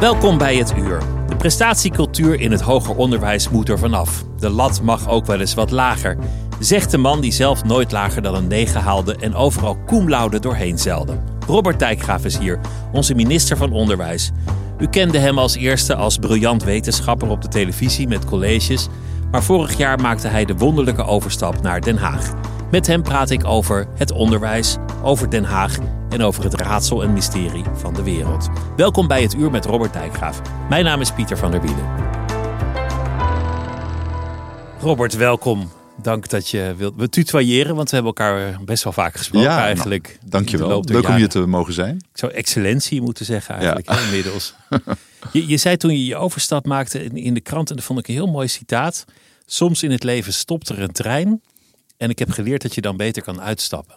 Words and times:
Welkom 0.00 0.38
bij 0.38 0.56
het 0.56 0.74
uur. 0.76 1.02
De 1.28 1.36
prestatiecultuur 1.36 2.40
in 2.40 2.50
het 2.50 2.60
hoger 2.60 2.96
onderwijs 2.96 3.48
moet 3.48 3.68
er 3.68 3.78
vanaf. 3.78 4.24
De 4.38 4.50
lat 4.50 4.82
mag 4.82 5.08
ook 5.08 5.26
wel 5.26 5.40
eens 5.40 5.54
wat 5.54 5.70
lager. 5.70 6.16
Zegt 6.58 6.90
de 6.90 6.98
man 6.98 7.20
die 7.20 7.32
zelf 7.32 7.64
nooit 7.64 7.92
lager 7.92 8.22
dan 8.22 8.34
een 8.34 8.46
9 8.46 8.80
haalde 8.80 9.16
en 9.16 9.34
overal 9.34 9.78
cum 9.86 10.08
doorheen 10.40 10.78
zeilde. 10.78 11.18
Robert 11.46 11.78
Dijkgraaf 11.78 12.24
is 12.24 12.38
hier, 12.38 12.60
onze 12.92 13.14
minister 13.14 13.56
van 13.56 13.72
Onderwijs. 13.72 14.32
U 14.78 14.86
kende 14.86 15.18
hem 15.18 15.38
als 15.38 15.56
eerste 15.56 15.94
als 15.94 16.18
briljant 16.18 16.64
wetenschapper 16.64 17.28
op 17.28 17.42
de 17.42 17.48
televisie 17.48 18.08
met 18.08 18.24
colleges. 18.24 18.88
Maar 19.30 19.42
vorig 19.42 19.76
jaar 19.76 20.00
maakte 20.00 20.28
hij 20.28 20.44
de 20.44 20.56
wonderlijke 20.56 21.04
overstap 21.04 21.62
naar 21.62 21.80
Den 21.80 21.96
Haag. 21.96 22.34
Met 22.70 22.86
hem 22.86 23.02
praat 23.02 23.30
ik 23.30 23.46
over 23.46 23.86
het 23.94 24.12
onderwijs, 24.12 24.76
over 25.02 25.30
Den 25.30 25.44
Haag 25.44 25.78
en 26.08 26.22
over 26.22 26.44
het 26.44 26.54
raadsel 26.54 27.02
en 27.02 27.12
mysterie 27.12 27.64
van 27.74 27.94
de 27.94 28.02
wereld. 28.02 28.48
Welkom 28.76 29.06
bij 29.06 29.22
het 29.22 29.34
Uur 29.34 29.50
met 29.50 29.64
Robert 29.64 29.92
Dijkgraaf. 29.92 30.42
Mijn 30.68 30.84
naam 30.84 31.00
is 31.00 31.12
Pieter 31.12 31.38
van 31.38 31.50
der 31.50 31.60
Wielen. 31.60 31.84
Robert, 34.80 35.16
welkom. 35.16 35.77
Dank 36.02 36.28
dat 36.28 36.48
je 36.48 36.74
wilt. 36.76 36.94
We 36.96 37.08
tutoyeren, 37.08 37.74
want 37.76 37.90
we 37.90 37.94
hebben 37.96 38.14
elkaar 38.14 38.58
best 38.64 38.84
wel 38.84 38.92
vaak 38.92 39.16
gesproken 39.16 39.48
Ja, 39.50 39.58
eigenlijk. 39.62 40.02
nou, 40.06 40.14
in 40.14 40.24
de 40.24 40.30
dankjewel. 40.30 40.82
Leuk 40.86 41.08
om 41.08 41.14
hier 41.14 41.28
te 41.28 41.46
mogen 41.46 41.72
zijn. 41.72 41.96
Ik 41.96 42.18
zou 42.18 42.32
excellentie 42.32 43.00
moeten 43.02 43.24
zeggen 43.24 43.54
eigenlijk 43.54 43.90
Ja. 43.90 44.00
inmiddels. 44.00 44.54
Je, 45.32 45.46
je 45.46 45.56
zei 45.56 45.76
toen 45.76 45.90
je 45.90 46.06
je 46.06 46.16
overstap 46.16 46.66
maakte 46.66 47.04
in, 47.04 47.16
in 47.16 47.34
de 47.34 47.40
krant, 47.40 47.70
en 47.70 47.76
dat 47.76 47.84
vond 47.84 47.98
ik 47.98 48.08
een 48.08 48.14
heel 48.14 48.26
mooi 48.26 48.48
citaat. 48.48 49.04
Soms 49.46 49.82
in 49.82 49.90
het 49.90 50.02
leven 50.02 50.32
stopt 50.32 50.68
er 50.68 50.80
een 50.82 50.92
trein 50.92 51.40
en 51.96 52.10
ik 52.10 52.18
heb 52.18 52.30
geleerd 52.30 52.62
dat 52.62 52.74
je 52.74 52.80
dan 52.80 52.96
beter 52.96 53.22
kan 53.22 53.40
uitstappen. 53.40 53.94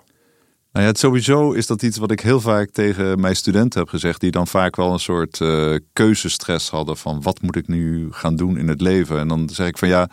Nou 0.71 0.85
ja, 0.85 0.91
het 0.91 0.99
sowieso 0.99 1.51
is 1.51 1.67
dat 1.67 1.81
iets 1.81 1.97
wat 1.97 2.11
ik 2.11 2.19
heel 2.19 2.41
vaak 2.41 2.69
tegen 2.69 3.19
mijn 3.19 3.35
studenten 3.35 3.79
heb 3.79 3.89
gezegd, 3.89 4.19
die 4.21 4.31
dan 4.31 4.47
vaak 4.47 4.75
wel 4.75 4.93
een 4.93 4.99
soort 4.99 5.41
eh, 5.41 5.73
keuzestress 5.93 6.69
hadden 6.69 6.97
van 6.97 7.21
wat 7.21 7.41
moet 7.41 7.55
ik 7.55 7.67
nu 7.67 8.07
gaan 8.11 8.35
doen 8.35 8.57
in 8.57 8.67
het 8.67 8.81
leven. 8.81 9.19
En 9.19 9.27
dan 9.27 9.49
zeg 9.49 9.67
ik 9.67 9.77
van 9.77 9.87
ja, 9.87 10.09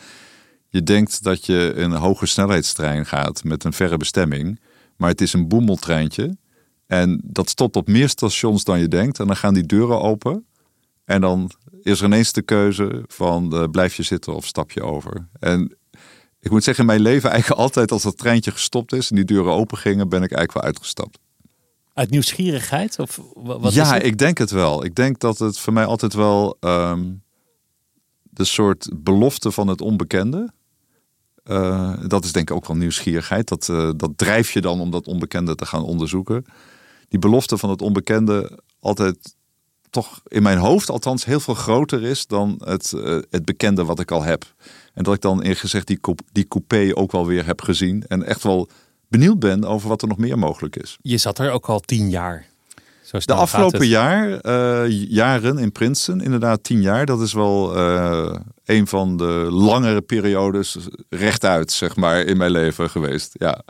je 0.69 0.83
denkt 0.83 1.22
dat 1.22 1.47
je 1.47 1.72
een 1.77 1.92
hoge 1.92 2.27
snelheidstrein 2.27 3.06
gaat 3.06 3.44
met 3.44 3.64
een 3.64 3.72
verre 3.72 3.97
bestemming, 3.97 4.61
maar 4.97 5.11
het 5.11 5.20
is 5.20 5.33
een 5.33 5.48
boemeltreintje. 5.48 6.36
En 6.86 7.20
dat 7.24 7.48
stopt 7.48 7.77
op 7.77 7.88
meer 7.88 8.08
stations 8.08 8.64
dan 8.64 8.78
je 8.80 8.89
denkt. 8.89 9.19
En 9.19 9.27
dan 9.27 9.36
gaan 9.36 9.55
die 9.55 9.66
deuren 9.66 10.00
open. 10.00 10.46
En 11.05 11.20
dan 11.20 11.50
is 11.83 12.00
er 12.00 12.06
ineens 12.06 12.33
de 12.33 12.42
keuze 12.42 13.05
van 13.06 13.52
eh, 13.55 13.64
blijf 13.70 13.94
je 13.94 14.02
zitten 14.02 14.34
of 14.34 14.46
stap 14.46 14.70
je 14.70 14.83
over. 14.83 15.28
En 15.41 15.77
ik 16.41 16.50
moet 16.50 16.64
zeggen, 16.64 16.84
in 16.84 16.91
mijn 16.91 17.02
leven 17.02 17.30
eigenlijk 17.30 17.61
altijd 17.66 17.91
als 17.91 18.02
dat 18.02 18.19
treintje 18.19 18.50
gestopt 18.50 18.92
is 18.92 19.11
en 19.11 19.16
die 19.16 19.24
deuren 19.24 19.52
open 19.52 19.78
gingen, 19.78 20.08
ben 20.08 20.23
ik 20.23 20.33
eigenlijk 20.33 20.52
wel 20.52 20.62
uitgestapt. 20.62 21.18
Uit 21.92 22.11
nieuwsgierigheid? 22.11 22.98
Of 22.98 23.20
wa- 23.34 23.58
wat 23.58 23.73
ja, 23.73 23.83
is 23.83 23.90
het? 23.90 24.05
ik 24.05 24.18
denk 24.18 24.39
het 24.39 24.51
wel. 24.51 24.84
Ik 24.84 24.95
denk 24.95 25.18
dat 25.18 25.39
het 25.39 25.58
voor 25.58 25.73
mij 25.73 25.84
altijd 25.84 26.14
wel 26.14 26.57
ehm, 26.61 27.12
de 28.23 28.45
soort 28.45 28.90
belofte 28.96 29.51
van 29.51 29.68
het 29.68 29.80
onbekende. 29.80 30.52
Eh, 31.48 31.92
dat 32.07 32.25
is 32.25 32.33
denk 32.33 32.51
ik 32.51 32.57
ook 32.57 32.67
wel 32.67 32.77
nieuwsgierigheid. 32.77 33.48
Dat, 33.48 33.69
eh, 33.69 33.91
dat 33.97 34.11
drijf 34.17 34.53
je 34.53 34.61
dan 34.61 34.81
om 34.81 34.91
dat 34.91 35.07
onbekende 35.07 35.55
te 35.55 35.67
gaan 35.67 35.83
onderzoeken. 35.83 36.45
Die 37.09 37.19
belofte 37.19 37.59
van 37.59 37.70
het 37.70 37.83
onbekende 37.83 38.59
altijd 38.81 39.36
toch 39.91 40.20
in 40.27 40.42
mijn 40.42 40.58
hoofd 40.58 40.91
althans 40.91 41.25
heel 41.25 41.41
veel 41.41 41.55
groter 41.55 42.03
is 42.03 42.27
dan 42.27 42.61
het, 42.64 42.92
eh, 42.92 43.19
het 43.31 43.45
bekende 43.45 43.85
wat 43.85 44.01
ik 44.01 44.11
al 44.11 44.23
heb. 44.23 44.55
En 44.95 45.03
dat 45.03 45.14
ik 45.14 45.20
dan 45.20 45.41
eerlijk 45.41 45.61
gezegd 45.61 45.87
die, 45.87 46.01
die 46.33 46.48
coupé 46.48 46.91
ook 46.95 47.13
wel 47.13 47.27
weer 47.27 47.47
heb 47.47 47.61
gezien. 47.61 48.05
En 48.08 48.23
echt 48.23 48.42
wel 48.42 48.69
benieuwd 49.08 49.39
ben 49.39 49.64
over 49.64 49.89
wat 49.89 50.03
er 50.03 50.08
nog 50.08 50.19
meer 50.19 50.39
mogelijk 50.39 50.77
is. 50.77 50.98
Je 51.03 51.19
zat 51.19 51.39
er 51.39 51.51
ook 51.51 51.69
al 51.69 51.81
tien 51.81 52.11
jaar. 52.11 52.47
Zo 53.03 53.19
De 53.19 53.35
afgelopen 53.35 53.87
jaar, 53.87 54.48
jaren 54.91 55.58
in 55.58 55.73
Princeton, 55.73 56.20
inderdaad 56.20 56.63
tien 56.63 56.83
jaar. 56.83 57.07
Dat 57.07 57.20
is 57.20 57.33
wel 57.33 57.75
een 58.68 58.86
van 58.86 59.17
de 59.17 59.46
langere 59.51 60.01
periodes 60.01 60.77
rechtuit, 61.08 61.73
zeg 61.73 61.96
maar, 61.96 62.20
in 62.20 62.36
mijn 62.36 62.51
leven 62.51 62.90
geweest. 62.90 63.34
Ja, 63.39 63.62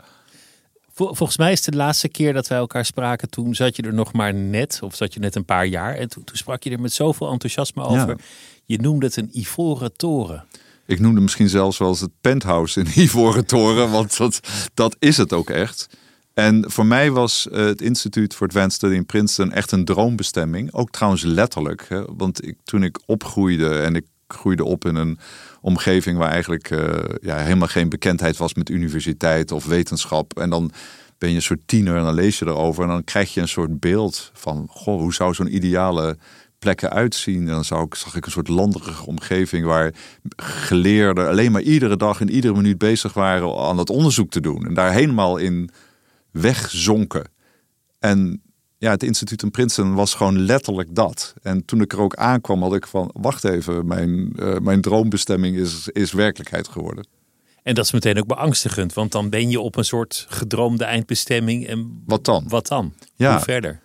Vol- 0.93 1.13
volgens 1.15 1.37
mij 1.37 1.51
is 1.51 1.65
het 1.65 1.73
de 1.73 1.79
laatste 1.79 2.09
keer 2.09 2.33
dat 2.33 2.47
wij 2.47 2.57
elkaar 2.57 2.85
spraken. 2.85 3.29
Toen 3.29 3.55
zat 3.55 3.75
je 3.75 3.81
er 3.81 3.93
nog 3.93 4.13
maar 4.13 4.33
net, 4.33 4.79
of 4.83 4.95
zat 4.95 5.13
je 5.13 5.19
net 5.19 5.35
een 5.35 5.45
paar 5.45 5.65
jaar. 5.65 5.95
En 5.95 6.09
toen, 6.09 6.23
toen 6.23 6.37
sprak 6.37 6.63
je 6.63 6.69
er 6.69 6.79
met 6.79 6.93
zoveel 6.93 7.31
enthousiasme 7.31 7.83
over. 7.83 8.07
Ja. 8.07 8.15
Je 8.65 8.77
noemde 8.77 9.05
het 9.05 9.15
een 9.15 9.29
ivoren 9.33 9.95
toren. 9.95 10.45
ik 10.85 10.99
noemde 10.99 11.21
misschien 11.21 11.49
zelfs 11.49 11.77
wel 11.77 11.87
eens 11.87 11.99
het 12.01 12.11
penthouse 12.21 12.79
in 12.79 12.87
Ivoren 13.03 13.45
Toren, 13.45 13.91
want 13.91 14.17
dat, 14.17 14.39
dat 14.73 14.95
is 14.99 15.17
het 15.17 15.33
ook 15.33 15.49
echt. 15.49 15.87
En 16.33 16.71
voor 16.71 16.85
mij 16.85 17.11
was 17.11 17.49
eh, 17.49 17.65
het 17.65 17.81
Instituut 17.81 18.35
for 18.35 18.47
Advanced 18.47 18.73
Study 18.73 18.95
in 18.95 19.05
Princeton 19.05 19.51
echt 19.51 19.71
een 19.71 19.85
droombestemming. 19.85 20.73
Ook 20.73 20.89
trouwens 20.91 21.23
letterlijk. 21.23 21.85
Hè? 21.89 22.03
Want 22.17 22.45
ik, 22.47 22.55
toen 22.63 22.83
ik 22.83 22.99
opgroeide 23.05 23.69
en 23.79 23.95
ik 23.95 24.05
groeide 24.33 24.65
op 24.65 24.85
in 24.85 24.95
een 24.95 25.19
omgeving 25.61 26.17
waar 26.17 26.31
eigenlijk 26.31 26.69
eh, 26.69 26.99
ja, 27.21 27.37
helemaal 27.37 27.67
geen 27.67 27.89
bekendheid 27.89 28.37
was 28.37 28.53
met 28.53 28.69
universiteit 28.69 29.51
of 29.51 29.65
wetenschap. 29.65 30.39
En 30.39 30.49
dan 30.49 30.71
ben 31.17 31.29
je 31.29 31.35
een 31.35 31.41
soort 31.41 31.59
tiener 31.65 31.97
en 31.97 32.03
dan 32.03 32.13
lees 32.13 32.39
je 32.39 32.45
erover. 32.45 32.83
En 32.83 32.89
dan 32.89 33.03
krijg 33.03 33.33
je 33.33 33.41
een 33.41 33.47
soort 33.47 33.79
beeld 33.79 34.31
van, 34.33 34.67
goh, 34.69 34.99
hoe 34.99 35.13
zou 35.13 35.33
zo'n 35.33 35.55
ideale 35.55 36.17
plek 36.59 36.81
eruit 36.81 37.15
zien? 37.15 37.39
En 37.39 37.53
dan 37.53 37.65
zou 37.65 37.85
ik, 37.85 37.95
zag 37.95 38.15
ik 38.15 38.25
een 38.25 38.31
soort 38.31 38.47
landerige 38.47 39.05
omgeving 39.05 39.65
waar 39.65 39.93
geleerden 40.35 41.27
alleen 41.27 41.51
maar 41.51 41.61
iedere 41.61 41.97
dag 41.97 42.21
en 42.21 42.29
iedere 42.29 42.53
minuut 42.53 42.77
bezig 42.77 43.13
waren 43.13 43.57
aan 43.57 43.77
het 43.77 43.89
onderzoek 43.89 44.29
te 44.29 44.41
doen. 44.41 44.65
En 44.65 44.73
daar 44.73 44.93
helemaal 44.93 45.37
in 45.37 45.69
wegzonken. 46.31 47.31
En 47.99 48.41
ja, 48.79 48.91
het 48.91 49.03
instituut 49.03 49.43
in 49.43 49.51
Princeton 49.51 49.93
was 49.93 50.13
gewoon 50.13 50.39
letterlijk 50.39 50.95
dat. 50.95 51.33
En 51.41 51.65
toen 51.65 51.81
ik 51.81 51.93
er 51.93 51.99
ook 51.99 52.15
aankwam, 52.15 52.61
had 52.61 52.73
ik 52.73 52.87
van, 52.87 53.09
wacht 53.13 53.43
even, 53.43 53.87
mijn, 53.87 54.33
eh, 54.35 54.57
mijn 54.57 54.81
droombestemming 54.81 55.57
is, 55.57 55.87
is 55.87 56.11
werkelijkheid 56.11 56.67
geworden. 56.67 57.07
En 57.63 57.73
dat 57.73 57.85
is 57.85 57.91
meteen 57.91 58.17
ook 58.17 58.27
beangstigend, 58.27 58.93
want 58.93 59.11
dan 59.11 59.29
ben 59.29 59.49
je 59.49 59.59
op 59.59 59.75
een 59.75 59.85
soort 59.85 60.25
gedroomde 60.29 60.83
eindbestemming. 60.83 61.67
En 61.67 62.01
Wat 62.05 62.25
dan? 62.25 62.45
wat 62.47 62.67
dan? 62.67 62.93
Ja. 63.15 63.31
Hoe 63.31 63.43
verder? 63.43 63.79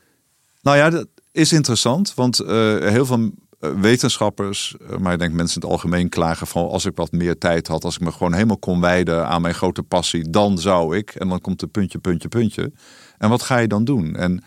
Nou 0.63 0.77
ja, 0.77 0.91
dat 0.91 1.07
is 1.33 1.53
interessant, 1.53 2.15
want 2.15 2.41
eh, 2.41 2.79
heel 2.79 3.07
veel 3.07 3.31
eh, 3.61 3.71
wetenschappers, 3.71 4.75
maar 4.99 5.13
ik 5.13 5.19
denk 5.19 5.33
mensen 5.33 5.61
in 5.61 5.69
het 5.69 5.71
algemeen 5.71 6.09
klagen 6.09 6.47
van 6.47 6.69
als 6.69 6.85
ik 6.85 6.97
wat 6.97 7.13
meer 7.13 7.39
tijd 7.39 7.67
had, 7.67 7.85
als 7.85 7.95
ik 7.95 8.01
me 8.01 8.13
gewoon 8.13 8.33
helemaal 8.33 8.59
kon 8.59 8.81
wijden 8.81 9.27
aan 9.27 9.43
mijn 9.43 9.55
grote 9.55 9.83
passie, 9.83 10.31
dan 10.31 10.59
zou 10.59 10.97
ik. 10.97 11.11
En 11.11 11.29
dan 11.29 11.41
komt 11.41 11.63
er 11.63 11.69
puntje, 11.69 11.99
puntje, 11.99 12.29
puntje. 12.29 12.73
En 13.19 13.29
wat 13.29 13.43
ga 13.43 13.59
je 13.59 13.69
dan 13.69 13.85
doen? 13.85 14.17
En 14.17 14.45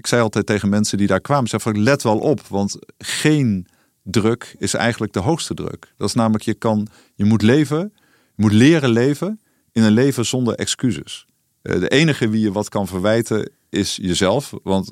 ik 0.00 0.06
zei 0.06 0.22
altijd 0.22 0.46
tegen 0.46 0.68
mensen 0.68 0.98
die 0.98 1.06
daar 1.06 1.20
kwamen, 1.20 1.60
van 1.60 1.82
let 1.82 2.02
wel 2.02 2.18
op, 2.18 2.40
want 2.48 2.78
geen 2.98 3.66
druk 4.02 4.54
is 4.58 4.74
eigenlijk 4.74 5.12
de 5.12 5.20
hoogste 5.20 5.54
druk. 5.54 5.92
Dat 5.96 6.08
is 6.08 6.14
namelijk 6.14 6.44
je 6.44 6.54
kan, 6.54 6.88
je 7.14 7.24
moet 7.24 7.42
leven, 7.42 7.92
je 8.36 8.42
moet 8.42 8.52
leren 8.52 8.90
leven 8.90 9.40
in 9.72 9.82
een 9.82 9.92
leven 9.92 10.26
zonder 10.26 10.54
excuses. 10.54 11.26
Eh, 11.62 11.80
De 11.80 11.88
enige 11.88 12.28
wie 12.28 12.40
je 12.40 12.52
wat 12.52 12.68
kan 12.68 12.86
verwijten 12.86 13.50
is 13.68 13.98
jezelf, 14.02 14.52
want 14.62 14.90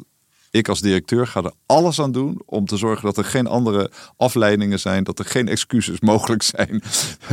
ik 0.51 0.69
als 0.69 0.81
directeur 0.81 1.27
ga 1.27 1.43
er 1.43 1.53
alles 1.67 2.01
aan 2.01 2.13
doen 2.13 2.43
om 2.45 2.67
te 2.67 2.77
zorgen 2.77 3.05
dat 3.05 3.17
er 3.17 3.25
geen 3.25 3.47
andere 3.47 3.91
afleidingen 4.17 4.81
zijn, 4.81 5.05
dat 5.05 5.19
er 5.19 5.25
geen 5.25 5.49
excuses 5.49 6.01
mogelijk 6.13 6.43
zijn, 6.43 6.83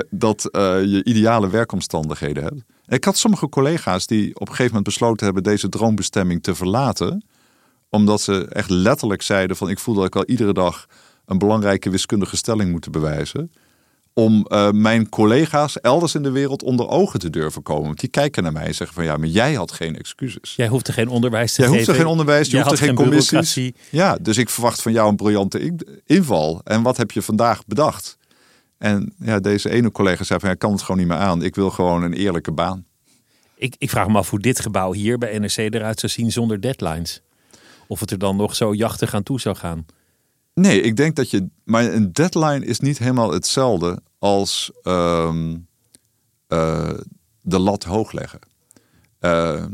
dat 0.09 0.45
eh, 0.45 0.83
je 0.83 1.03
ideale 1.03 1.49
werkomstandigheden 1.49 2.43
hebt. 2.43 2.63
Ik 2.87 3.03
had 3.03 3.17
sommige 3.17 3.49
collega's 3.49 4.07
die 4.07 4.33
op 4.35 4.41
een 4.41 4.47
gegeven 4.47 4.65
moment 4.65 4.83
besloten 4.83 5.25
hebben 5.25 5.43
deze 5.43 5.69
droombestemming 5.69 6.43
te 6.43 6.55
verlaten, 6.55 7.23
omdat 7.95 8.21
ze 8.21 8.47
echt 8.49 8.69
letterlijk 8.69 9.21
zeiden 9.21 9.55
van 9.55 9.69
ik 9.69 9.79
voel 9.79 9.95
dat 9.95 10.05
ik 10.05 10.15
al 10.15 10.25
iedere 10.25 10.53
dag 10.53 10.85
een 11.25 11.37
belangrijke 11.37 11.89
wiskundige 11.89 12.37
stelling 12.37 12.71
moet 12.71 12.91
bewijzen. 12.91 13.51
om 14.13 14.45
uh, 14.47 14.71
mijn 14.71 15.09
collega's 15.09 15.81
elders 15.81 16.15
in 16.15 16.23
de 16.23 16.31
wereld 16.31 16.63
onder 16.63 16.87
ogen 16.87 17.19
te 17.19 17.29
durven 17.29 17.61
komen. 17.61 17.85
Want 17.85 17.99
die 17.99 18.09
kijken 18.09 18.43
naar 18.43 18.51
mij 18.51 18.65
en 18.65 18.75
zeggen 18.75 18.95
van 18.95 19.05
ja, 19.05 19.17
maar 19.17 19.27
jij 19.27 19.53
had 19.53 19.71
geen 19.71 19.97
excuses. 19.97 20.55
Jij 20.55 20.67
hoefde 20.67 20.91
geen 20.91 21.07
onderwijs 21.07 21.53
te 21.53 21.61
jij 21.61 21.69
geven. 21.69 21.85
Jij 21.85 21.85
hoefde 21.85 22.01
geen 22.03 22.11
onderwijs, 22.11 22.49
je 22.49 22.57
hoefde 22.57 22.77
geen, 22.77 22.87
geen 22.87 22.95
commissies. 22.95 23.71
Ja, 23.89 24.17
dus 24.21 24.37
ik 24.37 24.49
verwacht 24.49 24.81
van 24.81 24.91
jou 24.91 25.09
een 25.09 25.15
briljante 25.15 25.75
inval. 26.05 26.61
En 26.63 26.81
wat 26.81 26.97
heb 26.97 27.11
je 27.11 27.21
vandaag 27.21 27.65
bedacht? 27.65 28.17
En 28.77 29.13
ja, 29.19 29.39
deze 29.39 29.69
ene 29.69 29.91
collega 29.91 30.23
zei 30.23 30.39
van 30.39 30.47
ja, 30.49 30.55
ik 30.55 30.61
kan 30.61 30.71
het 30.71 30.81
gewoon 30.81 30.97
niet 30.97 31.07
meer 31.07 31.17
aan. 31.17 31.43
Ik 31.43 31.55
wil 31.55 31.69
gewoon 31.69 32.03
een 32.03 32.13
eerlijke 32.13 32.51
baan. 32.51 32.85
Ik, 33.55 33.75
ik 33.77 33.89
vraag 33.89 34.07
me 34.07 34.17
af 34.17 34.29
hoe 34.29 34.39
dit 34.39 34.59
gebouw 34.59 34.93
hier 34.93 35.17
bij 35.17 35.39
NRC 35.39 35.57
eruit 35.57 35.99
zou 35.99 36.11
zien 36.11 36.31
zonder 36.31 36.61
deadlines. 36.61 37.21
Of 37.87 37.99
het 37.99 38.11
er 38.11 38.17
dan 38.17 38.35
nog 38.35 38.55
zo 38.55 38.73
jachtig 38.73 39.13
aan 39.13 39.23
toe 39.23 39.39
zou 39.39 39.55
gaan. 39.55 39.85
Nee, 40.53 40.81
ik 40.81 40.95
denk 40.95 41.15
dat 41.15 41.29
je. 41.29 41.47
Maar 41.63 41.83
een 41.83 42.13
deadline 42.13 42.65
is 42.65 42.79
niet 42.79 42.97
helemaal 42.97 43.31
hetzelfde 43.31 44.01
als 44.19 44.71
eh, 46.47 46.89
de 47.41 47.59
lat 47.59 47.83
hoog 47.83 48.11
leggen. 48.11 48.39
Uh, 49.21 49.65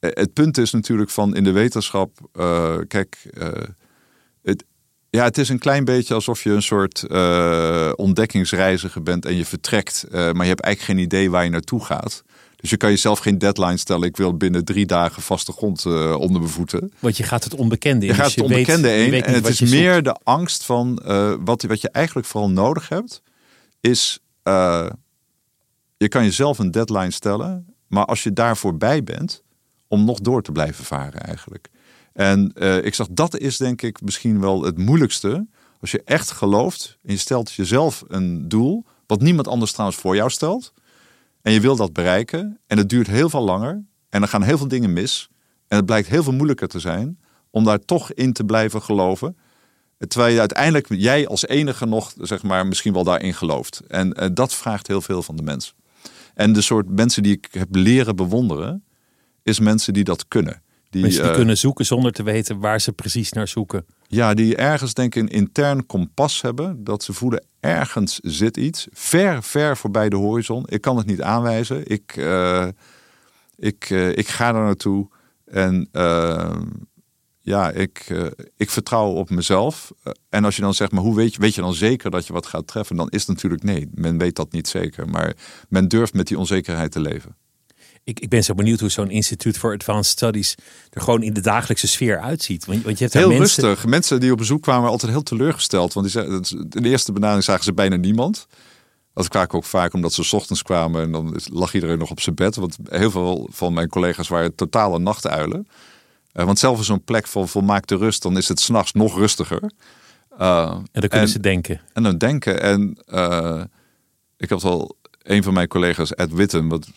het 0.00 0.32
punt 0.32 0.58
is 0.58 0.70
natuurlijk 0.70 1.10
van 1.10 1.36
in 1.36 1.44
de 1.44 1.50
wetenschap. 1.50 2.18
Uh, 2.34 2.76
kijk, 2.88 3.30
het, 4.42 4.64
ja, 5.10 5.24
het 5.24 5.38
is 5.38 5.48
een 5.48 5.58
klein 5.58 5.84
beetje 5.84 6.14
alsof 6.14 6.42
je 6.42 6.50
een 6.50 6.62
soort 6.62 7.06
ontdekkingsreiziger 7.96 9.02
bent 9.02 9.24
en 9.24 9.36
je 9.36 9.44
vertrekt, 9.44 10.06
maar 10.10 10.22
je 10.22 10.48
hebt 10.48 10.60
eigenlijk 10.60 10.80
geen 10.80 10.98
idee 10.98 11.30
waar 11.30 11.44
je 11.44 11.50
naartoe 11.50 11.84
gaat. 11.84 12.22
Dus 12.60 12.70
je 12.70 12.76
kan 12.76 12.90
jezelf 12.90 13.18
geen 13.18 13.38
deadline 13.38 13.76
stellen. 13.76 14.08
Ik 14.08 14.16
wil 14.16 14.36
binnen 14.36 14.64
drie 14.64 14.86
dagen 14.86 15.22
vaste 15.22 15.52
grond 15.52 15.84
uh, 15.84 16.14
onder 16.14 16.40
mijn 16.40 16.52
voeten. 16.52 16.92
Want 16.98 17.16
je 17.16 17.22
gaat 17.22 17.44
het 17.44 17.54
onbekende 17.54 18.06
in. 18.06 18.12
Je 18.12 18.16
gaat 18.16 18.24
dus 18.24 18.34
het 18.34 18.44
onbekende 18.44 18.94
in. 18.94 19.22
En 19.22 19.34
het 19.34 19.48
is 19.48 19.60
meer 19.60 20.02
de 20.02 20.16
angst 20.22 20.64
van 20.64 21.02
uh, 21.06 21.34
wat, 21.40 21.62
wat 21.62 21.80
je 21.80 21.90
eigenlijk 21.90 22.26
vooral 22.26 22.50
nodig 22.50 22.88
hebt. 22.88 23.22
Is 23.80 24.20
uh, 24.44 24.90
je 25.96 26.08
kan 26.08 26.24
jezelf 26.24 26.58
een 26.58 26.70
deadline 26.70 27.10
stellen. 27.10 27.74
Maar 27.86 28.04
als 28.04 28.22
je 28.22 28.32
daar 28.32 28.56
voorbij 28.56 29.04
bent. 29.04 29.42
Om 29.88 30.04
nog 30.04 30.18
door 30.18 30.42
te 30.42 30.52
blijven 30.52 30.84
varen 30.84 31.20
eigenlijk. 31.20 31.68
En 32.12 32.52
ik 32.84 32.94
zag 32.94 33.06
dat 33.10 33.38
is 33.38 33.56
denk 33.56 33.82
ik 33.82 34.00
misschien 34.00 34.40
wel 34.40 34.62
het 34.62 34.78
moeilijkste. 34.78 35.46
Als 35.80 35.90
je 35.90 36.02
echt 36.04 36.30
gelooft. 36.30 36.98
En 37.02 37.12
je 37.12 37.18
stelt 37.18 37.52
jezelf 37.52 38.04
een 38.08 38.48
doel. 38.48 38.84
Wat 39.06 39.20
niemand 39.20 39.48
anders 39.48 39.72
trouwens 39.72 40.00
voor 40.00 40.16
jou 40.16 40.30
stelt. 40.30 40.72
En 41.42 41.52
je 41.52 41.60
wil 41.60 41.76
dat 41.76 41.92
bereiken. 41.92 42.60
En 42.66 42.78
het 42.78 42.88
duurt 42.88 43.06
heel 43.06 43.30
veel 43.30 43.42
langer. 43.42 43.84
En 44.08 44.22
er 44.22 44.28
gaan 44.28 44.42
heel 44.42 44.58
veel 44.58 44.68
dingen 44.68 44.92
mis. 44.92 45.28
En 45.68 45.76
het 45.76 45.86
blijkt 45.86 46.08
heel 46.08 46.22
veel 46.22 46.32
moeilijker 46.32 46.68
te 46.68 46.80
zijn 46.80 47.18
om 47.50 47.64
daar 47.64 47.84
toch 47.84 48.12
in 48.12 48.32
te 48.32 48.44
blijven 48.44 48.82
geloven. 48.82 49.36
Terwijl 50.08 50.32
je 50.32 50.38
uiteindelijk, 50.38 50.86
jij 50.88 51.28
als 51.28 51.46
enige 51.46 51.86
nog, 51.86 52.12
zeg 52.20 52.42
maar, 52.42 52.66
misschien 52.66 52.92
wel 52.92 53.04
daarin 53.04 53.34
gelooft. 53.34 53.80
En 53.88 54.16
uh, 54.20 54.28
dat 54.32 54.54
vraagt 54.54 54.86
heel 54.86 55.00
veel 55.00 55.22
van 55.22 55.36
de 55.36 55.42
mens. 55.42 55.74
En 56.34 56.52
de 56.52 56.60
soort 56.60 56.88
mensen 56.88 57.22
die 57.22 57.32
ik 57.32 57.48
heb 57.50 57.74
leren 57.74 58.16
bewonderen, 58.16 58.84
is 59.42 59.60
mensen 59.60 59.92
die 59.92 60.04
dat 60.04 60.28
kunnen. 60.28 60.62
Die, 60.90 61.02
mensen 61.02 61.20
die 61.20 61.30
uh, 61.30 61.36
kunnen 61.36 61.58
zoeken 61.58 61.86
zonder 61.86 62.12
te 62.12 62.22
weten 62.22 62.58
waar 62.58 62.80
ze 62.80 62.92
precies 62.92 63.32
naar 63.32 63.48
zoeken. 63.48 63.86
Ja, 64.06 64.34
die 64.34 64.56
ergens 64.56 64.94
denk 64.94 65.14
ik 65.14 65.22
een 65.22 65.28
intern 65.28 65.86
kompas 65.86 66.40
hebben. 66.42 66.84
Dat 66.84 67.02
ze 67.02 67.12
voelen, 67.12 67.44
ergens 67.60 68.18
zit 68.22 68.56
iets. 68.56 68.86
Ver, 68.92 69.42
ver 69.42 69.76
voorbij 69.76 70.08
de 70.08 70.16
horizon. 70.16 70.64
Ik 70.68 70.80
kan 70.80 70.96
het 70.96 71.06
niet 71.06 71.22
aanwijzen. 71.22 71.86
Ik, 71.86 72.16
uh, 72.16 72.66
ik, 73.56 73.90
uh, 73.90 74.16
ik 74.16 74.28
ga 74.28 74.52
daar 74.52 74.62
naartoe. 74.62 75.08
En 75.44 75.88
ja, 77.42 77.70
ik, 77.70 78.06
ik 78.56 78.70
vertrouw 78.70 79.08
op 79.08 79.30
mezelf. 79.30 79.92
En 80.28 80.44
als 80.44 80.56
je 80.56 80.62
dan 80.62 80.74
zegt, 80.74 80.92
maar 80.92 81.02
hoe 81.02 81.16
weet 81.16 81.34
je, 81.34 81.40
weet 81.40 81.54
je 81.54 81.60
dan 81.60 81.74
zeker 81.74 82.10
dat 82.10 82.26
je 82.26 82.32
wat 82.32 82.46
gaat 82.46 82.66
treffen? 82.66 82.96
Dan 82.96 83.08
is 83.08 83.20
het 83.20 83.28
natuurlijk 83.28 83.62
nee, 83.62 83.88
men 83.94 84.18
weet 84.18 84.36
dat 84.36 84.52
niet 84.52 84.68
zeker. 84.68 85.08
Maar 85.08 85.36
men 85.68 85.88
durft 85.88 86.14
met 86.14 86.26
die 86.26 86.38
onzekerheid 86.38 86.92
te 86.92 87.00
leven 87.00 87.36
ik, 88.10 88.20
ik 88.20 88.28
ben 88.28 88.44
zo 88.44 88.54
benieuwd 88.54 88.80
hoe 88.80 88.88
zo'n 88.88 89.10
instituut 89.10 89.58
voor 89.58 89.72
advanced 89.72 90.12
studies 90.12 90.54
er 90.90 91.00
gewoon 91.00 91.22
in 91.22 91.32
de 91.32 91.40
dagelijkse 91.40 91.86
sfeer 91.86 92.20
uitziet. 92.20 92.64
Want, 92.64 92.82
want 92.82 92.98
je 92.98 93.04
hebt 93.04 93.16
heel 93.16 93.28
mensen... 93.28 93.64
rustig. 93.64 93.86
Mensen 93.86 94.20
die 94.20 94.32
op 94.32 94.38
bezoek 94.38 94.62
kwamen 94.62 94.90
altijd 94.90 95.12
heel 95.12 95.22
teleurgesteld. 95.22 95.92
Want 95.92 96.12
die 96.12 96.22
in 96.22 96.66
de 96.68 96.88
eerste 96.88 97.12
benadering 97.12 97.44
zagen 97.44 97.64
ze 97.64 97.72
bijna 97.72 97.96
niemand. 97.96 98.46
Dat 99.14 99.28
kwamen 99.28 99.50
ook 99.50 99.64
vaak 99.64 99.92
omdat 99.92 100.12
ze 100.12 100.24
s 100.24 100.32
ochtends 100.32 100.62
kwamen 100.62 101.02
en 101.02 101.12
dan 101.12 101.40
lag 101.52 101.74
iedereen 101.74 101.98
nog 101.98 102.10
op 102.10 102.20
zijn 102.20 102.34
bed. 102.34 102.56
Want 102.56 102.76
heel 102.88 103.10
veel 103.10 103.48
van 103.52 103.72
mijn 103.72 103.88
collega's 103.88 104.28
waren 104.28 104.54
totale 104.54 104.98
nachtuilen. 104.98 105.66
Uh, 106.34 106.44
want 106.44 106.58
zelf 106.58 106.80
is 106.80 106.86
zo'n 106.86 107.04
plek 107.04 107.26
van 107.26 107.48
volmaakte 107.48 107.96
rust, 107.96 108.22
dan 108.22 108.36
is 108.36 108.48
het 108.48 108.60
s'nachts 108.60 108.92
nog 108.92 109.18
rustiger. 109.18 109.62
Uh, 110.40 110.70
en 110.70 110.84
dan 110.92 111.08
kunnen 111.08 111.20
en, 111.20 111.28
ze 111.28 111.40
denken. 111.40 111.80
En 111.92 112.02
dan 112.02 112.18
denken. 112.18 112.60
En 112.62 112.98
uh, 113.08 113.62
ik 114.36 114.48
had 114.48 114.64
al 114.64 114.96
een 115.22 115.42
van 115.42 115.54
mijn 115.54 115.68
collega's, 115.68 116.14
Ed 116.14 116.32
Witten, 116.32 116.68
wat 116.68 116.88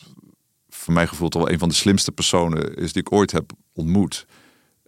voor 0.84 0.94
mijn 0.94 1.08
gevoel 1.08 1.30
toch 1.30 1.42
wel 1.42 1.52
een 1.52 1.60
van 1.60 1.70
de 1.70 1.76
slimste 1.76 2.12
personen 2.12 2.76
is 2.76 2.94
die 2.94 3.02
ik 3.02 3.12
ooit 3.12 3.32
heb 3.32 3.52
ontmoet. 3.74 4.26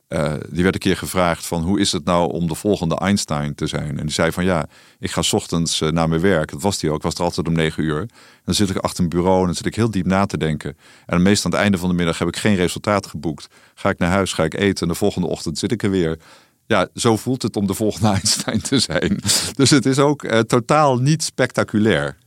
Uh, 0.09 0.33
die 0.49 0.63
werd 0.63 0.75
een 0.75 0.81
keer 0.81 0.97
gevraagd 0.97 1.45
van 1.45 1.63
hoe 1.63 1.79
is 1.79 1.91
het 1.91 2.05
nou 2.05 2.31
om 2.31 2.47
de 2.47 2.55
volgende 2.55 2.97
Einstein 2.97 3.55
te 3.55 3.67
zijn? 3.67 3.99
En 3.99 4.05
die 4.05 4.13
zei 4.13 4.31
van 4.31 4.43
ja, 4.43 4.67
ik 4.99 5.11
ga 5.11 5.21
ochtends 5.31 5.81
uh, 5.81 5.89
naar 5.89 6.09
mijn 6.09 6.21
werk. 6.21 6.51
Dat 6.51 6.61
was 6.61 6.79
die 6.79 6.89
ook. 6.89 6.95
Ik 6.95 7.01
was 7.01 7.13
er 7.13 7.23
altijd 7.23 7.47
om 7.47 7.53
negen 7.53 7.83
uur. 7.83 7.99
En 7.99 8.07
dan 8.43 8.53
zit 8.53 8.69
ik 8.69 8.77
achter 8.77 9.03
een 9.03 9.09
bureau 9.09 9.39
en 9.39 9.45
dan 9.45 9.55
zit 9.55 9.65
ik 9.65 9.75
heel 9.75 9.91
diep 9.91 10.05
na 10.05 10.25
te 10.25 10.37
denken. 10.37 10.77
En 11.05 11.21
meestal 11.21 11.45
aan 11.45 11.51
het 11.51 11.61
einde 11.61 11.77
van 11.77 11.89
de 11.89 11.95
middag 11.95 12.19
heb 12.19 12.27
ik 12.27 12.37
geen 12.37 12.55
resultaat 12.55 13.07
geboekt. 13.07 13.47
Ga 13.75 13.89
ik 13.89 13.97
naar 13.97 14.11
huis, 14.11 14.33
ga 14.33 14.43
ik 14.43 14.53
eten 14.53 14.81
en 14.81 14.87
de 14.87 14.97
volgende 14.97 15.27
ochtend 15.27 15.57
zit 15.57 15.71
ik 15.71 15.83
er 15.83 15.89
weer. 15.89 16.19
Ja, 16.67 16.87
zo 16.93 17.17
voelt 17.17 17.41
het 17.41 17.55
om 17.55 17.67
de 17.67 17.73
volgende 17.73 18.07
Einstein 18.17 18.61
te 18.61 18.79
zijn. 18.79 19.19
Dus 19.53 19.69
het 19.69 19.85
is 19.85 19.99
ook 19.99 20.23
uh, 20.23 20.39
totaal 20.39 20.97
niet 20.97 21.23
spectaculair. 21.23 22.17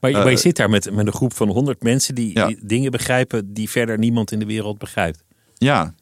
Maar, 0.00 0.12
maar 0.12 0.30
je 0.30 0.36
zit 0.36 0.56
daar 0.56 0.70
met, 0.70 0.90
met 0.92 1.06
een 1.06 1.12
groep 1.12 1.32
van 1.32 1.48
honderd 1.48 1.82
mensen 1.82 2.14
die, 2.14 2.34
ja. 2.34 2.46
die, 2.46 2.58
dingen 2.62 2.90
begrijpen 2.90 3.52
die 3.52 3.70
verder 3.70 3.98
niemand 3.98 4.32
in 4.32 4.38
de 4.38 4.46
wereld 4.46 4.78
begrijpt. 4.78 5.24
Ja, 5.54 5.94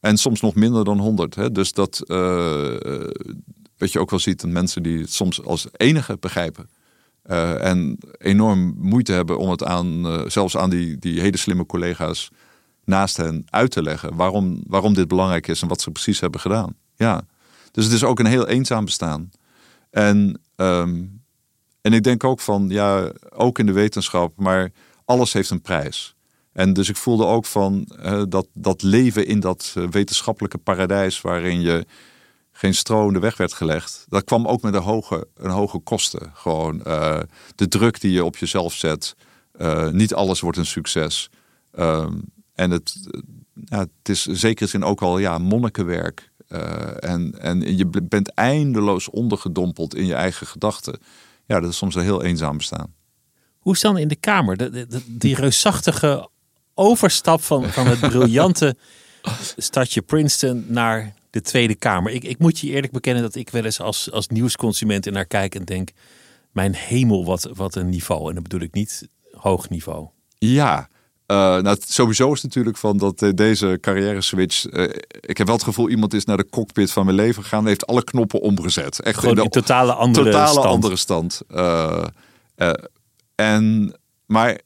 en 0.00 0.16
soms 0.16 0.40
nog 0.40 0.54
minder 0.54 0.84
dan 0.84 0.98
honderd. 0.98 1.34
Hè? 1.34 1.52
Dus 1.52 1.72
dat 1.72 2.02
uh, 2.06 2.74
wat 3.78 3.92
je 3.92 3.98
ook 3.98 4.10
wel 4.10 4.18
ziet, 4.18 4.40
dat 4.40 4.50
mensen 4.50 4.82
die 4.82 4.98
het 4.98 5.12
soms 5.12 5.44
als 5.44 5.66
enige 5.72 6.16
begrijpen. 6.20 6.68
Uh, 7.30 7.64
en 7.64 7.98
enorm 8.18 8.74
moeite 8.78 9.12
hebben 9.12 9.38
om 9.38 9.50
het 9.50 9.64
aan, 9.64 10.06
uh, 10.06 10.20
zelfs 10.26 10.56
aan 10.56 10.70
die, 10.70 10.98
die 10.98 11.20
hele 11.20 11.36
slimme 11.36 11.66
collega's 11.66 12.30
naast 12.84 13.16
hen 13.16 13.44
uit 13.50 13.70
te 13.70 13.82
leggen. 13.82 14.16
Waarom, 14.16 14.62
waarom 14.66 14.94
dit 14.94 15.08
belangrijk 15.08 15.46
is 15.46 15.62
en 15.62 15.68
wat 15.68 15.80
ze 15.80 15.90
precies 15.90 16.20
hebben 16.20 16.40
gedaan. 16.40 16.74
Ja, 16.96 17.26
dus 17.70 17.84
het 17.84 17.92
is 17.92 18.04
ook 18.04 18.18
een 18.18 18.26
heel 18.26 18.48
eenzaam 18.48 18.84
bestaan. 18.84 19.30
En 19.90 20.40
um, 20.56 21.22
en 21.86 21.92
ik 21.92 22.02
denk 22.02 22.24
ook 22.24 22.40
van, 22.40 22.68
ja, 22.68 23.12
ook 23.30 23.58
in 23.58 23.66
de 23.66 23.72
wetenschap, 23.72 24.32
maar 24.36 24.72
alles 25.04 25.32
heeft 25.32 25.50
een 25.50 25.60
prijs. 25.60 26.14
En 26.52 26.72
dus 26.72 26.88
ik 26.88 26.96
voelde 26.96 27.24
ook 27.24 27.46
van 27.46 27.88
uh, 28.04 28.22
dat, 28.28 28.46
dat 28.52 28.82
leven 28.82 29.26
in 29.26 29.40
dat 29.40 29.74
uh, 29.78 29.88
wetenschappelijke 29.88 30.58
paradijs 30.58 31.20
waarin 31.20 31.60
je 31.60 31.86
geen 32.52 32.74
stro 32.74 33.06
in 33.06 33.12
de 33.12 33.18
weg 33.18 33.36
werd 33.36 33.52
gelegd. 33.52 34.04
Dat 34.08 34.24
kwam 34.24 34.46
ook 34.46 34.62
met 34.62 34.74
een 34.74 34.82
hoge, 34.82 35.28
een 35.34 35.50
hoge 35.50 35.78
kosten. 35.78 36.30
Gewoon 36.34 36.82
uh, 36.86 37.20
de 37.54 37.68
druk 37.68 38.00
die 38.00 38.12
je 38.12 38.24
op 38.24 38.36
jezelf 38.36 38.72
zet. 38.72 39.16
niet 39.90 40.14
alles 40.14 40.40
wordt 40.40 40.58
een 40.58 40.66
succes. 40.66 41.30
Ehm, 41.72 42.14
en 42.54 42.70
het, 42.70 43.08
ja, 43.64 43.78
het 43.78 44.08
is 44.08 44.26
zeker 44.26 44.68
zin 44.68 44.84
ook 44.84 45.02
al 45.02 45.18
ja, 45.18 45.38
monnikenwerk. 45.38 46.30
en, 46.98 47.40
en 47.40 47.76
je 47.76 47.86
bent 48.02 48.34
eindeloos 48.34 49.10
ondergedompeld 49.10 49.94
in 49.94 50.06
je 50.06 50.14
eigen 50.14 50.46
gedachten 50.46 50.98
ja, 51.46 51.60
dat 51.60 51.70
is 51.70 51.76
soms 51.76 51.94
een 51.94 52.02
heel 52.02 52.22
eenzaam 52.22 52.56
bestaan. 52.56 52.94
Hoe 53.58 53.74
is 53.74 53.80
dan 53.80 53.98
in 53.98 54.08
de 54.08 54.16
Kamer? 54.16 54.56
De, 54.56 54.70
de, 54.70 55.00
die 55.06 55.34
reusachtige 55.34 56.28
overstap 56.74 57.42
van, 57.42 57.68
van 57.68 57.86
het 57.86 58.00
briljante 58.00 58.76
stadje 59.56 60.02
Princeton 60.02 60.64
naar 60.68 61.14
de 61.30 61.40
Tweede 61.40 61.74
Kamer. 61.74 62.12
Ik, 62.12 62.24
ik 62.24 62.38
moet 62.38 62.58
je 62.58 62.68
eerlijk 62.68 62.92
bekennen 62.92 63.22
dat 63.22 63.34
ik 63.34 63.50
wel 63.50 63.64
eens 63.64 63.80
als, 63.80 64.10
als 64.12 64.28
nieuwsconsument 64.28 65.06
er 65.06 65.12
naar 65.12 65.26
kijk 65.26 65.54
en 65.54 65.64
denk... 65.64 65.90
mijn 66.52 66.74
hemel, 66.74 67.24
wat, 67.24 67.48
wat 67.54 67.74
een 67.74 67.88
niveau. 67.88 68.28
En 68.28 68.34
dat 68.34 68.42
bedoel 68.42 68.60
ik 68.60 68.72
niet 68.72 69.08
hoog 69.30 69.68
niveau. 69.68 70.08
Ja, 70.38 70.88
uh, 71.26 71.36
nou, 71.58 71.76
sowieso 71.86 72.32
is 72.32 72.42
natuurlijk 72.42 72.76
van 72.76 72.96
dat 72.96 73.22
uh, 73.22 73.30
deze 73.34 73.78
carrière 73.80 74.20
switch. 74.20 74.66
Uh, 74.70 74.82
ik 75.20 75.38
heb 75.38 75.46
wel 75.46 75.56
het 75.56 75.64
gevoel, 75.64 75.88
iemand 75.88 76.14
is 76.14 76.24
naar 76.24 76.36
de 76.36 76.48
cockpit 76.48 76.92
van 76.92 77.04
mijn 77.04 77.16
leven 77.16 77.42
gegaan 77.42 77.66
heeft 77.66 77.86
alle 77.86 78.04
knoppen 78.04 78.40
omgezet. 78.40 79.00
Echt 79.00 79.18
Gewoon 79.18 79.36
in, 79.36 79.42
de, 79.42 79.48
totale 79.48 79.92
andere 79.92 80.24
totale 80.24 80.50
stand. 80.50 80.66
andere 80.66 80.96
stand. 80.96 81.40
en, 83.34 83.96
maar 84.26 84.60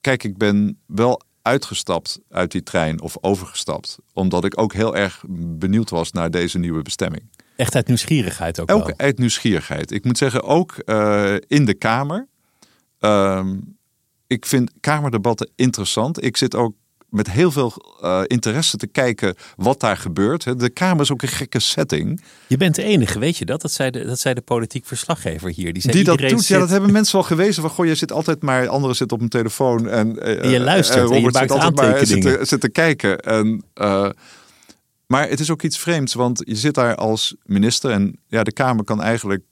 kijk, 0.00 0.24
ik 0.24 0.38
ben 0.38 0.78
wel 0.86 1.20
uitgestapt 1.42 2.18
uit 2.30 2.50
die 2.50 2.62
trein 2.62 3.00
of 3.00 3.16
overgestapt. 3.20 3.98
Omdat 4.12 4.44
ik 4.44 4.60
ook 4.60 4.72
heel 4.72 4.96
erg 4.96 5.22
benieuwd 5.38 5.90
was 5.90 6.12
naar 6.12 6.30
deze 6.30 6.58
nieuwe 6.58 6.82
bestemming. 6.82 7.22
Echt 7.56 7.74
uit 7.74 7.86
nieuwsgierigheid 7.86 8.60
ook, 8.60 8.70
ook 8.70 8.86
wel? 8.86 8.94
uit 8.96 9.18
nieuwsgierigheid. 9.18 9.90
Ik 9.90 10.04
moet 10.04 10.18
zeggen, 10.18 10.42
ook 10.42 10.74
in 11.46 11.64
de 11.64 11.74
Kamer. 11.74 12.26
Um, 13.00 13.73
ik 14.26 14.46
vind 14.46 14.70
Kamerdebatten 14.80 15.50
interessant. 15.56 16.24
Ik 16.24 16.36
zit 16.36 16.54
ook 16.54 16.74
met 17.14 17.30
heel 17.30 17.50
veel 17.50 17.72
uh, 18.02 18.22
interesse 18.26 18.76
te 18.76 18.86
kijken 18.86 19.34
wat 19.56 19.80
daar 19.80 19.96
gebeurt. 19.96 20.58
De 20.58 20.70
Kamer 20.70 21.02
is 21.02 21.12
ook 21.12 21.22
een 21.22 21.28
gekke 21.28 21.58
setting. 21.60 22.22
Je 22.46 22.56
bent 22.56 22.74
de 22.74 22.82
enige, 22.82 23.18
weet 23.18 23.36
je 23.36 23.44
dat? 23.44 23.60
Dat 23.60 23.72
zei 23.72 23.90
de, 23.90 24.04
dat 24.04 24.18
zei 24.18 24.34
de 24.34 24.40
politiek 24.40 24.86
verslaggever 24.86 25.50
hier. 25.50 25.72
Die, 25.72 25.82
zei, 25.82 25.94
die 25.94 26.04
dat 26.04 26.18
doet, 26.18 26.46
ja, 26.46 26.58
dat 26.58 26.70
hebben 26.70 26.92
mensen 26.92 27.14
wel 27.14 27.24
gewezen. 27.24 27.62
Van, 27.62 27.70
goh, 27.70 27.86
je 27.86 27.94
zit 27.94 28.12
altijd 28.12 28.42
maar, 28.42 28.68
anderen 28.68 28.96
zitten 28.96 29.16
op 29.16 29.22
een 29.22 29.28
telefoon. 29.28 29.88
En, 29.88 30.22
en 30.22 30.48
je 30.48 30.60
luistert 30.60 30.98
en, 30.98 31.04
Robert 31.04 31.34
en 31.34 31.42
je 31.42 31.48
zit 31.48 31.50
altijd 31.50 31.74
maar 31.74 32.06
zitten, 32.06 32.46
zitten 32.46 32.72
kijken. 32.72 33.20
En, 33.20 33.64
uh, 33.74 34.08
maar 35.06 35.28
het 35.28 35.40
is 35.40 35.50
ook 35.50 35.62
iets 35.62 35.78
vreemds, 35.78 36.14
want 36.14 36.42
je 36.44 36.56
zit 36.56 36.74
daar 36.74 36.94
als 36.94 37.34
minister. 37.42 37.90
En 37.90 38.18
ja, 38.28 38.42
de 38.42 38.52
Kamer 38.52 38.84
kan 38.84 39.02
eigenlijk 39.02 39.42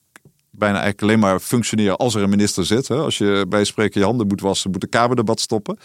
bijna 0.53 0.81
eigenlijk 0.81 1.03
alleen 1.03 1.19
maar 1.19 1.41
functioneren 1.41 1.97
als 1.97 2.15
er 2.15 2.23
een 2.23 2.31
minister 2.31 2.67
zit. 2.67 2.89
Hè. 2.89 2.97
Als 2.97 3.19
je 3.19 3.47
bij 3.49 3.65
spreken 3.65 4.01
je 4.01 4.07
handen 4.07 4.27
moet 4.27 4.41
wassen, 4.41 4.71
moet 4.71 4.81
de 4.81 4.87
Kamerdebat 4.87 5.41
stoppen. 5.41 5.79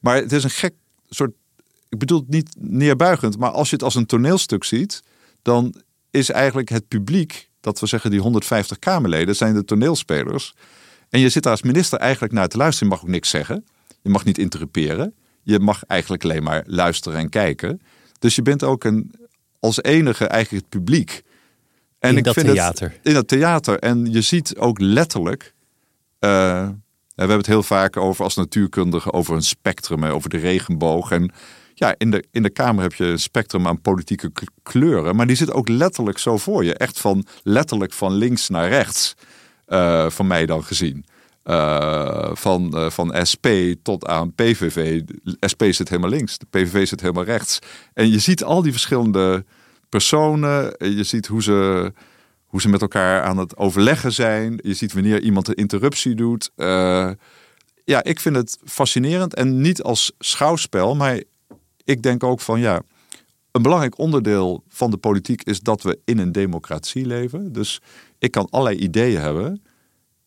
Maar 0.00 0.16
het 0.16 0.32
is 0.32 0.44
een 0.44 0.50
gek 0.50 0.74
soort. 1.08 1.32
Ik 1.88 1.98
bedoel 1.98 2.18
het 2.18 2.28
niet 2.28 2.54
neerbuigend, 2.58 3.38
maar 3.38 3.50
als 3.50 3.68
je 3.68 3.74
het 3.74 3.84
als 3.84 3.94
een 3.94 4.06
toneelstuk 4.06 4.64
ziet, 4.64 5.02
dan 5.42 5.74
is 6.10 6.30
eigenlijk 6.30 6.68
het 6.68 6.88
publiek, 6.88 7.50
dat 7.60 7.80
we 7.80 7.86
zeggen 7.86 8.10
die 8.10 8.20
150 8.20 8.78
Kamerleden, 8.78 9.36
zijn 9.36 9.54
de 9.54 9.64
toneelspelers. 9.64 10.54
En 11.08 11.20
je 11.20 11.28
zit 11.28 11.42
daar 11.42 11.52
als 11.52 11.62
minister 11.62 11.98
eigenlijk 11.98 12.32
naar 12.32 12.48
te 12.48 12.56
luisteren. 12.56 12.88
Je 12.88 12.94
mag 12.94 13.04
ook 13.04 13.10
niks 13.10 13.30
zeggen. 13.30 13.64
Je 14.02 14.10
mag 14.10 14.24
niet 14.24 14.38
interruperen. 14.38 15.14
Je 15.42 15.58
mag 15.58 15.84
eigenlijk 15.84 16.24
alleen 16.24 16.42
maar 16.42 16.64
luisteren 16.66 17.18
en 17.18 17.28
kijken. 17.28 17.80
Dus 18.18 18.34
je 18.34 18.42
bent 18.42 18.62
ook 18.62 18.84
een, 18.84 19.12
als 19.60 19.82
enige 19.82 20.26
eigenlijk 20.26 20.64
het 20.64 20.80
publiek. 20.80 21.22
En 22.02 22.10
in 22.10 22.16
ik 22.16 22.24
dat 22.24 22.34
vind 22.34 22.46
theater. 22.46 22.88
Het, 22.88 22.98
in 23.02 23.14
dat 23.14 23.28
theater. 23.28 23.78
En 23.78 24.12
je 24.12 24.20
ziet 24.20 24.56
ook 24.56 24.80
letterlijk. 24.80 25.54
Uh, 26.20 26.68
we 27.14 27.18
hebben 27.18 27.36
het 27.36 27.46
heel 27.46 27.62
vaak 27.62 27.96
over 27.96 28.24
als 28.24 28.34
natuurkundige 28.34 29.12
over 29.12 29.34
een 29.34 29.42
spectrum, 29.42 30.04
over 30.04 30.30
de 30.30 30.38
regenboog. 30.38 31.10
En 31.10 31.32
ja, 31.74 31.94
in 31.98 32.10
de, 32.10 32.24
in 32.30 32.42
de 32.42 32.50
Kamer 32.50 32.82
heb 32.82 32.94
je 32.94 33.04
een 33.04 33.18
spectrum 33.18 33.66
aan 33.66 33.80
politieke 33.80 34.32
kleuren. 34.62 35.16
Maar 35.16 35.26
die 35.26 35.36
zit 35.36 35.52
ook 35.52 35.68
letterlijk 35.68 36.18
zo 36.18 36.36
voor 36.36 36.64
je. 36.64 36.74
Echt 36.74 37.00
van 37.00 37.26
letterlijk 37.42 37.92
van 37.92 38.12
links 38.12 38.48
naar 38.48 38.68
rechts. 38.68 39.14
Uh, 39.68 40.10
van 40.10 40.26
mij 40.26 40.46
dan 40.46 40.64
gezien. 40.64 41.04
Uh, 41.44 42.30
van, 42.32 42.72
uh, 42.74 42.90
van 42.90 43.26
SP 43.30 43.46
tot 43.82 44.06
aan 44.06 44.34
PVV. 44.34 45.00
SP 45.52 45.62
zit 45.68 45.88
helemaal 45.88 46.10
links, 46.10 46.38
de 46.38 46.46
PVV 46.50 46.86
zit 46.86 47.00
helemaal 47.00 47.24
rechts. 47.24 47.58
En 47.94 48.10
je 48.10 48.18
ziet 48.18 48.44
al 48.44 48.62
die 48.62 48.72
verschillende 48.72 49.44
personen. 49.92 50.74
Je 50.78 51.04
ziet 51.04 51.26
hoe 51.26 51.42
ze, 51.42 51.92
hoe 52.46 52.60
ze 52.60 52.68
met 52.68 52.80
elkaar 52.80 53.22
aan 53.22 53.38
het 53.38 53.56
overleggen 53.56 54.12
zijn. 54.12 54.58
Je 54.62 54.74
ziet 54.74 54.92
wanneer 54.92 55.20
iemand 55.20 55.48
een 55.48 55.54
interruptie 55.54 56.14
doet. 56.14 56.50
Uh, 56.56 57.10
ja, 57.84 58.02
ik 58.02 58.20
vind 58.20 58.36
het 58.36 58.58
fascinerend. 58.64 59.34
En 59.34 59.60
niet 59.60 59.82
als 59.82 60.12
schouwspel, 60.18 60.94
maar 60.94 61.22
ik 61.84 62.02
denk 62.02 62.24
ook 62.24 62.40
van 62.40 62.60
ja. 62.60 62.82
Een 63.50 63.62
belangrijk 63.62 63.98
onderdeel 63.98 64.64
van 64.68 64.90
de 64.90 64.96
politiek 64.96 65.42
is 65.42 65.60
dat 65.60 65.82
we 65.82 65.98
in 66.04 66.18
een 66.18 66.32
democratie 66.32 67.06
leven. 67.06 67.52
Dus 67.52 67.80
ik 68.18 68.30
kan 68.30 68.48
allerlei 68.50 68.78
ideeën 68.78 69.20
hebben. 69.20 69.62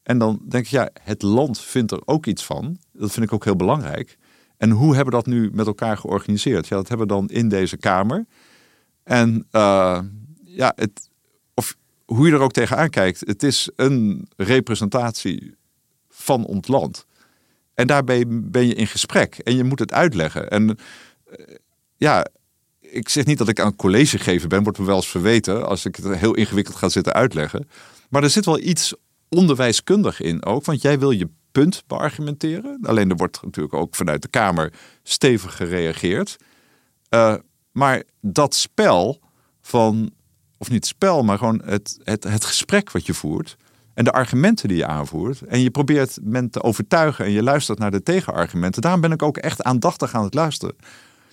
En 0.04 0.18
dan 0.18 0.42
denk 0.50 0.66
ik, 0.66 0.72
ja, 0.72 0.90
het 1.02 1.22
land 1.22 1.60
vindt 1.60 1.92
er 1.92 2.02
ook 2.06 2.26
iets 2.26 2.44
van. 2.44 2.78
Dat 2.94 3.12
vind 3.12 3.26
ik 3.26 3.34
ook 3.34 3.44
heel 3.44 3.56
belangrijk. 3.56 4.18
En 4.58 4.70
hoe 4.70 4.96
hebben 4.96 5.14
we 5.14 5.24
dat 5.24 5.34
nu 5.34 5.50
met 5.54 5.68
elkaar 5.68 5.98
georganiseerd? 5.98 6.68
Ja, 6.68 6.76
dat 6.76 6.88
hebben 6.88 7.08
we 7.08 7.14
dan 7.14 7.30
in 7.30 7.50
deze 7.50 7.78
Kamer. 7.78 8.26
En 9.06 9.48
uh, 9.52 10.00
ja, 10.44 10.74
het, 10.76 11.10
of 11.54 11.76
hoe 12.06 12.28
je 12.28 12.34
er 12.34 12.40
ook 12.40 12.52
tegenaan 12.52 12.90
kijkt, 12.90 13.20
het 13.20 13.44
is 13.44 13.70
een 13.76 14.28
representatie 14.38 15.56
van 16.10 16.46
ons 16.46 16.68
land. 16.68 17.06
En 17.74 17.88
daarbij 17.88 18.24
ben 18.28 18.68
je 18.68 18.74
in 18.74 18.88
gesprek 18.88 19.38
en 19.38 19.56
je 19.56 19.64
moet 19.64 19.80
het 19.80 19.94
uitleggen. 19.94 20.50
En 20.50 20.70
uh, 20.70 20.76
ja, 21.98 22.26
ik 22.80 23.10
zeg 23.10 23.26
niet 23.26 23.38
dat 23.38 23.48
ik 23.48 23.60
aan 23.60 23.76
college 23.76 24.20
geven 24.20 24.50
ben, 24.50 24.64
wordt 24.64 24.80
me 24.80 24.86
wel 24.86 24.96
eens 24.96 25.10
verweten 25.10 25.68
als 25.68 25.86
ik 25.86 25.96
het 25.96 26.18
heel 26.18 26.34
ingewikkeld 26.34 26.76
ga 26.76 26.90
zitten 26.90 27.14
uitleggen. 27.14 27.70
Maar 28.10 28.24
er 28.24 28.30
zit 28.30 28.46
wel 28.46 28.60
iets 28.60 28.94
onderwijskundig 29.30 30.22
in 30.22 30.46
ook, 30.46 30.66
want 30.66 30.82
jij 30.82 31.00
wil 31.00 31.12
je 31.12 31.30
punt 31.52 31.84
beargumenteren. 31.88 32.80
Alleen 32.82 33.10
er 33.10 33.16
wordt 33.16 33.42
natuurlijk 33.42 33.74
ook 33.74 33.96
vanuit 33.96 34.22
de 34.22 34.28
Kamer 34.28 34.74
stevig 35.04 35.56
gereageerd. 35.56 36.38
Uh, 37.10 37.36
maar 37.76 38.04
dat 38.22 38.56
spel 38.56 39.20
van, 39.62 40.12
of 40.58 40.70
niet 40.70 40.86
spel, 40.86 41.24
maar 41.24 41.38
gewoon 41.38 41.62
het, 41.66 42.00
het, 42.04 42.24
het 42.24 42.46
gesprek 42.46 42.92
wat 42.92 43.06
je 43.06 43.14
voert. 43.14 43.58
En 43.94 44.04
de 44.04 44.12
argumenten 44.12 44.68
die 44.68 44.78
je 44.78 44.86
aanvoert. 44.86 45.42
En 45.42 45.60
je 45.60 45.72
probeert 45.72 46.18
men 46.22 46.50
te 46.50 46.64
overtuigen 46.64 47.26
en 47.26 47.32
je 47.32 47.44
luistert 47.44 47.80
naar 47.80 47.92
de 47.92 48.04
tegenargumenten. 48.04 48.82
Daarom 48.82 49.02
ben 49.02 49.12
ik 49.12 49.22
ook 49.22 49.38
echt 49.38 49.64
aandachtig 49.64 50.14
aan 50.14 50.24
het 50.24 50.34
luisteren. 50.34 50.76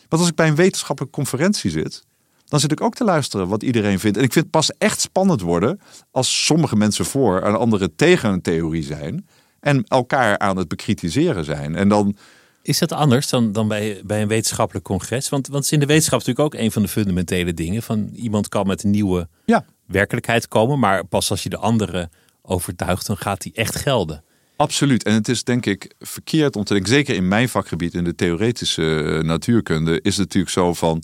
Want 0.09 0.23
als 0.23 0.31
ik 0.31 0.37
bij 0.37 0.49
een 0.49 0.55
wetenschappelijke 0.55 1.17
conferentie 1.17 1.71
zit, 1.71 2.05
dan 2.45 2.61
zit 2.61 2.73
ik 2.73 2.81
ook 2.81 2.95
te 2.95 3.05
luisteren 3.05 3.49
wat 3.49 3.63
iedereen 3.63 3.99
vindt. 3.99 4.17
En 4.17 4.25
ik 4.25 4.33
vind 4.33 4.45
het 4.45 4.55
pas 4.55 4.73
echt 4.79 5.01
spannend 5.01 5.41
worden 5.41 5.81
als 6.11 6.47
sommige 6.47 6.77
mensen 6.77 7.05
voor 7.05 7.41
en 7.41 7.59
anderen 7.59 7.97
tegen 7.97 8.31
een 8.33 8.43
theorie 8.43 8.85
zijn. 8.85 9.27
En 9.61 9.85
elkaar 9.87 10.39
aan 10.39 10.57
het 10.57 10.69
bekritiseren 10.69 11.45
zijn. 11.45 11.75
En 11.75 11.89
dan 11.89 12.17
is 12.63 12.79
dat 12.79 12.93
anders 12.93 13.29
dan, 13.29 13.53
dan 13.53 13.69
bij, 13.69 14.01
bij 14.05 14.23
een 14.23 14.29
wetenschappelijk 14.29 14.85
congres? 14.85 15.29
Want, 15.29 15.49
want 15.49 15.65
is 15.65 15.73
in 15.73 15.81
de 15.81 15.87
wetenschap 15.87 16.19
natuurlijk 16.19 16.55
ook 16.55 16.61
een 16.61 16.73
van 16.73 16.83
de 16.83 16.89
fundamentele 16.89 17.55
dingen. 17.55 17.83
Van 17.83 18.11
iemand 18.15 18.49
kan 18.49 18.67
met 18.67 18.83
een 18.83 18.91
nieuwe 18.91 19.29
ja. 19.45 19.65
werkelijkheid 19.87 20.49
komen, 20.49 20.79
maar 20.79 21.05
pas 21.05 21.31
als 21.31 21.43
je 21.43 21.49
de 21.49 21.57
andere 21.57 22.11
overtuigt, 22.43 23.07
dan 23.07 23.17
gaat 23.17 23.43
die 23.43 23.53
echt 23.55 23.77
gelden. 23.77 24.25
Absoluut. 24.57 25.03
En 25.03 25.15
het 25.15 25.29
is 25.29 25.45
denk 25.45 25.67
ik 25.67 25.95
verkeerd 25.99 26.57
om 26.57 26.65
te 26.65 26.73
denken, 26.73 26.93
zeker 26.93 27.15
in 27.15 27.29
mijn 27.29 27.49
vakgebied, 27.49 27.95
in 27.95 28.05
de 28.05 28.15
theoretische 28.15 29.03
eh, 29.03 29.25
natuurkunde, 29.25 30.01
is 30.03 30.17
het 30.17 30.27
natuurlijk 30.27 30.53
zo 30.53 30.75
van, 30.75 31.03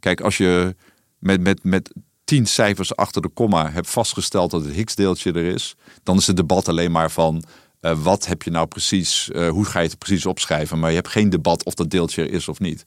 kijk, 0.00 0.20
als 0.20 0.36
je 0.36 0.74
met, 1.18 1.40
met, 1.40 1.64
met 1.64 1.92
tien 2.24 2.46
cijfers 2.46 2.96
achter 2.96 3.22
de 3.22 3.28
komma 3.28 3.70
hebt 3.70 3.90
vastgesteld 3.90 4.50
dat 4.50 4.64
het 4.64 4.74
Higgs-deeltje 4.74 5.32
er 5.32 5.44
is, 5.44 5.74
dan 6.02 6.16
is 6.16 6.26
het 6.26 6.36
debat 6.36 6.68
alleen 6.68 6.90
maar 6.90 7.10
van 7.10 7.44
uh, 7.80 8.02
wat 8.02 8.26
heb 8.26 8.42
je 8.42 8.50
nou 8.50 8.66
precies, 8.66 9.30
uh, 9.32 9.48
hoe 9.48 9.64
ga 9.64 9.80
je 9.80 9.88
het 9.88 9.98
precies 9.98 10.26
opschrijven? 10.26 10.78
Maar 10.78 10.90
je 10.90 10.96
hebt 10.96 11.08
geen 11.08 11.30
debat 11.30 11.64
of 11.64 11.74
dat 11.74 11.90
deeltje 11.90 12.22
er 12.22 12.30
is 12.32 12.48
of 12.48 12.58
niet. 12.58 12.82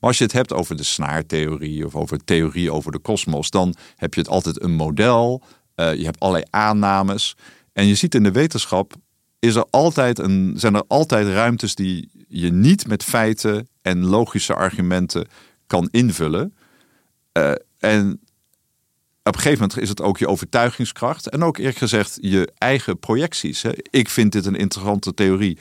Maar 0.00 0.10
als 0.10 0.18
je 0.18 0.24
het 0.24 0.32
hebt 0.32 0.52
over 0.52 0.76
de 0.76 0.82
snaartheorie 0.82 1.86
of 1.86 1.94
over 1.94 2.24
theorie 2.24 2.72
over 2.72 2.92
de 2.92 2.98
kosmos, 2.98 3.50
dan 3.50 3.74
heb 3.96 4.14
je 4.14 4.20
het 4.20 4.28
altijd 4.28 4.62
een 4.62 4.74
model. 4.74 5.42
Uh, 5.76 5.94
je 5.94 6.04
hebt 6.04 6.20
allerlei 6.20 6.44
aannames. 6.50 7.36
En 7.72 7.86
je 7.86 7.94
ziet 7.94 8.14
in 8.14 8.22
de 8.22 8.32
wetenschap 8.32 8.94
is 9.38 9.54
er 9.54 9.66
altijd 9.70 10.18
een, 10.18 10.52
zijn 10.56 10.74
er 10.74 10.84
altijd 10.86 11.26
ruimtes 11.26 11.74
die 11.74 12.10
je 12.28 12.52
niet 12.52 12.86
met 12.86 13.04
feiten 13.04 13.68
en 13.82 14.04
logische 14.04 14.54
argumenten 14.54 15.28
kan 15.66 15.88
invullen. 15.90 16.54
en 17.78 18.20
op 19.24 19.34
een 19.34 19.40
gegeven 19.40 19.60
moment 19.60 19.80
is 19.80 19.88
het 19.88 20.00
ook 20.00 20.18
je 20.18 20.28
overtuigingskracht 20.28 21.28
en 21.28 21.44
ook 21.44 21.58
eerlijk 21.58 21.78
gezegd 21.78 22.18
je 22.20 22.52
eigen 22.58 22.98
projecties. 22.98 23.62
Hè. 23.62 23.70
Ik 23.90 24.08
vind 24.08 24.32
dit 24.32 24.46
een 24.46 24.56
interessante 24.56 25.14
theorie 25.14 25.58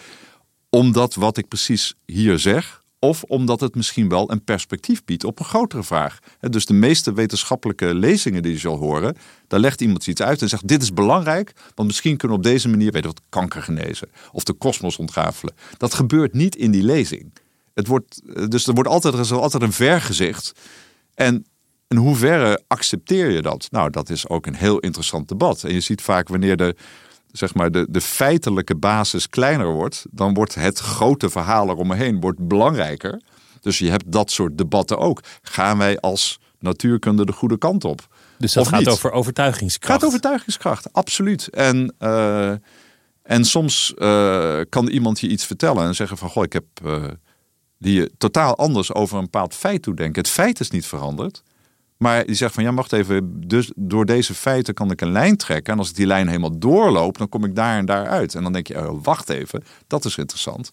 omdat 0.69 1.15
wat 1.15 1.37
ik 1.37 1.47
precies 1.47 1.93
hier 2.05 2.39
zeg, 2.39 2.81
of 2.99 3.23
omdat 3.23 3.59
het 3.59 3.75
misschien 3.75 4.09
wel 4.09 4.31
een 4.31 4.43
perspectief 4.43 5.05
biedt 5.05 5.23
op 5.23 5.39
een 5.39 5.45
grotere 5.45 5.83
vraag. 5.83 6.19
Dus 6.39 6.65
de 6.65 6.73
meeste 6.73 7.13
wetenschappelijke 7.13 7.93
lezingen 7.95 8.43
die 8.43 8.51
je 8.51 8.57
zal 8.57 8.77
horen, 8.77 9.17
daar 9.47 9.59
legt 9.59 9.81
iemand 9.81 10.07
iets 10.07 10.21
uit 10.21 10.41
en 10.41 10.49
zegt: 10.49 10.67
Dit 10.67 10.81
is 10.81 10.93
belangrijk, 10.93 11.53
want 11.75 11.87
misschien 11.87 12.17
kunnen 12.17 12.37
we 12.37 12.43
op 12.43 12.51
deze 12.51 12.69
manier 12.69 12.91
weet 12.91 13.05
wat, 13.05 13.21
kanker 13.29 13.63
genezen 13.63 14.09
of 14.31 14.43
de 14.43 14.53
kosmos 14.53 14.97
ontrafelen. 14.97 15.53
Dat 15.77 15.93
gebeurt 15.93 16.33
niet 16.33 16.55
in 16.55 16.71
die 16.71 16.83
lezing. 16.83 17.33
Het 17.73 17.87
wordt, 17.87 18.21
dus 18.51 18.67
er 18.67 18.73
wordt 18.73 18.89
altijd, 18.89 19.13
er 19.13 19.19
is 19.19 19.31
altijd 19.31 19.63
een 19.63 19.73
vergezicht. 19.73 20.51
En 21.13 21.45
in 21.91 21.97
hoeverre 21.97 22.63
accepteer 22.67 23.29
je 23.29 23.41
dat? 23.41 23.67
Nou, 23.71 23.89
dat 23.89 24.09
is 24.09 24.27
ook 24.27 24.45
een 24.45 24.55
heel 24.55 24.79
interessant 24.79 25.27
debat. 25.27 25.63
En 25.63 25.73
je 25.73 25.79
ziet 25.79 26.01
vaak 26.01 26.27
wanneer 26.27 26.57
de, 26.57 26.75
zeg 27.31 27.53
maar, 27.53 27.71
de, 27.71 27.87
de 27.89 28.01
feitelijke 28.01 28.75
basis 28.75 29.29
kleiner 29.29 29.71
wordt, 29.71 30.05
dan 30.11 30.33
wordt 30.33 30.55
het 30.55 30.79
grote 30.79 31.29
verhaal 31.29 31.69
eromheen 31.69 32.19
wordt 32.19 32.47
belangrijker. 32.47 33.21
Dus 33.61 33.79
je 33.79 33.89
hebt 33.89 34.11
dat 34.11 34.31
soort 34.31 34.57
debatten 34.57 34.97
ook. 34.97 35.21
Gaan 35.41 35.77
wij 35.77 35.99
als 35.99 36.39
natuurkunde 36.59 37.25
de 37.25 37.31
goede 37.31 37.57
kant 37.57 37.83
op? 37.83 38.07
Dus 38.37 38.53
dat 38.53 38.67
gaat 38.67 38.87
over 38.87 39.11
overtuigingskracht. 39.11 39.93
Gaat 39.93 40.09
overtuigingskracht, 40.09 40.93
absoluut. 40.93 41.49
En, 41.49 41.95
uh, 41.99 42.51
en 43.23 43.45
soms 43.45 43.93
uh, 43.97 44.59
kan 44.69 44.87
iemand 44.87 45.19
je 45.19 45.27
iets 45.27 45.45
vertellen 45.45 45.85
en 45.85 45.95
zeggen 45.95 46.17
van, 46.17 46.29
goh, 46.29 46.43
ik 46.43 46.53
heb 46.53 46.65
uh, 46.85 47.03
die 47.77 47.93
je 47.93 48.11
totaal 48.17 48.57
anders 48.57 48.93
over 48.93 49.17
een 49.17 49.23
bepaald 49.23 49.55
feit 49.55 49.81
toedenken. 49.81 50.21
Het 50.21 50.31
feit 50.31 50.59
is 50.59 50.69
niet 50.69 50.85
veranderd. 50.85 51.43
Maar 52.01 52.25
die 52.25 52.35
zegt 52.35 52.53
van 52.53 52.63
ja, 52.63 52.73
wacht 52.73 52.93
even, 52.93 53.47
dus 53.47 53.71
door 53.75 54.05
deze 54.05 54.33
feiten 54.33 54.73
kan 54.73 54.91
ik 54.91 55.01
een 55.01 55.11
lijn 55.11 55.37
trekken. 55.37 55.73
En 55.73 55.79
als 55.79 55.89
ik 55.89 55.95
die 55.95 56.05
lijn 56.05 56.27
helemaal 56.27 56.59
doorloop, 56.59 57.17
dan 57.17 57.29
kom 57.29 57.45
ik 57.45 57.55
daar 57.55 57.77
en 57.77 57.85
daar 57.85 58.07
uit. 58.07 58.35
En 58.35 58.43
dan 58.43 58.53
denk 58.53 58.67
je, 58.67 58.89
oh, 58.89 59.03
wacht 59.03 59.29
even, 59.29 59.63
dat 59.87 60.05
is 60.05 60.17
interessant. 60.17 60.71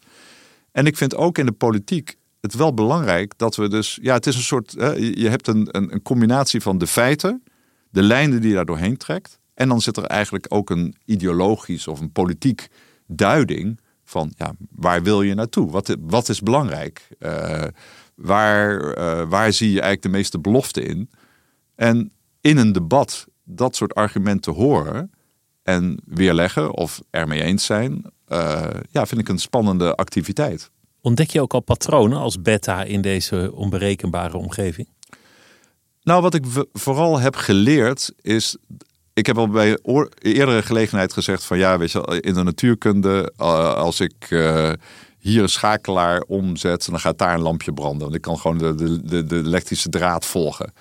En 0.72 0.86
ik 0.86 0.96
vind 0.96 1.16
ook 1.16 1.38
in 1.38 1.46
de 1.46 1.52
politiek 1.52 2.16
het 2.40 2.54
wel 2.54 2.74
belangrijk 2.74 3.32
dat 3.36 3.56
we 3.56 3.68
dus, 3.68 3.98
ja, 4.02 4.14
het 4.14 4.26
is 4.26 4.36
een 4.36 4.42
soort, 4.42 4.72
je 4.98 5.28
hebt 5.28 5.46
een, 5.46 5.68
een, 5.70 5.92
een 5.92 6.02
combinatie 6.02 6.60
van 6.60 6.78
de 6.78 6.86
feiten, 6.86 7.42
de 7.90 8.02
lijnen 8.02 8.40
die 8.40 8.48
je 8.48 8.54
daar 8.54 8.64
doorheen 8.64 8.96
trekt. 8.96 9.38
En 9.54 9.68
dan 9.68 9.80
zit 9.80 9.96
er 9.96 10.04
eigenlijk 10.04 10.46
ook 10.48 10.70
een 10.70 10.96
ideologisch 11.04 11.88
of 11.88 12.00
een 12.00 12.12
politiek 12.12 12.68
duiding 13.06 13.80
Van 14.04 14.32
ja, 14.36 14.52
waar 14.70 15.02
wil 15.02 15.22
je 15.22 15.34
naartoe? 15.34 15.70
Wat, 15.70 15.96
wat 16.00 16.28
is 16.28 16.40
belangrijk? 16.40 17.08
Uh, 17.18 17.64
waar, 18.14 18.98
uh, 18.98 19.28
waar 19.28 19.52
zie 19.52 19.68
je 19.68 19.80
eigenlijk 19.80 20.02
de 20.02 20.08
meeste 20.18 20.38
belofte 20.38 20.82
in? 20.82 21.10
En 21.78 22.12
in 22.40 22.56
een 22.56 22.72
debat 22.72 23.26
dat 23.44 23.76
soort 23.76 23.94
argumenten 23.94 24.52
horen 24.52 25.10
en 25.62 26.00
weerleggen 26.04 26.74
of 26.74 27.00
ermee 27.10 27.42
eens 27.42 27.64
zijn, 27.64 28.04
uh, 28.28 28.66
ja, 28.90 29.06
vind 29.06 29.20
ik 29.20 29.28
een 29.28 29.38
spannende 29.38 29.94
activiteit. 29.94 30.70
Ontdek 31.00 31.30
je 31.30 31.40
ook 31.40 31.54
al 31.54 31.60
patronen 31.60 32.18
als 32.18 32.42
beta 32.42 32.82
in 32.82 33.00
deze 33.00 33.52
onberekenbare 33.54 34.36
omgeving? 34.36 34.88
Nou, 36.02 36.22
wat 36.22 36.34
ik 36.34 36.44
vooral 36.72 37.18
heb 37.18 37.36
geleerd 37.36 38.12
is. 38.20 38.56
Ik 39.12 39.26
heb 39.26 39.38
al 39.38 39.48
bij 39.48 39.78
eerdere 40.18 40.62
gelegenheid 40.62 41.12
gezegd 41.12 41.44
van 41.44 41.58
ja, 41.58 41.78
weet 41.78 41.90
je, 41.90 42.20
in 42.20 42.34
de 42.34 42.42
natuurkunde, 42.42 43.32
uh, 43.40 43.74
als 43.74 44.00
ik 44.00 44.30
uh, 44.30 44.72
hier 45.18 45.42
een 45.42 45.48
schakelaar 45.48 46.20
omzet, 46.20 46.86
dan 46.90 47.00
gaat 47.00 47.18
daar 47.18 47.34
een 47.34 47.40
lampje 47.40 47.72
branden. 47.72 48.02
Want 48.02 48.14
ik 48.14 48.20
kan 48.20 48.38
gewoon 48.38 48.58
de, 48.58 48.74
de, 49.04 49.24
de 49.24 49.36
elektrische 49.36 49.88
draad 49.88 50.26
volgen. 50.26 50.72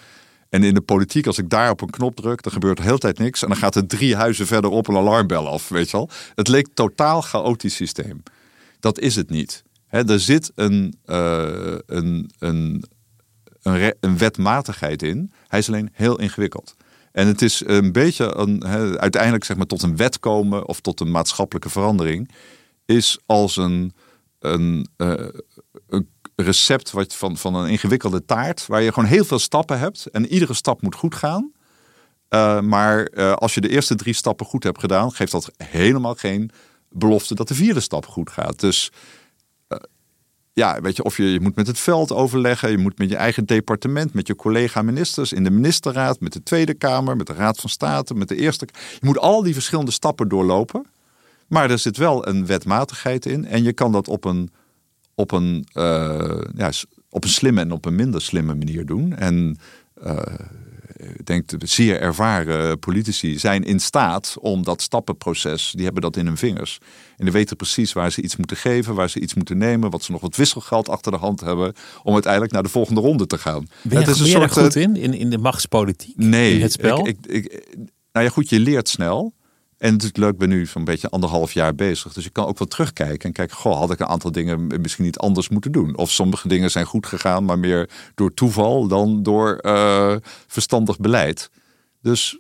En 0.50 0.64
in 0.64 0.74
de 0.74 0.82
politiek, 0.82 1.28
als 1.28 1.38
ik 1.38 1.50
daar 1.50 1.70
op 1.70 1.82
een 1.82 1.90
knop 1.90 2.16
druk, 2.16 2.42
dan 2.44 2.52
gebeurt 2.52 2.78
de 2.78 2.84
hele 2.84 2.98
tijd 2.98 3.18
niks. 3.18 3.42
En 3.42 3.48
dan 3.48 3.58
gaat 3.58 3.76
er 3.76 3.88
drie 3.88 4.16
huizen 4.16 4.48
verderop 4.48 4.88
een 4.88 4.96
alarmbel 4.96 5.48
af, 5.48 5.70
weet 5.70 5.90
je 5.90 5.98
wel. 5.98 6.10
Het 6.36 6.48
leek 6.48 6.68
totaal 6.74 7.22
chaotisch 7.22 7.76
systeem. 7.76 8.24
Dat 8.80 9.00
is 9.00 9.16
het 9.16 9.30
niet. 9.30 9.64
Er 9.90 10.20
zit 10.20 10.52
een, 10.56 10.94
uh, 11.06 11.76
een, 11.86 12.32
een, 12.40 12.84
een, 13.62 13.96
een, 14.00 14.18
wetmatigheid 14.18 15.04
in. 15.04 15.32
Hij 15.48 15.60
is 15.60 15.68
alleen 15.68 15.90
heel 15.94 16.20
ingewikkeld. 16.20 16.76
En 17.12 17.28
het 17.28 17.42
is 17.42 17.64
een 17.66 17.92
beetje 17.92 18.36
een, 18.36 18.68
uiteindelijk 19.00 19.44
zeg 19.44 19.58
maar 19.58 19.66
tot 19.66 19.82
een 19.82 19.98
wet 19.98 20.20
komen 20.20 20.68
of 20.68 20.80
tot 20.80 21.00
een 21.00 21.12
maatschappelijke 21.12 21.70
verandering, 21.70 22.32
is 22.86 23.20
als 23.26 23.58
een, 23.58 23.94
een, 24.40 24.88
een 24.98 25.44
recept 26.44 26.92
wat 26.92 27.16
van, 27.16 27.38
van 27.38 27.56
een 27.56 27.70
ingewikkelde 27.70 28.26
taart, 28.26 28.68
waar 28.68 28.82
je 28.82 28.94
gewoon 28.94 29.10
heel 29.10 29.26
veel 29.26 29.40
stappen 29.40 29.80
hebt 29.80 30.06
en 30.06 30.28
iedere 30.28 30.54
stap 30.54 30.82
moet 30.82 30.96
goed 30.96 31.16
gaan. 31.16 31.52
Uh, 32.30 32.62
maar 32.62 33.10
uh, 33.14 33.34
als 33.34 33.54
je 33.54 33.62
de 33.62 33.70
eerste 33.70 33.96
drie 33.96 34.14
stappen 34.14 34.46
goed 34.46 34.64
hebt 34.64 34.80
gedaan, 34.80 35.12
geeft 35.12 35.32
dat 35.32 35.52
helemaal 35.58 36.16
geen 36.16 36.52
belofte 36.90 37.36
dat 37.36 37.48
de 37.48 37.56
vierde 37.56 37.80
stap 37.80 38.06
goed 38.06 38.30
gaat. 38.30 38.60
Dus 38.60 38.92
uh, 39.70 39.78
ja, 40.54 40.82
weet 40.82 40.96
je, 40.96 41.04
of 41.04 41.18
je, 41.18 41.32
je 41.32 41.40
moet 41.40 41.56
met 41.56 41.68
het 41.68 41.80
veld 41.80 42.12
overleggen, 42.12 42.72
je 42.72 42.78
moet 42.78 42.98
met 42.98 43.10
je 43.10 43.16
eigen 43.16 43.46
departement, 43.46 44.14
met 44.14 44.28
je 44.28 44.36
collega-ministers 44.36 45.34
in 45.34 45.44
de 45.44 45.52
ministerraad, 45.52 46.20
met 46.20 46.34
de 46.34 46.44
Tweede 46.44 46.74
Kamer, 46.74 47.16
met 47.16 47.28
de 47.28 47.34
Raad 47.34 47.60
van 47.60 47.70
State, 47.70 48.14
met 48.14 48.28
de 48.28 48.36
Eerste. 48.36 48.68
Je 48.74 49.06
moet 49.06 49.20
al 49.20 49.44
die 49.44 49.54
verschillende 49.54 49.92
stappen 49.92 50.28
doorlopen. 50.28 50.86
Maar 51.48 51.72
er 51.72 51.80
zit 51.80 51.98
wel 51.98 52.28
een 52.28 52.46
wetmatigheid 52.46 53.26
in 53.26 53.46
en 53.46 53.64
je 53.64 53.74
kan 53.74 53.92
dat 53.92 54.08
op 54.08 54.26
een 54.26 54.52
op 55.18 55.32
een, 55.32 55.68
uh, 55.74 56.42
ja, 56.56 56.72
op 57.10 57.24
een 57.24 57.30
slimme 57.30 57.62
en 57.62 57.72
op 57.72 57.86
een 57.86 57.96
minder 57.96 58.22
slimme 58.22 58.56
manier 58.56 58.86
doen. 58.86 59.16
En 59.16 59.58
uh, 60.04 60.18
ik 60.98 61.26
denk 61.26 61.48
de 61.48 61.68
zeer 61.68 62.02
ervaren 62.02 62.80
politici 62.80 63.40
zijn 63.40 63.64
in 63.64 63.80
staat 63.80 64.36
om 64.40 64.64
dat 64.64 64.82
stappenproces, 64.82 65.72
die 65.76 65.84
hebben 65.84 66.02
dat 66.02 66.18
in 66.18 66.26
hun 66.26 66.38
vingers. 66.38 66.78
En 67.18 67.24
die 67.26 67.34
weten 67.34 67.56
precies 67.56 67.94
waar 67.94 68.12
ze 68.12 68.22
iets 68.22 68.36
moeten 68.36 68.58
geven, 68.58 68.96
waar 68.96 69.10
ze 69.10 69.20
iets 69.20 69.34
moeten 69.34 69.58
nemen, 69.58 69.90
wat 69.90 70.04
ze 70.04 70.12
nog 70.12 70.22
wat 70.22 70.36
wisselgeld 70.36 70.90
achter 70.90 71.12
de 71.12 71.18
hand 71.18 71.40
hebben, 71.40 71.74
om 72.04 72.14
uiteindelijk 72.14 72.54
naar 72.54 72.64
de 72.64 72.70
volgende 72.70 73.02
ronde 73.02 73.28
te 73.28 73.38
gaan. 73.38 73.68
Ben 73.82 74.00
je, 74.00 74.06
het 74.06 74.16
is 74.16 74.20
een 74.20 74.28
soort, 74.28 74.52
goed 74.52 74.76
in, 74.76 74.96
in, 74.96 75.14
in 75.14 75.30
de 75.30 75.38
machtspolitiek? 75.38 76.18
Nee, 76.18 76.56
in 76.56 76.62
het 76.62 76.72
spel? 76.72 77.08
Ik, 77.08 77.18
ik, 77.26 77.46
ik, 77.46 77.68
nou 78.12 78.26
ja, 78.26 78.30
goed, 78.30 78.50
je 78.50 78.60
leert 78.60 78.90
snel. 78.90 79.34
En 79.78 79.98
is 79.98 80.10
leuk, 80.14 80.38
ben 80.38 80.50
nu 80.50 80.66
zo'n 80.66 80.84
beetje 80.84 81.10
anderhalf 81.10 81.52
jaar 81.52 81.76
bezig. 81.76 82.14
Dus 82.14 82.26
ik 82.26 82.34
kan 82.34 82.46
ook 82.46 82.58
wel 82.58 82.68
terugkijken 82.68 83.28
en 83.28 83.32
kijken, 83.32 83.56
goh, 83.56 83.78
had 83.78 83.92
ik 83.92 84.00
een 84.00 84.08
aantal 84.08 84.32
dingen 84.32 84.68
misschien 84.82 85.04
niet 85.06 85.18
anders 85.18 85.50
moeten 85.50 85.72
doen. 85.72 85.98
Of 85.98 86.12
sommige 86.12 86.48
dingen 86.48 86.72
zijn 86.72 86.86
goed 86.86 87.06
gegaan, 87.06 87.46
maar 87.46 87.60
meer 87.60 87.90
door 88.16 88.34
toeval 88.34 88.88
dan 88.88 89.24
door 89.24 89.60
uh, 89.62 90.16
verstandig 90.48 91.00
beleid. 91.00 91.50
Dus 92.02 92.40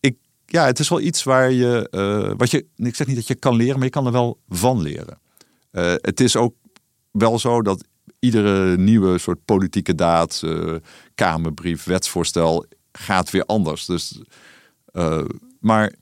ik, 0.00 0.16
ja, 0.46 0.66
het 0.66 0.78
is 0.78 0.88
wel 0.88 1.00
iets 1.00 1.22
waar 1.22 1.50
je, 1.50 1.88
uh, 1.90 2.32
wat 2.36 2.50
je, 2.50 2.66
ik 2.76 2.94
zeg 2.94 3.06
niet 3.06 3.16
dat 3.16 3.26
je 3.26 3.34
kan 3.34 3.56
leren, 3.56 3.74
maar 3.74 3.84
je 3.84 3.90
kan 3.90 4.06
er 4.06 4.12
wel 4.12 4.38
van 4.48 4.82
leren. 4.82 5.18
Uh, 5.72 5.94
het 5.96 6.20
is 6.20 6.36
ook 6.36 6.54
wel 7.10 7.38
zo 7.38 7.62
dat 7.62 7.84
iedere 8.18 8.76
nieuwe 8.76 9.18
soort 9.18 9.44
politieke 9.44 9.94
daad, 9.94 10.42
kamerbrief, 11.14 11.84
wetsvoorstel 11.84 12.66
gaat 12.92 13.30
weer 13.30 13.44
anders. 13.44 13.86
Dus, 13.86 14.20
maar 15.60 15.92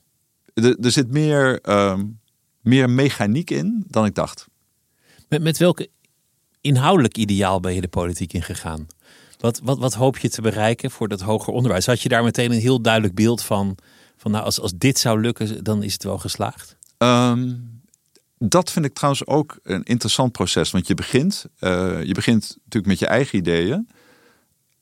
er, 0.53 0.79
er 0.79 0.91
zit 0.91 1.11
meer, 1.11 1.59
uh, 1.69 1.99
meer 2.61 2.89
mechaniek 2.89 3.49
in 3.49 3.83
dan 3.87 4.05
ik 4.05 4.15
dacht. 4.15 4.47
Met, 5.29 5.41
met 5.41 5.57
welk 5.57 5.87
inhoudelijk 6.61 7.17
ideaal 7.17 7.59
ben 7.59 7.73
je 7.73 7.81
de 7.81 7.87
politiek 7.87 8.33
ingegaan? 8.33 8.87
Wat, 9.39 9.59
wat, 9.63 9.77
wat 9.77 9.93
hoop 9.93 10.17
je 10.17 10.29
te 10.29 10.41
bereiken 10.41 10.91
voor 10.91 11.07
dat 11.07 11.21
hoger 11.21 11.53
onderwijs? 11.53 11.85
Had 11.85 12.01
je 12.01 12.09
daar 12.09 12.23
meteen 12.23 12.51
een 12.51 12.59
heel 12.59 12.81
duidelijk 12.81 13.15
beeld 13.15 13.43
van? 13.43 13.77
Van 14.17 14.31
nou, 14.31 14.43
als, 14.43 14.59
als 14.59 14.73
dit 14.77 14.99
zou 14.99 15.21
lukken, 15.21 15.63
dan 15.63 15.83
is 15.83 15.93
het 15.93 16.03
wel 16.03 16.17
geslaagd? 16.17 16.77
Um, 16.97 17.81
dat 18.37 18.71
vind 18.71 18.85
ik 18.85 18.93
trouwens 18.93 19.25
ook 19.25 19.59
een 19.63 19.83
interessant 19.83 20.31
proces. 20.31 20.71
Want 20.71 20.87
je 20.87 20.93
begint, 20.93 21.45
uh, 21.59 22.03
je 22.03 22.13
begint 22.13 22.41
natuurlijk 22.41 22.85
met 22.85 22.99
je 22.99 23.07
eigen 23.07 23.37
ideeën. 23.37 23.87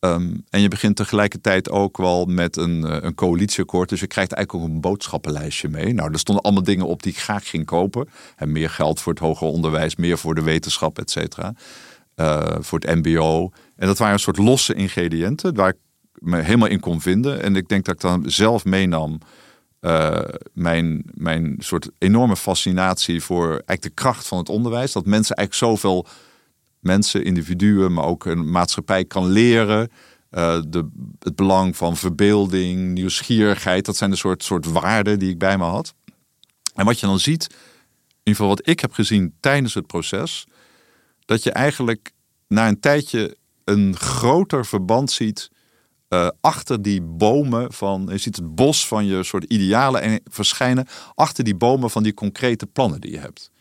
Um, 0.05 0.45
en 0.49 0.61
je 0.61 0.67
begint 0.67 0.95
tegelijkertijd 0.95 1.69
ook 1.69 1.97
wel 1.97 2.25
met 2.25 2.57
een, 2.57 2.85
uh, 2.85 2.97
een 2.99 3.15
coalitieakkoord. 3.15 3.89
Dus 3.89 3.99
je 3.99 4.07
krijgt 4.07 4.31
eigenlijk 4.31 4.65
ook 4.65 4.71
een 4.73 4.81
boodschappenlijstje 4.81 5.69
mee. 5.69 5.93
Nou, 5.93 6.11
er 6.11 6.19
stonden 6.19 6.43
allemaal 6.43 6.63
dingen 6.63 6.87
op 6.87 7.03
die 7.03 7.11
ik 7.11 7.19
graag 7.19 7.49
ging 7.49 7.65
kopen. 7.65 8.09
En 8.35 8.51
meer 8.51 8.69
geld 8.69 9.01
voor 9.01 9.13
het 9.13 9.21
hoger 9.21 9.47
onderwijs, 9.47 9.95
meer 9.95 10.17
voor 10.17 10.35
de 10.35 10.41
wetenschap, 10.41 10.99
et 10.99 11.11
cetera. 11.11 11.53
Uh, 12.15 12.55
voor 12.59 12.79
het 12.79 13.03
MBO. 13.03 13.51
En 13.75 13.87
dat 13.87 13.97
waren 13.97 14.13
een 14.13 14.19
soort 14.19 14.37
losse 14.37 14.73
ingrediënten 14.73 15.55
waar 15.55 15.69
ik 15.69 15.77
me 16.13 16.41
helemaal 16.41 16.67
in 16.67 16.79
kon 16.79 17.01
vinden. 17.01 17.41
En 17.41 17.55
ik 17.55 17.67
denk 17.67 17.85
dat 17.85 17.95
ik 17.95 18.01
dan 18.01 18.23
zelf 18.25 18.65
meenam. 18.65 19.19
Uh, 19.81 20.19
mijn, 20.53 21.03
mijn 21.13 21.55
soort 21.59 21.89
enorme 21.97 22.35
fascinatie 22.35 23.21
voor 23.23 23.47
eigenlijk 23.47 23.81
de 23.81 23.89
kracht 23.89 24.27
van 24.27 24.37
het 24.37 24.49
onderwijs. 24.49 24.91
Dat 24.91 25.05
mensen 25.05 25.35
eigenlijk 25.35 25.71
zoveel 25.71 26.05
mensen, 26.81 27.23
individuen, 27.23 27.93
maar 27.93 28.05
ook 28.05 28.25
een 28.25 28.51
maatschappij 28.51 29.05
kan 29.05 29.25
leren. 29.25 29.89
Uh, 30.31 30.61
de, 30.67 30.89
het 31.19 31.35
belang 31.35 31.77
van 31.77 31.97
verbeelding, 31.97 32.93
nieuwsgierigheid, 32.93 33.85
dat 33.85 33.97
zijn 33.97 34.09
de 34.09 34.15
soort, 34.15 34.43
soort 34.43 34.65
waarden 34.65 35.19
die 35.19 35.29
ik 35.29 35.37
bij 35.37 35.57
me 35.57 35.63
had. 35.63 35.93
En 36.75 36.85
wat 36.85 36.99
je 36.99 37.05
dan 37.05 37.19
ziet, 37.19 37.47
in 37.49 37.57
ieder 38.23 38.41
geval 38.41 38.47
wat 38.47 38.67
ik 38.67 38.79
heb 38.79 38.93
gezien 38.93 39.33
tijdens 39.39 39.73
het 39.73 39.87
proces, 39.87 40.47
dat 41.25 41.43
je 41.43 41.51
eigenlijk 41.51 42.11
na 42.47 42.67
een 42.67 42.79
tijdje 42.79 43.37
een 43.63 43.95
groter 43.95 44.65
verband 44.65 45.11
ziet 45.11 45.49
uh, 46.13 46.29
achter 46.41 46.81
die 46.81 47.01
bomen 47.01 47.73
van, 47.73 48.07
je 48.11 48.17
ziet 48.17 48.35
het 48.35 48.55
bos 48.55 48.87
van 48.87 49.05
je 49.05 49.23
soort 49.23 49.43
idealen 49.43 50.21
verschijnen 50.23 50.87
achter 51.15 51.43
die 51.43 51.55
bomen 51.55 51.89
van 51.89 52.03
die 52.03 52.13
concrete 52.13 52.65
plannen 52.65 53.01
die 53.01 53.11
je 53.11 53.19
hebt. 53.19 53.51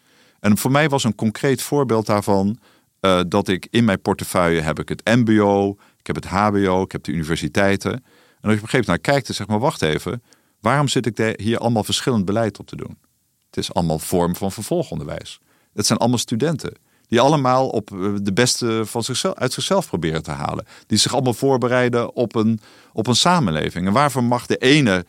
En 0.40 0.58
voor 0.58 0.70
mij 0.70 0.88
was 0.88 1.04
een 1.04 1.14
concreet 1.14 1.62
voorbeeld 1.62 2.06
daarvan 2.06 2.58
uh, 3.00 3.20
dat 3.28 3.48
ik 3.48 3.66
in 3.70 3.84
mijn 3.84 4.00
portefeuille 4.00 4.60
heb 4.60 4.78
ik 4.78 4.88
het 4.88 5.04
MBO, 5.04 5.76
ik 5.98 6.06
heb 6.06 6.16
het 6.16 6.26
HBO, 6.26 6.82
ik 6.82 6.92
heb 6.92 7.04
de 7.04 7.12
universiteiten. 7.12 7.92
En 7.92 8.00
als 8.00 8.04
je 8.40 8.40
op 8.40 8.46
een 8.48 8.58
gegeven 8.58 8.78
moment 8.78 8.86
naar 8.86 8.98
kijkt 8.98 9.28
en 9.28 9.34
zeg 9.34 9.46
maar, 9.46 9.58
wacht 9.58 9.82
even, 9.82 10.22
waarom 10.60 10.88
zit 10.88 11.06
ik 11.06 11.36
hier 11.40 11.58
allemaal 11.58 11.84
verschillend 11.84 12.24
beleid 12.24 12.58
op 12.58 12.66
te 12.66 12.76
doen? 12.76 12.98
Het 13.46 13.56
is 13.56 13.74
allemaal 13.74 13.98
vorm 13.98 14.36
van 14.36 14.52
vervolgonderwijs. 14.52 15.40
Het 15.72 15.86
zijn 15.86 15.98
allemaal 15.98 16.18
studenten 16.18 16.72
die 17.10 17.20
allemaal 17.20 17.68
op 17.68 17.92
eh, 17.92 17.98
de 18.22 18.32
beste 18.32 18.82
van 18.86 19.02
zichzelf, 19.02 19.34
uit 19.34 19.52
zichzelf 19.52 19.86
proberen 19.86 20.22
te 20.22 20.30
halen. 20.30 20.66
Die 20.86 20.98
zich 20.98 21.12
allemaal 21.12 21.34
voorbereiden 21.34 22.14
op 22.14 22.34
een, 22.34 22.60
op 22.92 23.06
een 23.06 23.16
samenleving. 23.16 23.86
En 23.86 23.92
waarvoor 23.92 24.24
mag 24.24 24.46
de 24.46 24.56
ene 24.56 25.04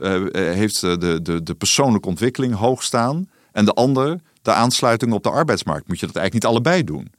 uh, 0.00 0.24
heeft 0.32 0.80
de, 0.80 1.20
de, 1.22 1.42
de 1.42 1.54
persoonlijke 1.54 2.08
ontwikkeling 2.08 2.54
hoog 2.54 2.82
staan 2.82 3.28
en 3.52 3.64
de 3.64 3.72
ander 3.72 4.20
de 4.42 4.52
aansluiting 4.52 5.12
op 5.12 5.22
de 5.22 5.30
arbeidsmarkt? 5.30 5.88
Moet 5.88 6.00
je 6.00 6.06
dat 6.06 6.16
eigenlijk 6.16 6.44
niet 6.44 6.54
allebei 6.54 6.84
doen? 6.84 7.12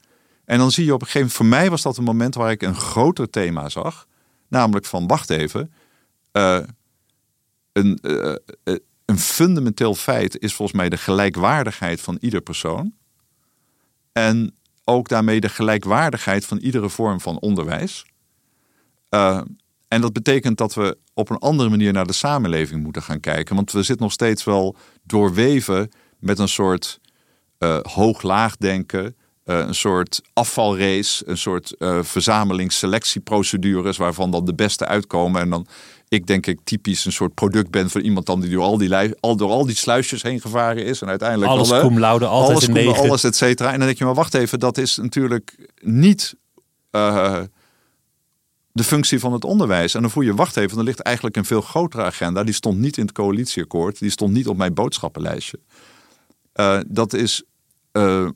En 0.44 0.58
dan 0.58 0.70
zie 0.70 0.84
je 0.84 0.94
op 0.94 1.00
een 1.00 1.06
gegeven 1.06 1.28
moment, 1.28 1.36
voor 1.36 1.58
mij 1.60 1.70
was 1.70 1.82
dat 1.82 1.96
een 1.96 2.04
moment 2.04 2.34
waar 2.34 2.50
ik 2.50 2.62
een 2.62 2.74
groter 2.74 3.30
thema 3.30 3.68
zag. 3.68 4.06
Namelijk 4.48 4.86
van, 4.86 5.06
wacht 5.06 5.30
even, 5.30 5.72
uh, 6.32 6.58
een, 7.72 7.98
uh, 8.02 8.34
een 9.04 9.18
fundamenteel 9.18 9.94
feit 9.94 10.38
is 10.38 10.54
volgens 10.54 10.78
mij 10.78 10.88
de 10.88 10.96
gelijkwaardigheid 10.96 12.00
van 12.00 12.16
ieder 12.20 12.40
persoon. 12.40 12.94
En 14.12 14.54
ook 14.84 15.08
daarmee 15.08 15.40
de 15.40 15.48
gelijkwaardigheid 15.48 16.46
van 16.46 16.58
iedere 16.58 16.88
vorm 16.88 17.20
van 17.20 17.38
onderwijs. 17.38 18.06
En 19.88 20.00
dat 20.00 20.12
betekent 20.12 20.58
dat 20.58 20.74
we 20.74 20.98
op 21.14 21.30
een 21.30 21.38
andere 21.38 21.68
manier 21.68 21.92
naar 21.92 22.06
de 22.06 22.12
samenleving 22.12 22.82
moeten 22.82 23.02
gaan 23.02 23.20
kijken. 23.20 23.54
Want 23.54 23.72
we 23.72 23.82
zitten 23.82 24.04
nog 24.04 24.12
steeds 24.12 24.44
wel 24.44 24.76
doorweven 25.02 25.90
met 26.18 26.38
een 26.38 26.48
soort 26.48 27.00
hoog-laag 27.82 28.56
denken. 28.56 29.16
Uh, 29.44 29.58
een 29.58 29.74
soort 29.74 30.22
afvalrace, 30.32 31.22
een 31.26 31.38
soort 31.38 31.74
uh, 31.78 32.02
verzameling 32.02 32.72
selectieprocedures 32.72 33.96
waarvan 33.96 34.30
dan 34.30 34.44
de 34.44 34.54
beste 34.54 34.86
uitkomen. 34.86 35.40
En 35.40 35.50
dan 35.50 35.66
ik 36.08 36.26
denk 36.26 36.46
ik 36.46 36.60
typisch 36.64 37.04
een 37.04 37.12
soort 37.12 37.34
product 37.34 37.70
ben 37.70 37.90
van 37.90 38.00
iemand 38.00 38.26
dan 38.26 38.40
die 38.40 38.50
door 38.50 38.62
al 38.62 38.78
die, 38.78 39.14
al, 39.20 39.36
door 39.36 39.50
al 39.50 39.66
die 39.66 39.76
sluisjes 39.76 40.22
heen 40.22 40.40
gevaren 40.40 40.84
is. 40.84 41.02
En 41.02 41.08
uiteindelijk 41.08 41.50
Alles 41.50 41.68
cum 41.68 41.98
laude, 41.98 42.26
altijd 42.26 42.68
alles, 42.68 42.84
cum- 42.84 42.94
alles 42.94 43.24
et 43.24 43.36
cetera. 43.36 43.72
En 43.72 43.78
dan 43.78 43.86
denk 43.86 43.98
je, 43.98 44.04
maar 44.04 44.14
wacht 44.14 44.34
even, 44.34 44.58
dat 44.58 44.78
is 44.78 44.96
natuurlijk 44.96 45.70
niet 45.80 46.34
eh, 46.90 47.40
de 48.72 48.84
functie 48.84 49.18
van 49.18 49.32
het 49.32 49.44
onderwijs. 49.44 49.94
En 49.94 50.00
dan 50.00 50.10
voel 50.10 50.22
je, 50.22 50.34
wacht 50.34 50.56
even, 50.56 50.78
er 50.78 50.84
ligt 50.84 51.00
eigenlijk 51.00 51.36
een 51.36 51.44
veel 51.44 51.60
grotere 51.60 52.02
agenda. 52.02 52.44
Die 52.44 52.54
stond 52.54 52.78
niet 52.78 52.96
in 52.96 53.04
het 53.04 53.14
coalitieakkoord, 53.14 53.98
die 53.98 54.10
stond 54.10 54.32
niet 54.32 54.48
op 54.48 54.56
mijn 54.56 54.74
boodschappenlijstje. 54.74 55.58
Eh, 56.52 56.78
dat 56.86 57.12
is 57.12 57.42
eh, 57.92 58.28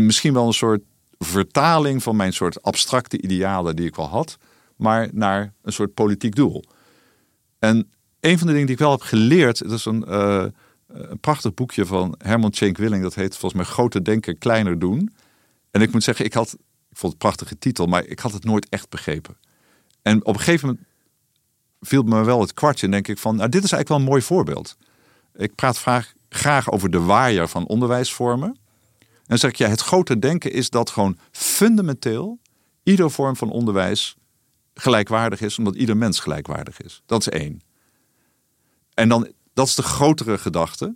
misschien 0.00 0.32
wel 0.32 0.46
een 0.46 0.52
soort 0.52 0.82
vertaling 1.18 2.02
van 2.02 2.16
mijn 2.16 2.32
soort 2.32 2.62
abstracte 2.62 3.20
idealen 3.20 3.76
die 3.76 3.86
ik 3.86 3.96
wel 3.96 4.08
had, 4.08 4.38
maar 4.76 5.08
naar 5.12 5.52
een 5.62 5.72
soort 5.72 5.94
politiek 5.94 6.34
doel. 6.34 6.64
En 7.58 7.90
een 8.20 8.38
van 8.38 8.46
de 8.46 8.52
dingen 8.52 8.66
die 8.66 8.76
ik 8.76 8.82
wel 8.82 8.90
heb 8.90 9.00
geleerd, 9.00 9.58
dat 9.58 9.72
is 9.72 9.84
een, 9.84 10.04
eh, 10.04 10.44
een 10.86 11.18
prachtig 11.20 11.54
boekje 11.54 11.86
van 11.86 12.14
Herman 12.18 12.50
Tjenk 12.50 12.76
Willing, 12.76 13.02
dat 13.02 13.14
heet 13.14 13.36
volgens 13.36 13.62
mij 13.62 13.72
Grote 13.72 14.02
Denken, 14.02 14.38
Kleiner 14.38 14.78
Doen. 14.78 15.12
En 15.70 15.82
ik 15.82 15.92
moet 15.92 16.02
zeggen, 16.02 16.24
ik 16.24 16.32
had, 16.32 16.52
ik 16.52 16.96
vond 16.98 17.12
het 17.12 17.12
een 17.12 17.28
prachtige 17.28 17.58
titel, 17.58 17.86
maar 17.86 18.04
ik 18.04 18.18
had 18.18 18.32
het 18.32 18.44
nooit 18.44 18.68
echt 18.68 18.88
begrepen. 18.88 19.36
En 20.02 20.24
op 20.24 20.34
een 20.34 20.40
gegeven 20.40 20.68
moment 20.68 20.86
viel 21.80 22.02
me 22.02 22.24
wel 22.24 22.40
het 22.40 22.54
kwartje 22.54 22.86
en 22.86 22.92
denk 22.92 23.08
ik 23.08 23.18
van, 23.18 23.36
nou, 23.36 23.48
dit 23.48 23.64
is 23.64 23.72
eigenlijk 23.72 23.88
wel 23.88 23.98
een 23.98 24.12
mooi 24.12 24.22
voorbeeld. 24.22 24.76
Ik 25.34 25.54
praat 25.54 25.78
vaak, 25.78 26.14
graag 26.28 26.70
over 26.70 26.90
de 26.90 27.00
waaier 27.00 27.48
van 27.48 27.66
onderwijsvormen. 27.66 28.56
En 29.32 29.38
dan 29.38 29.50
zeg 29.50 29.60
ik, 29.60 29.70
het 29.72 29.80
grote 29.80 30.18
denken 30.18 30.52
is 30.52 30.70
dat 30.70 30.90
gewoon 30.90 31.18
fundamenteel 31.30 32.38
ieder 32.82 33.10
vorm 33.10 33.36
van 33.36 33.50
onderwijs 33.50 34.16
gelijkwaardig 34.74 35.40
is, 35.40 35.58
omdat 35.58 35.74
ieder 35.74 35.96
mens 35.96 36.20
gelijkwaardig 36.20 36.80
is. 36.80 37.02
Dat 37.06 37.20
is 37.20 37.28
één. 37.28 37.60
En 38.94 39.08
dan, 39.08 39.32
dat 39.54 39.66
is 39.66 39.74
de 39.74 39.82
grotere 39.82 40.38
gedachte. 40.38 40.94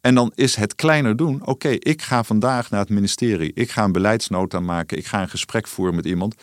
En 0.00 0.14
dan 0.14 0.32
is 0.34 0.54
het 0.54 0.74
kleiner 0.74 1.16
doen. 1.16 1.46
Oké, 1.46 1.68
ik 1.68 2.02
ga 2.02 2.22
vandaag 2.24 2.70
naar 2.70 2.80
het 2.80 2.88
ministerie. 2.88 3.52
Ik 3.54 3.70
ga 3.70 3.84
een 3.84 3.92
beleidsnota 3.92 4.60
maken. 4.60 4.98
Ik 4.98 5.06
ga 5.06 5.22
een 5.22 5.28
gesprek 5.28 5.66
voeren 5.66 5.94
met 5.94 6.04
iemand. 6.04 6.34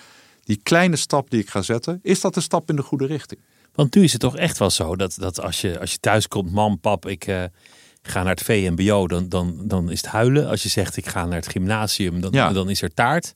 Die 0.43 0.59
kleine 0.63 0.95
stap 0.95 1.29
die 1.29 1.39
ik 1.41 1.49
ga 1.49 1.61
zetten, 1.61 1.99
is 2.01 2.21
dat 2.21 2.35
een 2.35 2.41
stap 2.41 2.69
in 2.69 2.75
de 2.75 2.83
goede 2.83 3.05
richting? 3.05 3.41
Want 3.73 3.95
nu 3.95 4.03
is 4.03 4.11
het 4.11 4.21
toch 4.21 4.37
echt 4.37 4.57
wel 4.57 4.69
zo 4.69 4.95
dat, 4.95 5.15
dat 5.19 5.41
als, 5.41 5.61
je, 5.61 5.79
als 5.79 5.91
je 5.91 5.99
thuis 5.99 6.27
komt, 6.27 6.51
mam, 6.51 6.79
pap, 6.79 7.07
ik 7.07 7.27
eh, 7.27 7.43
ga 8.01 8.23
naar 8.23 8.35
het 8.35 8.43
VMBO, 8.43 9.07
dan, 9.07 9.29
dan, 9.29 9.57
dan 9.67 9.91
is 9.91 10.01
het 10.01 10.11
huilen. 10.11 10.47
Als 10.49 10.63
je 10.63 10.69
zegt 10.69 10.97
ik 10.97 11.07
ga 11.07 11.25
naar 11.25 11.37
het 11.37 11.47
gymnasium, 11.47 12.21
dan, 12.21 12.31
Ja. 12.31 12.51
dan 12.51 12.69
is 12.69 12.81
er 12.81 12.93
taart. 12.93 13.33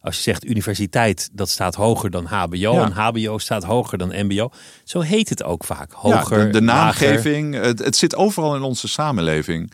Als 0.00 0.16
je 0.16 0.22
zegt 0.22 0.44
universiteit, 0.44 1.28
dat 1.32 1.48
staat 1.48 1.74
hoger 1.74 2.10
dan 2.10 2.24
HBO. 2.24 2.56
Ja. 2.56 2.84
En 2.84 2.92
HBO 2.92 3.38
staat 3.38 3.64
hoger 3.64 3.98
dan 3.98 4.26
MBO. 4.26 4.50
Zo 4.84 5.00
heet 5.00 5.28
het 5.28 5.42
ook 5.42 5.64
vaak. 5.64 5.92
Hoger, 5.92 6.46
ja, 6.46 6.52
de, 6.52 6.60
naamgeving, 6.60 7.54
het, 7.54 7.78
het 7.78 7.96
zit 7.96 8.14
overal 8.14 8.56
in 8.56 8.62
onze 8.62 8.88
samenleving. 8.88 9.72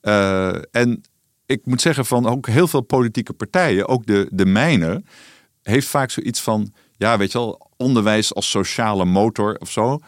Eh, 0.00 0.54
en 0.70 1.02
ik 1.46 1.60
moet 1.64 1.80
zeggen 1.80 2.06
van 2.06 2.26
ook 2.26 2.46
heel 2.46 2.68
veel 2.68 2.80
politieke 2.80 3.32
partijen, 3.32 3.88
ook 3.88 4.06
de, 4.06 4.28
de 4.32 4.46
mijne, 4.46 5.02
heeft 5.62 5.86
vaak 5.86 6.10
zoiets 6.10 6.40
van, 6.40 6.72
ja 6.96 7.18
weet 7.18 7.32
je 7.32 7.38
wel, 7.38 7.70
onderwijs 7.76 8.34
als 8.34 8.50
sociale 8.50 9.04
motor 9.04 9.56
of 9.58 9.70
zo. 9.70 9.98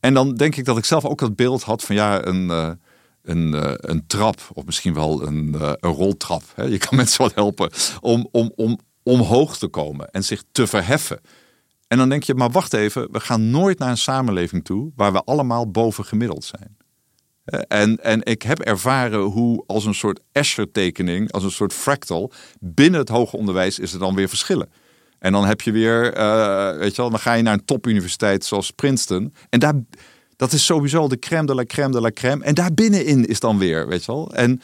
En 0.00 0.14
dan 0.14 0.34
denk 0.34 0.56
ik 0.56 0.64
dat 0.64 0.78
ik 0.78 0.84
zelf 0.84 1.04
ook 1.04 1.18
dat 1.18 1.36
beeld 1.36 1.62
had 1.62 1.82
van 1.84 1.94
ja, 1.94 2.24
een, 2.24 2.50
eh, 2.50 2.70
een, 3.26 3.54
eh, 3.54 3.72
een 3.76 4.06
trap 4.06 4.40
of 4.52 4.64
misschien 4.64 4.94
wel 4.94 5.26
een, 5.26 5.54
eh, 5.54 5.72
een 5.80 5.92
roltrap. 5.92 6.42
Hè? 6.54 6.64
Je 6.64 6.78
kan 6.78 6.96
mensen 7.02 7.22
wat 7.22 7.34
helpen 7.34 7.70
om, 8.00 8.28
om, 8.30 8.52
om 8.56 8.78
omhoog 9.02 9.58
te 9.58 9.68
komen 9.68 10.10
en 10.10 10.24
zich 10.24 10.42
te 10.52 10.66
verheffen. 10.66 11.20
En 11.88 11.98
dan 11.98 12.08
denk 12.08 12.22
je, 12.22 12.34
maar 12.34 12.50
wacht 12.50 12.72
even, 12.72 13.12
we 13.12 13.20
gaan 13.20 13.50
nooit 13.50 13.78
naar 13.78 13.90
een 13.90 13.96
samenleving 13.96 14.64
toe 14.64 14.92
waar 14.96 15.12
we 15.12 15.24
allemaal 15.24 15.70
boven 15.70 16.04
gemiddeld 16.04 16.44
zijn. 16.44 16.76
En, 17.68 17.96
en 18.02 18.22
ik 18.24 18.42
heb 18.42 18.60
ervaren 18.60 19.20
hoe 19.20 19.64
als 19.66 19.84
een 19.84 19.94
soort 19.94 20.20
Escher-tekening, 20.32 21.32
als 21.32 21.42
een 21.42 21.50
soort 21.50 21.72
fractal, 21.72 22.32
binnen 22.60 23.00
het 23.00 23.08
hoger 23.08 23.38
onderwijs 23.38 23.78
is 23.78 23.92
er 23.92 23.98
dan 23.98 24.14
weer 24.14 24.28
verschillen. 24.28 24.68
En 25.18 25.32
dan 25.32 25.44
heb 25.44 25.60
je 25.60 25.70
weer, 25.72 26.12
eh, 26.12 26.78
weet 26.78 26.96
je 26.96 27.02
wel, 27.02 27.10
dan 27.10 27.20
ga 27.20 27.32
je 27.32 27.42
naar 27.42 27.52
een 27.52 27.64
topuniversiteit 27.64 28.44
zoals 28.44 28.70
Princeton. 28.70 29.34
En 29.48 29.58
daar, 29.58 29.74
dat 30.36 30.52
is 30.52 30.64
sowieso 30.64 31.08
de 31.08 31.18
crème 31.18 31.46
de 31.46 31.54
la 31.54 31.64
crème 31.64 31.92
de 31.92 32.00
la 32.00 32.10
crème. 32.10 32.44
En 32.44 32.54
daar 32.54 32.74
binnenin 32.74 33.26
is 33.26 33.40
dan 33.40 33.58
weer, 33.58 33.88
weet 33.88 34.04
je 34.04 34.12
wel. 34.12 34.32
En 34.34 34.62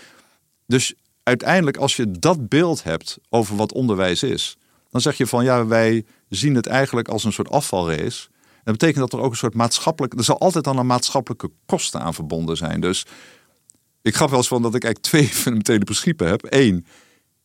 dus 0.67 0.95
uiteindelijk, 1.23 1.77
als 1.77 1.97
je 1.97 2.11
dat 2.11 2.49
beeld 2.49 2.83
hebt 2.83 3.19
over 3.29 3.57
wat 3.57 3.73
onderwijs 3.73 4.23
is, 4.23 4.57
dan 4.91 5.01
zeg 5.01 5.17
je 5.17 5.27
van 5.27 5.45
ja, 5.45 5.67
wij 5.67 6.05
zien 6.29 6.55
het 6.55 6.67
eigenlijk 6.67 7.09
als 7.09 7.25
een 7.25 7.33
soort 7.33 7.51
afvalrace. 7.51 8.29
Dat 8.65 8.79
betekent 8.79 9.11
dat 9.11 9.13
er 9.13 9.25
ook 9.25 9.31
een 9.31 9.37
soort 9.37 9.55
maatschappelijk, 9.55 10.15
er 10.15 10.25
zal 10.25 10.39
altijd 10.39 10.65
dan 10.65 10.79
een 10.79 10.87
maatschappelijke 10.87 11.51
kosten 11.67 12.01
aan 12.01 12.15
verbonden 12.15 12.57
zijn. 12.57 12.81
Dus 12.81 13.07
ik 14.03 14.15
gaf 14.15 14.31
wel 14.31 14.39
eens 14.39 14.49
van 14.49 14.63
dat 14.63 14.75
ik 14.75 14.85
eigenlijk 14.85 15.15
twee 15.15 15.29
fundamentele 15.43 15.85
principes 15.85 16.31
heb. 16.31 16.47
Eén, 16.49 16.87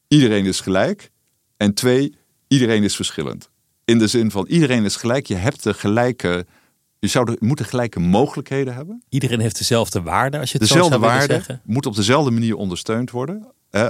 iedereen 0.07 0.45
is 0.45 0.59
gelijk. 0.59 1.11
En 1.57 1.73
twee, 1.73 2.15
iedereen 2.47 2.83
is 2.83 2.95
verschillend. 2.95 3.49
In 3.85 3.97
de 3.97 4.07
zin 4.07 4.31
van 4.31 4.47
iedereen 4.47 4.85
is 4.85 4.95
gelijk. 4.95 5.25
Je 5.25 5.35
hebt 5.35 5.63
de 5.63 5.73
gelijke, 5.73 6.45
je 6.99 7.07
zou 7.07 7.25
de, 7.25 7.38
je 7.39 7.45
moet 7.45 7.57
de 7.57 7.63
gelijke 7.63 7.99
mogelijkheden 7.99 8.73
hebben. 8.73 9.03
Iedereen 9.10 9.39
heeft 9.39 9.57
dezelfde 9.57 10.01
waarde, 10.01 10.39
als 10.39 10.51
je 10.51 10.57
het 10.57 10.67
Dezelfde 10.67 10.93
zo 10.93 10.99
zou 10.99 11.12
willen 11.12 11.27
waarde 11.27 11.43
zeggen. 11.43 11.62
moet 11.65 11.86
op 11.86 11.95
dezelfde 11.95 12.31
manier 12.31 12.55
ondersteund 12.55 13.12
worden. 13.12 13.47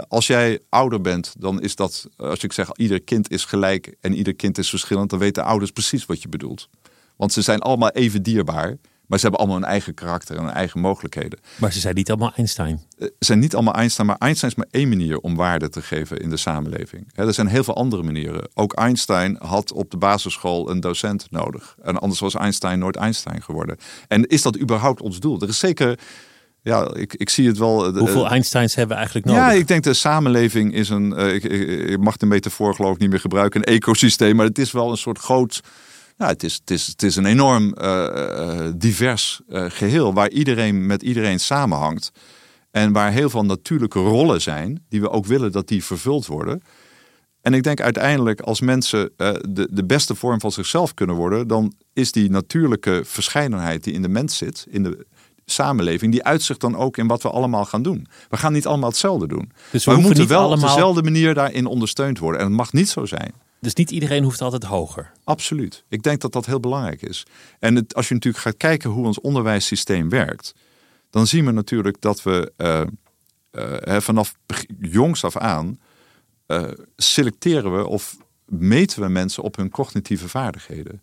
Als 0.08 0.28
jij 0.28 0.60
ouder 0.70 1.02
bent, 1.02 1.36
dan 1.40 1.62
is 1.62 1.76
dat, 1.76 2.08
als 2.18 2.44
ik 2.44 2.54
zeg 2.54 2.76
ieder 2.76 3.02
kind 3.02 3.32
is 3.32 3.46
gelijk 3.46 3.96
en 4.02 4.14
ieder 4.14 4.36
kind 4.36 4.58
is 4.58 4.70
verschillend, 4.70 5.10
dan 5.10 5.20
weten 5.20 5.44
ouders 5.44 5.72
precies 5.72 6.06
wat 6.06 6.22
je 6.22 6.30
bedoelt. 6.30 6.70
Want 7.16 7.34
ze 7.34 7.42
zijn 7.42 7.60
allemaal 7.60 7.90
even 7.90 8.24
dierbaar, 8.24 8.78
maar 9.08 9.20
ze 9.20 9.26
hebben 9.28 9.40
allemaal 9.40 9.58
een 9.64 9.70
eigen 9.70 9.94
karakter 9.94 10.38
en 10.38 10.44
hun 10.44 10.54
eigen 10.54 10.80
mogelijkheden. 10.80 11.40
Maar 11.58 11.72
ze 11.74 11.80
zijn 11.80 11.96
niet 11.96 12.10
allemaal 12.10 12.34
Einstein. 12.36 12.82
Eh, 12.98 13.08
Ze 13.08 13.14
zijn 13.20 13.40
niet 13.40 13.54
allemaal 13.56 13.74
Einstein, 13.74 14.08
maar 14.08 14.16
Einstein 14.20 14.52
is 14.52 14.58
maar 14.58 14.68
één 14.72 14.90
manier 14.90 15.18
om 15.18 15.36
waarde 15.36 15.70
te 15.70 15.82
geven 15.82 16.20
in 16.20 16.30
de 16.30 16.38
samenleving. 16.38 17.12
Er 17.16 17.34
zijn 17.34 17.48
heel 17.48 17.64
veel 17.64 17.76
andere 17.76 18.04
manieren. 18.04 18.50
Ook 18.54 18.74
Einstein 18.74 19.38
had 19.42 19.72
op 19.72 19.92
de 19.92 19.98
basisschool 19.98 20.70
een 20.70 20.80
docent 20.80 21.28
nodig. 21.30 21.76
En 21.82 21.98
anders 22.00 22.20
was 22.20 22.36
Einstein 22.36 22.80
nooit 22.80 22.96
Einstein 22.96 23.42
geworden. 23.44 23.78
En 24.08 24.26
is 24.28 24.42
dat 24.42 24.60
überhaupt 24.60 25.02
ons 25.02 25.20
doel? 25.20 25.42
Er 25.42 25.48
is 25.48 25.60
zeker, 25.60 26.00
ja, 26.62 26.94
ik, 26.94 27.14
ik 27.14 27.30
zie 27.30 27.48
het 27.48 27.58
wel. 27.58 27.86
eh, 27.88 27.98
Hoeveel 27.98 28.28
Einsteins 28.30 28.72
hebben 28.76 28.92
we 28.92 28.98
eigenlijk 29.02 29.26
nodig? 29.26 29.42
ja, 29.44 29.52
ik 29.52 29.68
denk 29.68 29.84
de 29.84 29.94
samenleving 29.94 30.74
is 30.74 30.90
een. 30.90 31.14
eh, 31.14 31.34
ik, 31.34 31.44
ik, 31.44 31.90
ik 31.90 32.00
mag 32.00 32.18
de 32.18 32.26
metafoor 32.26 32.76
geloof 32.76 32.94
ik 32.94 33.00
niet 33.00 33.10
meer 33.10 33.20
gebruiken, 33.20 33.60
een 33.60 33.74
ecosysteem, 33.74 34.36
maar 34.36 34.46
het 34.46 34.58
is 34.60 34.72
wel 34.72 34.92
een 34.92 34.98
soort 34.98 35.18
groot. 35.20 35.62
Ja, 36.18 36.28
het 36.28 36.44
is, 36.44 36.54
het 36.54 36.72
is, 36.72 36.88
het 36.88 37.04
is 37.04 37.16
een 37.16 37.26
enorm 37.26 37.74
eh, 37.74 38.66
eh, 38.68 38.74
divers 38.76 39.42
eh, 39.50 39.66
geheel 39.68 40.14
waar 40.14 40.30
iedereen 40.30 40.86
met 40.86 41.02
iedereen 41.02 41.40
samenhangt. 41.40 42.12
En 42.72 42.92
waar 42.92 43.12
heel 43.12 43.30
veel 43.30 43.46
natuurlijke 43.46 44.00
rollen 44.00 44.42
zijn, 44.42 44.86
die 44.90 45.02
we 45.02 45.10
ook 45.10 45.26
willen 45.26 45.52
dat 45.52 45.68
die 45.68 45.84
vervuld 45.84 46.26
worden. 46.26 46.62
En 47.42 47.54
ik 47.54 47.64
denk 47.64 47.82
uiteindelijk, 47.82 48.42
als 48.42 48.62
mensen 48.62 49.12
de, 49.18 49.68
de 49.72 49.86
beste 49.86 50.16
vorm 50.16 50.40
van 50.40 50.52
zichzelf 50.52 50.94
kunnen 50.94 51.16
worden, 51.16 51.48
dan 51.48 51.74
is 51.94 52.12
die 52.12 52.30
natuurlijke 52.30 53.02
verscheidenheid 53.06 53.84
die 53.84 53.94
in 53.94 54.02
de 54.02 54.10
mens 54.10 54.38
zit, 54.38 54.66
in 54.70 54.84
de 54.84 55.06
samenleving, 55.46 56.12
die 56.12 56.24
uitzicht 56.24 56.60
dan 56.60 56.76
ook 56.76 56.98
in 56.98 57.08
wat 57.08 57.22
we 57.22 57.30
allemaal 57.30 57.66
gaan 57.66 57.82
doen. 57.82 58.08
We 58.30 58.38
gaan 58.38 58.54
niet 58.54 58.66
allemaal 58.68 58.90
hetzelfde 58.90 59.28
doen. 59.28 59.52
Dus 59.72 59.84
we 59.86 59.92
maar 59.92 60.00
we 60.00 60.06
hoeven 60.06 60.18
moeten 60.20 60.28
wel 60.28 60.48
allemaal- 60.48 60.70
op 60.70 60.76
dezelfde 60.76 61.04
manier 61.04 61.34
daarin 61.34 61.66
ondersteund 61.66 62.20
worden. 62.20 62.42
En 62.42 62.48
het 62.48 62.56
mag 62.56 62.74
niet 62.74 62.90
zo 62.90 63.06
zijn. 63.06 63.34
Dus 63.60 63.74
niet 63.74 63.92
iedereen 63.92 64.24
hoeft 64.24 64.42
altijd 64.42 64.64
hoger. 64.64 65.12
Absoluut. 65.24 65.84
Ik 65.90 66.04
denk 66.04 66.22
dat 66.22 66.32
dat 66.32 66.46
heel 66.46 66.60
belangrijk 66.60 67.02
is. 67.02 67.26
En 67.60 67.76
het, 67.76 67.96
als 67.96 68.08
je 68.08 68.14
natuurlijk 68.14 68.44
gaat 68.44 68.58
kijken 68.58 68.90
hoe 68.90 69.06
ons 69.06 69.20
onderwijssysteem 69.20 70.10
werkt, 70.10 70.54
dan 71.10 71.28
zien 71.28 71.46
we 71.46 71.52
natuurlijk 71.52 72.02
dat 72.02 72.24
we 72.24 72.52
eh, 72.58 72.82
eh, 73.52 74.02
vanaf 74.02 74.36
jongs 74.80 75.24
af 75.24 75.38
aan 75.38 75.80
eh, 76.46 76.64
selecteren 76.96 77.78
we 77.78 77.88
of 77.88 78.18
meten 78.46 79.02
we 79.02 79.08
mensen 79.08 79.44
op 79.44 79.56
hun 79.56 79.70
cognitieve 79.70 80.30
vaardigheden. 80.30 81.02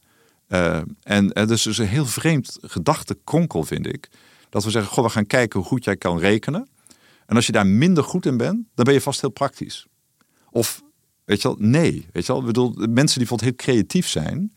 En 1.02 1.30
het 1.32 1.50
is 1.50 1.62
dus 1.62 1.78
een 1.78 1.86
heel 1.86 2.06
vreemd 2.06 2.58
gedachtekonkel, 2.60 3.64
vind 3.64 3.86
ik. 3.86 4.08
Dat 4.48 4.64
we 4.64 4.70
zeggen, 4.70 4.92
goh, 4.92 5.04
we 5.04 5.10
gaan 5.10 5.26
kijken 5.26 5.58
hoe 5.58 5.68
goed 5.68 5.84
jij 5.84 5.96
kan 5.96 6.18
rekenen. 6.18 6.68
En 7.26 7.36
als 7.36 7.46
je 7.46 7.52
daar 7.52 7.66
minder 7.66 8.04
goed 8.04 8.26
in 8.26 8.36
bent, 8.36 8.66
dan 8.74 8.84
ben 8.84 8.94
je 8.94 9.00
vast 9.00 9.20
heel 9.20 9.30
praktisch. 9.30 9.86
Of, 10.50 10.82
weet 11.24 11.42
je 11.42 11.48
wel, 11.48 11.56
nee. 11.60 12.06
Weet 12.12 12.26
je 12.26 12.32
wel, 12.32 12.40
ik 12.40 12.46
bedoel, 12.46 12.70
mensen 12.70 13.18
die 13.18 13.28
bijvoorbeeld 13.28 13.40
heel 13.40 13.74
creatief 13.74 14.08
zijn. 14.08 14.52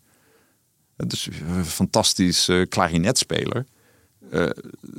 Dus 0.95 1.29
een 1.47 1.65
fantastisch 1.65 2.49
klarinetspeler. 2.69 3.65
Eh, 4.29 4.49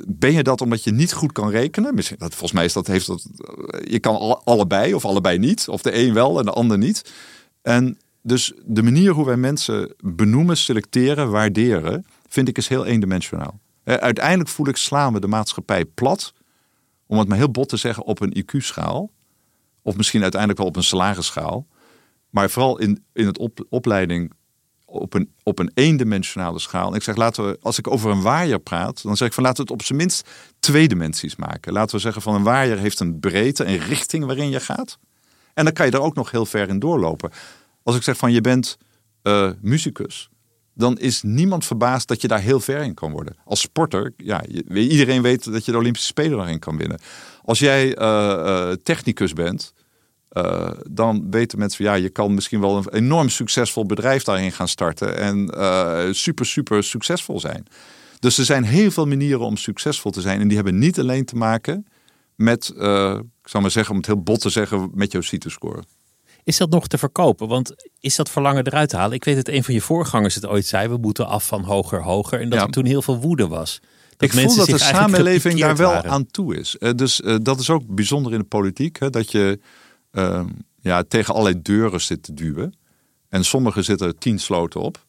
ben 0.07 0.33
je 0.33 0.43
dat 0.43 0.61
omdat 0.61 0.83
je 0.83 0.91
niet 0.91 1.13
goed 1.13 1.31
kan 1.31 1.49
rekenen? 1.49 1.95
Misschien, 1.95 2.17
dat, 2.19 2.29
volgens 2.29 2.51
mij 2.51 2.65
is 2.65 2.73
dat, 2.73 2.87
heeft 2.87 3.07
dat, 3.07 3.25
eh, 3.37 3.91
je 3.91 3.99
kan 3.99 4.15
alle- 4.15 4.41
allebei 4.43 4.93
of 4.93 5.05
allebei 5.05 5.37
niet. 5.37 5.67
Of 5.67 5.81
de 5.81 5.95
een 5.97 6.13
wel 6.13 6.39
en 6.39 6.45
de 6.45 6.51
ander 6.51 6.77
niet. 6.77 7.11
En 7.61 7.97
dus 8.21 8.53
de 8.65 8.83
manier 8.83 9.11
hoe 9.11 9.25
wij 9.25 9.37
mensen 9.37 9.93
benoemen, 10.03 10.57
selecteren, 10.57 11.29
waarderen, 11.29 12.05
vind 12.27 12.47
ik 12.47 12.57
is 12.57 12.67
heel 12.67 12.85
eendimensionaal. 12.85 13.59
Eh, 13.83 13.95
uiteindelijk 13.95 14.49
voel 14.49 14.67
ik 14.67 14.77
slaan 14.77 15.13
we 15.13 15.19
de 15.19 15.27
maatschappij 15.27 15.85
plat, 15.85 16.33
om 17.05 17.17
het 17.19 17.27
maar 17.27 17.37
heel 17.37 17.51
bot 17.51 17.69
te 17.69 17.77
zeggen, 17.77 18.03
op 18.03 18.21
een 18.21 18.37
IQ-schaal. 18.37 19.11
Of 19.81 19.95
misschien 19.95 20.21
uiteindelijk 20.21 20.59
wel 20.59 20.69
op 20.69 20.75
een 20.75 20.83
salarisschaal. 20.83 21.67
Maar 22.29 22.49
vooral 22.49 22.79
in, 22.79 23.03
in 23.13 23.25
het 23.25 23.37
op, 23.37 23.65
opleiding 23.69 24.33
op 24.85 25.13
een, 25.13 25.33
op 25.43 25.59
een 25.59 25.71
eendimensionale 25.73 26.59
schaal. 26.59 26.89
En 26.89 26.95
ik 26.95 27.03
zeg, 27.03 27.15
laten 27.15 27.45
we, 27.47 27.57
als 27.61 27.77
ik 27.77 27.87
over 27.87 28.11
een 28.11 28.21
waaier 28.21 28.59
praat, 28.59 29.03
dan 29.03 29.17
zeg 29.17 29.27
ik 29.27 29.33
van 29.33 29.43
laten 29.43 29.65
we 29.65 29.71
het 29.71 29.79
op 29.79 29.85
zijn 29.85 29.97
minst 29.97 30.29
twee 30.59 30.87
dimensies 30.87 31.35
maken. 31.35 31.73
Laten 31.73 31.95
we 31.95 32.01
zeggen 32.01 32.21
van 32.21 32.35
een 32.35 32.43
waaier 32.43 32.77
heeft 32.77 32.99
een 32.99 33.19
breedte, 33.19 33.65
een 33.65 33.77
richting 33.77 34.25
waarin 34.25 34.49
je 34.49 34.59
gaat. 34.59 34.99
En 35.53 35.63
dan 35.63 35.73
kan 35.73 35.85
je 35.85 35.91
er 35.91 36.01
ook 36.01 36.15
nog 36.15 36.31
heel 36.31 36.45
ver 36.45 36.69
in 36.69 36.79
doorlopen. 36.79 37.31
Als 37.83 37.95
ik 37.95 38.03
zeg 38.03 38.17
van 38.17 38.31
je 38.31 38.41
bent 38.41 38.77
uh, 39.23 39.51
dan 40.79 40.97
is 40.97 41.21
niemand 41.21 41.65
verbaasd 41.65 42.07
dat 42.07 42.21
je 42.21 42.27
daar 42.27 42.41
heel 42.41 42.59
ver 42.59 42.81
in 42.81 42.93
kan 42.93 43.11
worden. 43.11 43.35
Als 43.45 43.59
sporter, 43.59 44.13
ja, 44.17 44.45
iedereen 44.73 45.21
weet 45.21 45.51
dat 45.51 45.65
je 45.65 45.71
de 45.71 45.77
Olympische 45.77 46.07
Spelen 46.07 46.37
daarin 46.37 46.59
kan 46.59 46.77
winnen. 46.77 46.99
Als 47.43 47.59
jij 47.59 47.99
uh, 47.99 48.71
technicus 48.83 49.33
bent, 49.33 49.73
uh, 50.31 50.71
dan 50.89 51.31
weten 51.31 51.59
mensen 51.59 51.85
van 51.85 51.93
ja, 51.93 52.01
je 52.01 52.09
kan 52.09 52.33
misschien 52.33 52.59
wel 52.59 52.77
een 52.77 52.89
enorm 52.89 53.29
succesvol 53.29 53.85
bedrijf 53.85 54.23
daarin 54.23 54.51
gaan 54.51 54.67
starten 54.67 55.17
en 55.17 56.15
super, 56.15 56.45
super 56.45 56.83
succesvol 56.83 57.39
zijn. 57.39 57.65
Dus 58.19 58.37
er 58.37 58.45
zijn 58.45 58.63
heel 58.63 58.91
veel 58.91 59.07
manieren 59.07 59.45
om 59.45 59.57
succesvol 59.57 60.11
te 60.11 60.21
zijn 60.21 60.41
en 60.41 60.47
die 60.47 60.55
hebben 60.55 60.77
niet 60.77 60.99
alleen 60.99 61.25
te 61.25 61.35
maken 61.35 61.87
met, 62.35 62.69
ik 63.41 63.49
zou 63.49 63.61
maar 63.61 63.71
zeggen, 63.71 63.91
om 63.91 63.97
het 63.97 64.07
heel 64.07 64.23
bot 64.23 64.41
te 64.41 64.49
zeggen, 64.49 64.91
met 64.93 65.11
jouw 65.11 65.21
CITO-score. 65.21 65.83
Is 66.49 66.57
dat 66.57 66.69
nog 66.69 66.87
te 66.87 66.97
verkopen? 66.97 67.47
Want 67.47 67.73
is 67.99 68.15
dat 68.15 68.29
verlangen 68.29 68.67
eruit 68.67 68.89
te 68.89 68.97
halen? 68.97 69.15
Ik 69.15 69.23
weet 69.23 69.35
dat 69.35 69.47
een 69.47 69.63
van 69.63 69.73
je 69.73 69.81
voorgangers 69.81 70.35
het 70.35 70.45
ooit 70.45 70.65
zei: 70.65 70.87
we 70.87 70.97
moeten 70.97 71.27
af 71.27 71.47
van 71.47 71.63
hoger, 71.63 72.03
hoger. 72.03 72.39
En 72.41 72.49
dat 72.49 72.61
er 72.61 72.69
toen 72.69 72.85
heel 72.85 73.01
veel 73.01 73.19
woede 73.19 73.47
was. 73.47 73.79
Dat 74.17 74.33
ik 74.33 74.39
voel 74.39 74.55
dat 74.55 74.65
de 74.65 74.77
samenleving 74.77 75.59
daar 75.59 75.75
wel 75.75 75.93
aan 75.93 76.25
toe 76.25 76.55
is. 76.55 76.75
Uh, 76.79 76.91
dus 76.95 77.19
uh, 77.19 77.35
dat 77.41 77.59
is 77.59 77.69
ook 77.69 77.83
bijzonder 77.87 78.33
in 78.33 78.39
de 78.39 78.45
politiek. 78.45 78.99
Hè, 78.99 79.09
dat 79.09 79.31
je 79.31 79.59
uh, 80.11 80.45
ja, 80.81 81.03
tegen 81.07 81.33
allerlei 81.33 81.61
deuren 81.61 82.01
zit 82.01 82.23
te 82.23 82.33
duwen. 82.33 82.77
En 83.29 83.45
sommige 83.45 83.81
zitten 83.81 84.17
tien 84.17 84.39
sloten 84.39 84.81
op. 84.81 85.05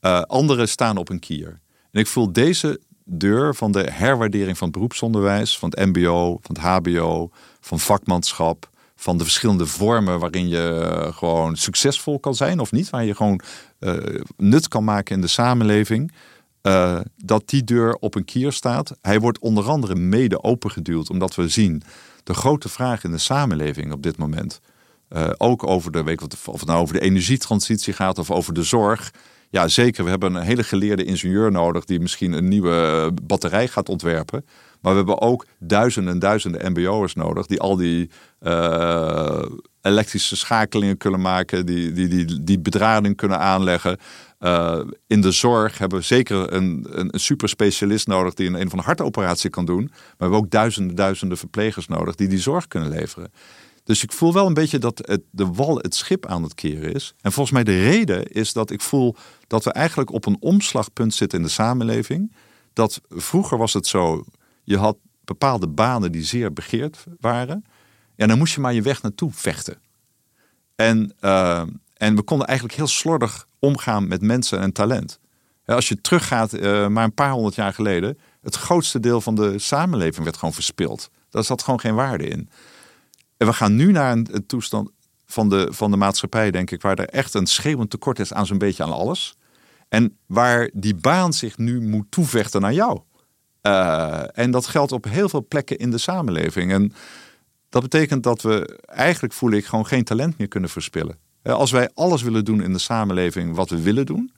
Uh, 0.00 0.20
andere 0.20 0.66
staan 0.66 0.96
op 0.96 1.08
een 1.08 1.20
kier. 1.20 1.60
En 1.90 2.00
ik 2.00 2.06
voel 2.06 2.32
deze 2.32 2.80
deur 3.04 3.54
van 3.54 3.72
de 3.72 3.90
herwaardering 3.90 4.58
van 4.58 4.66
het 4.66 4.76
beroepsonderwijs, 4.76 5.58
van 5.58 5.72
het 5.74 5.94
MBO, 5.94 6.38
van 6.42 6.54
het 6.54 6.64
HBO, 6.64 7.30
van 7.60 7.80
vakmanschap, 7.80 8.72
van 8.96 9.18
de 9.18 9.24
verschillende 9.24 9.66
vormen 9.66 10.18
waarin 10.18 10.48
je 10.48 10.68
eh, 10.68 11.16
gewoon 11.16 11.56
succesvol 11.56 12.18
kan 12.20 12.34
zijn 12.34 12.60
of 12.60 12.72
niet, 12.72 12.90
waar 12.90 13.04
je 13.04 13.14
gewoon 13.14 13.40
uh, 13.80 13.94
nut 14.36 14.68
kan 14.68 14.84
maken 14.84 15.14
in 15.14 15.20
de 15.20 15.26
samenleving. 15.26 16.12
Uh, 16.62 17.00
dat 17.16 17.48
die 17.48 17.64
deur 17.64 17.94
op 17.94 18.14
een 18.14 18.24
kier 18.24 18.52
staat. 18.52 18.96
Hij 19.00 19.20
wordt 19.20 19.38
onder 19.38 19.68
andere 19.68 19.94
mede 19.94 20.42
opengeduwd, 20.42 21.10
omdat 21.10 21.34
we 21.34 21.48
zien 21.48 21.82
de 22.22 22.34
grote 22.34 22.68
vraag 22.68 23.04
in 23.04 23.10
de 23.10 23.18
samenleving 23.18 23.92
op 23.92 24.02
dit 24.02 24.16
moment. 24.16 24.60
Ook 25.36 25.66
over 25.66 25.92
de, 25.92 26.02
weet 26.02 26.20
wat, 26.20 26.36
of 26.44 26.60
het 26.60 26.68
nou 26.68 26.80
over 26.80 26.94
de 26.94 27.00
energietransitie 27.00 27.92
gaat 27.92 28.18
of 28.18 28.30
over 28.30 28.54
de 28.54 28.62
zorg. 28.62 29.10
Ja, 29.50 29.68
zeker. 29.68 30.04
We 30.04 30.10
hebben 30.10 30.34
een 30.34 30.42
hele 30.42 30.64
geleerde 30.64 31.04
ingenieur 31.04 31.50
nodig 31.50 31.84
die 31.84 32.00
misschien 32.00 32.32
een 32.32 32.48
nieuwe 32.48 33.10
batterij 33.22 33.68
gaat 33.68 33.88
ontwerpen. 33.88 34.44
Maar 34.84 34.92
we 34.92 34.98
hebben 34.98 35.20
ook 35.20 35.46
duizenden 35.58 36.12
en 36.12 36.18
duizenden 36.18 36.72
MBO'ers 36.72 37.14
nodig 37.14 37.46
die 37.46 37.60
al 37.60 37.76
die 37.76 38.10
uh, 38.42 39.42
elektrische 39.80 40.36
schakelingen 40.36 40.96
kunnen 40.96 41.20
maken, 41.20 41.66
die, 41.66 41.92
die, 41.92 42.08
die, 42.08 42.42
die 42.42 42.58
bedrading 42.58 43.16
kunnen 43.16 43.38
aanleggen. 43.38 43.98
Uh, 44.40 44.80
in 45.06 45.20
de 45.20 45.30
zorg 45.30 45.78
hebben 45.78 45.98
we 45.98 46.04
zeker 46.04 46.52
een, 46.52 46.86
een, 46.90 47.08
een 47.14 47.20
superspecialist 47.20 48.06
nodig 48.06 48.34
die 48.34 48.46
een, 48.46 48.60
een 48.60 48.68
van 48.68 48.78
de 48.78 48.84
hartoperatie 48.84 49.50
kan 49.50 49.64
doen. 49.64 49.84
Maar 49.84 50.14
we 50.16 50.16
hebben 50.18 50.38
ook 50.38 50.50
duizenden, 50.50 50.96
duizenden 50.96 51.38
verplegers 51.38 51.86
nodig 51.86 52.14
die 52.14 52.28
die 52.28 52.40
zorg 52.40 52.68
kunnen 52.68 52.88
leveren. 52.88 53.32
Dus 53.84 54.02
ik 54.02 54.12
voel 54.12 54.32
wel 54.32 54.46
een 54.46 54.54
beetje 54.54 54.78
dat 54.78 54.98
het, 55.02 55.22
de 55.30 55.46
wal 55.46 55.76
het 55.76 55.94
schip 55.94 56.26
aan 56.26 56.42
het 56.42 56.54
keren 56.54 56.94
is. 56.94 57.14
En 57.20 57.32
volgens 57.32 57.54
mij 57.54 57.64
de 57.64 57.82
reden 57.82 58.26
is 58.26 58.52
dat 58.52 58.70
ik 58.70 58.80
voel 58.80 59.16
dat 59.46 59.64
we 59.64 59.70
eigenlijk 59.72 60.12
op 60.12 60.26
een 60.26 60.36
omslagpunt 60.40 61.14
zitten 61.14 61.38
in 61.38 61.44
de 61.44 61.50
samenleving. 61.50 62.34
Dat 62.72 63.00
vroeger 63.08 63.58
was 63.58 63.72
het 63.72 63.86
zo, 63.86 64.24
je 64.64 64.78
had 64.78 64.96
bepaalde 65.24 65.68
banen 65.68 66.12
die 66.12 66.22
zeer 66.22 66.52
begeerd 66.52 67.04
waren. 67.20 67.64
En 68.16 68.28
dan 68.28 68.38
moest 68.38 68.54
je 68.54 68.60
maar 68.60 68.74
je 68.74 68.82
weg 68.82 69.02
naartoe 69.02 69.30
vechten. 69.32 69.78
En, 70.74 71.12
uh, 71.20 71.62
en 71.94 72.16
we 72.16 72.22
konden 72.22 72.46
eigenlijk 72.46 72.78
heel 72.78 72.86
slordig 72.86 73.46
omgaan 73.58 74.08
met 74.08 74.22
mensen 74.22 74.60
en 74.60 74.72
talent. 74.72 75.20
Als 75.64 75.88
je 75.88 76.00
teruggaat, 76.00 76.54
uh, 76.54 76.86
maar 76.86 77.04
een 77.04 77.14
paar 77.14 77.30
honderd 77.30 77.54
jaar 77.54 77.72
geleden, 77.72 78.18
het 78.40 78.54
grootste 78.54 79.00
deel 79.00 79.20
van 79.20 79.34
de 79.34 79.58
samenleving 79.58 80.24
werd 80.24 80.36
gewoon 80.36 80.54
verspild. 80.54 81.10
Daar 81.30 81.44
zat 81.44 81.62
gewoon 81.62 81.80
geen 81.80 81.94
waarde 81.94 82.28
in. 82.28 82.48
En 83.36 83.46
we 83.46 83.52
gaan 83.52 83.76
nu 83.76 83.92
naar 83.92 84.12
een, 84.12 84.28
een 84.30 84.46
toestand 84.46 84.90
van 85.26 85.48
de, 85.48 85.68
van 85.70 85.90
de 85.90 85.96
maatschappij, 85.96 86.50
denk 86.50 86.70
ik, 86.70 86.82
waar 86.82 86.98
er 86.98 87.08
echt 87.08 87.34
een 87.34 87.46
schreeuwend 87.46 87.90
tekort 87.90 88.18
is 88.18 88.32
aan 88.32 88.46
zo'n 88.46 88.58
beetje 88.58 88.82
aan 88.82 88.92
alles. 88.92 89.34
En 89.88 90.18
waar 90.26 90.70
die 90.72 90.94
baan 90.94 91.32
zich 91.32 91.58
nu 91.58 91.80
moet 91.80 92.06
toevechten 92.10 92.60
naar 92.60 92.72
jou. 92.72 93.00
Uh, 93.66 94.38
en 94.38 94.50
dat 94.50 94.66
geldt 94.66 94.92
op 94.92 95.04
heel 95.04 95.28
veel 95.28 95.46
plekken 95.48 95.78
in 95.78 95.90
de 95.90 95.98
samenleving. 95.98 96.72
En 96.72 96.92
dat 97.68 97.82
betekent 97.82 98.22
dat 98.22 98.42
we 98.42 98.78
eigenlijk, 98.86 99.32
voel 99.32 99.50
ik, 99.50 99.64
gewoon 99.64 99.86
geen 99.86 100.04
talent 100.04 100.38
meer 100.38 100.48
kunnen 100.48 100.70
verspillen. 100.70 101.18
Als 101.42 101.70
wij 101.70 101.90
alles 101.94 102.22
willen 102.22 102.44
doen 102.44 102.62
in 102.62 102.72
de 102.72 102.78
samenleving 102.78 103.54
wat 103.54 103.70
we 103.70 103.82
willen 103.82 104.06
doen. 104.06 104.32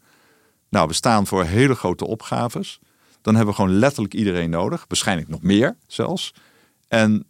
Nou, 0.69 0.89
we 0.89 0.95
staan 0.95 1.27
voor 1.27 1.45
hele 1.45 1.75
grote 1.75 2.07
opgaves. 2.07 2.81
Dan 3.23 3.35
hebben 3.35 3.55
we 3.55 3.61
gewoon 3.61 3.79
letterlijk 3.79 4.15
iedereen 4.15 4.51
nodig. 4.51 4.85
Waarschijnlijk 4.89 5.29
nog 5.29 5.43
meer 5.43 5.77
zelfs. 5.87 6.35
En 6.89 7.27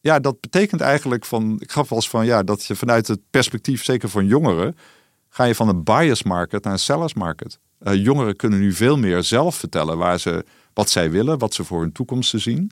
ja, 0.00 0.18
dat 0.18 0.40
betekent 0.40 0.80
eigenlijk 0.80 1.24
van, 1.24 1.56
ik 1.58 1.72
gaf 1.72 1.88
wel 1.88 1.98
eens 1.98 2.08
van, 2.08 2.26
ja, 2.26 2.42
dat 2.42 2.64
je 2.64 2.76
vanuit 2.76 3.06
het 3.06 3.20
perspectief, 3.30 3.84
zeker 3.84 4.08
van 4.08 4.26
jongeren, 4.26 4.76
ga 5.28 5.44
je 5.44 5.54
van 5.54 5.68
een 5.68 5.82
bias 5.82 6.22
market 6.22 6.64
naar 6.64 6.72
een 6.72 6.78
sellers 6.78 7.14
market. 7.14 7.58
Uh, 7.82 7.94
jongeren 7.94 8.36
kunnen 8.36 8.58
nu 8.58 8.72
veel 8.72 8.98
meer 8.98 9.22
zelf 9.22 9.56
vertellen 9.56 9.98
waar 9.98 10.20
ze, 10.20 10.44
wat 10.74 10.90
zij 10.90 11.10
willen, 11.10 11.38
wat 11.38 11.54
ze 11.54 11.64
voor 11.64 11.80
hun 11.80 11.92
toekomst 11.92 12.34
zien. 12.36 12.70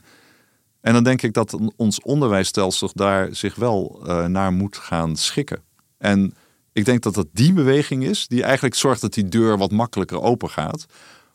En 0.80 0.92
dan 0.92 1.04
denk 1.04 1.22
ik 1.22 1.32
dat 1.32 1.58
ons 1.76 2.02
onderwijsstelsel 2.02 2.90
daar 2.94 3.34
zich 3.34 3.54
wel 3.54 4.02
uh, 4.06 4.26
naar 4.26 4.52
moet 4.52 4.76
gaan 4.76 5.16
schikken. 5.16 5.62
En 5.98 6.34
ik 6.72 6.84
denk 6.84 7.02
dat 7.02 7.14
dat 7.14 7.26
die 7.32 7.52
beweging 7.52 8.04
is 8.04 8.26
die 8.26 8.42
eigenlijk 8.42 8.74
zorgt 8.74 9.00
dat 9.00 9.14
die 9.14 9.28
deur 9.28 9.58
wat 9.58 9.70
makkelijker 9.70 10.20
open 10.20 10.50
gaat. 10.50 10.86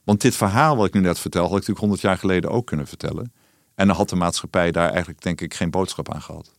Want 0.04 0.21
dit 0.21 0.36
verhaal 0.36 0.75
wat 0.75 0.88
ik 0.88 0.93
nu 0.93 0.99
net 0.99 1.19
vertel, 1.19 1.41
had 1.41 1.49
ik 1.49 1.56
natuurlijk 1.56 1.80
honderd 1.80 2.01
jaar 2.01 2.17
geleden 2.17 2.49
ook 2.49 2.67
kunnen 2.67 2.88
vertellen. 2.88 3.34
En 3.75 3.88
dan 3.88 3.95
had 3.95 4.10
de 4.10 4.15
maatschappij 4.15 4.71
daar 4.71 4.89
eigenlijk 4.89 5.21
denk 5.21 5.41
ik 5.41 5.54
geen 5.54 5.69
boodschap 5.69 6.13
aan 6.13 6.21
gehad. 6.21 6.51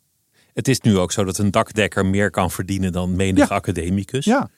Het 0.53 0.69
is 0.69 0.81
nu 0.81 0.99
ook 0.99 1.13
zo 1.13 1.25
dat 1.25 1.39
een 1.39 1.51
dakdekker 1.51 2.07
meer 2.07 2.31
kan 2.31 2.51
verdienen 2.51 2.93
dan 2.93 3.17
menig 3.17 3.49
ja. 3.49 3.55
academicus. 3.55 4.25
Ja. 4.25 4.51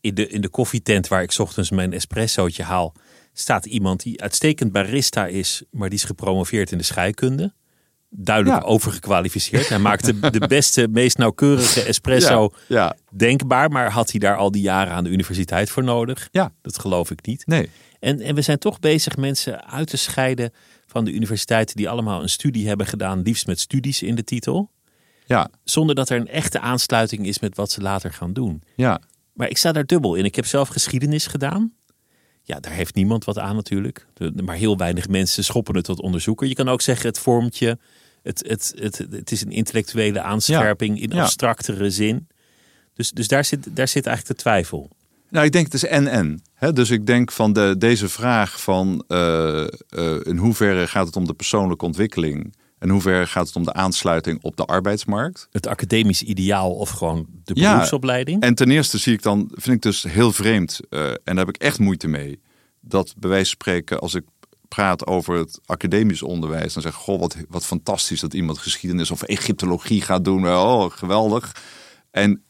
In 0.00 0.14
de, 0.14 0.28
in 0.28 0.40
de 0.40 0.48
koffietent 0.48 1.08
waar 1.08 1.22
ik 1.22 1.38
ochtends 1.38 1.70
mijn 1.70 1.92
espressootje 1.92 2.62
haal, 2.62 2.94
staat 3.38 3.66
iemand 3.66 4.02
die 4.02 4.22
uitstekend 4.22 4.72
barista 4.72 5.26
is, 5.26 5.62
maar 5.70 5.88
die 5.88 5.98
is 5.98 6.04
gepromoveerd 6.04 6.72
in 6.72 6.78
de 6.78 6.84
scheikunde. 6.84 7.52
Duidelijk 8.10 8.62
Ja. 8.62 8.68
overgekwalificeerd. 8.68 9.68
Hij 9.68 9.78
maakte 9.78 10.20
de 10.38 10.46
beste, 10.48 10.88
meest 10.88 11.18
nauwkeurige 11.18 11.82
espresso 11.82 12.50
Ja, 12.68 12.76
ja. 12.76 12.96
denkbaar, 13.12 13.70
maar 13.70 13.90
had 13.90 14.10
hij 14.10 14.20
daar 14.20 14.36
al 14.36 14.50
die 14.50 14.62
jaren 14.62 14.92
aan 14.92 15.04
de 15.04 15.10
universiteit 15.10 15.70
voor 15.70 15.84
nodig? 15.84 16.28
Ja. 16.30 16.52
Dat 16.62 16.78
geloof 16.78 17.10
ik 17.10 17.26
niet. 17.26 17.46
Nee. 17.46 17.70
En, 18.00 18.20
en 18.20 18.34
we 18.34 18.42
zijn 18.42 18.58
toch 18.58 18.78
bezig 18.80 19.16
mensen 19.16 19.64
uit 19.66 19.88
te 19.88 19.96
scheiden 19.96 20.50
van 20.86 21.04
de 21.04 21.12
universiteiten 21.12 21.76
die 21.76 21.88
allemaal 21.88 22.22
een 22.22 22.28
studie 22.28 22.68
hebben 22.68 22.86
gedaan, 22.86 23.22
liefst 23.22 23.46
met 23.46 23.60
studies 23.60 24.02
in 24.02 24.14
de 24.14 24.24
titel, 24.24 24.70
Ja, 25.26 25.48
zonder 25.64 25.94
dat 25.94 26.08
er 26.10 26.20
een 26.20 26.28
echte 26.28 26.60
aansluiting 26.60 27.26
is 27.26 27.38
met 27.38 27.56
wat 27.56 27.70
ze 27.70 27.80
later 27.80 28.12
gaan 28.12 28.32
doen. 28.32 28.62
ja. 28.76 29.00
Maar 29.32 29.48
ik 29.48 29.56
sta 29.56 29.72
daar 29.72 29.86
dubbel 29.86 30.14
in. 30.14 30.24
Ik 30.24 30.34
heb 30.36 30.46
zelf 30.46 30.68
geschiedenis 30.68 31.26
gedaan. 31.26 31.72
Ja, 32.46 32.60
daar 32.60 32.72
heeft 32.72 32.94
niemand 32.94 33.24
wat 33.24 33.38
aan 33.38 33.56
natuurlijk. 33.56 34.06
Maar 34.44 34.56
heel 34.56 34.76
weinig 34.76 35.08
mensen 35.08 35.44
schoppen 35.44 35.76
het 35.76 35.84
tot 35.84 36.00
onderzoeker. 36.00 36.46
Je 36.46 36.54
kan 36.54 36.68
ook 36.68 36.80
zeggen, 36.80 37.06
het 37.06 37.18
vormt 37.18 37.58
je. 37.58 37.78
Het, 38.22 38.44
het, 38.46 38.74
het, 38.78 39.06
het 39.10 39.32
is 39.32 39.42
een 39.42 39.50
intellectuele 39.50 40.20
aanscherping 40.20 41.00
in 41.00 41.12
abstractere 41.12 41.90
zin. 41.90 42.28
Dus, 42.94 43.10
dus 43.10 43.28
daar, 43.28 43.44
zit, 43.44 43.76
daar 43.76 43.88
zit 43.88 44.06
eigenlijk 44.06 44.36
de 44.36 44.42
twijfel. 44.42 44.90
Nou, 45.28 45.46
ik 45.46 45.52
denk 45.52 45.64
het 45.64 45.74
is 45.74 45.84
en-en. 45.84 46.42
Hè, 46.54 46.72
Dus 46.72 46.90
ik 46.90 47.06
denk 47.06 47.32
van 47.32 47.52
de, 47.52 47.74
deze 47.78 48.08
vraag 48.08 48.60
van 48.60 49.04
eh, 49.08 49.62
eh, 49.62 49.68
in 50.22 50.36
hoeverre 50.36 50.86
gaat 50.86 51.06
het 51.06 51.16
om 51.16 51.26
de 51.26 51.34
persoonlijke 51.34 51.84
ontwikkeling... 51.84 52.54
en 52.86 52.92
in 52.92 52.98
hoeverre 52.98 53.26
gaat 53.26 53.46
het 53.46 53.56
om 53.56 53.64
de 53.64 53.72
aansluiting 53.72 54.42
op 54.42 54.56
de 54.56 54.64
arbeidsmarkt... 54.64 55.48
Het 55.50 55.66
academisch 55.66 56.22
ideaal 56.22 56.74
of 56.74 56.90
gewoon 56.90 57.26
de 57.44 57.54
Ja, 57.54 57.72
beroepsopleiding. 57.72 58.42
En 58.42 58.54
ten 58.54 58.70
eerste 58.70 58.98
zie 58.98 59.12
ik 59.12 59.22
dan, 59.22 59.50
vind 59.54 59.76
ik 59.76 59.82
dus 59.82 60.02
heel 60.02 60.32
vreemd, 60.32 60.80
eh, 60.88 61.08
en 61.08 61.18
daar 61.24 61.36
heb 61.36 61.48
ik 61.48 61.56
echt 61.56 61.78
moeite 61.78 62.08
mee, 62.08 62.40
dat 62.80 63.14
bij 63.18 63.30
wijze 63.30 63.44
van 63.44 63.60
spreken, 63.60 64.00
als 64.00 64.14
ik 64.14 64.24
praat 64.68 65.06
over 65.06 65.38
het 65.38 65.60
academisch 65.64 66.22
onderwijs, 66.22 66.72
dan 66.72 66.82
zeg 66.82 66.92
ik, 66.92 66.98
goh, 66.98 67.20
wat, 67.20 67.36
wat 67.48 67.66
fantastisch 67.66 68.20
dat 68.20 68.34
iemand 68.34 68.58
geschiedenis 68.58 69.10
of 69.10 69.22
Egyptologie 69.22 70.00
gaat 70.00 70.24
doen. 70.24 70.46
Oh, 70.46 70.90
geweldig. 70.90 71.56
En 72.10 72.42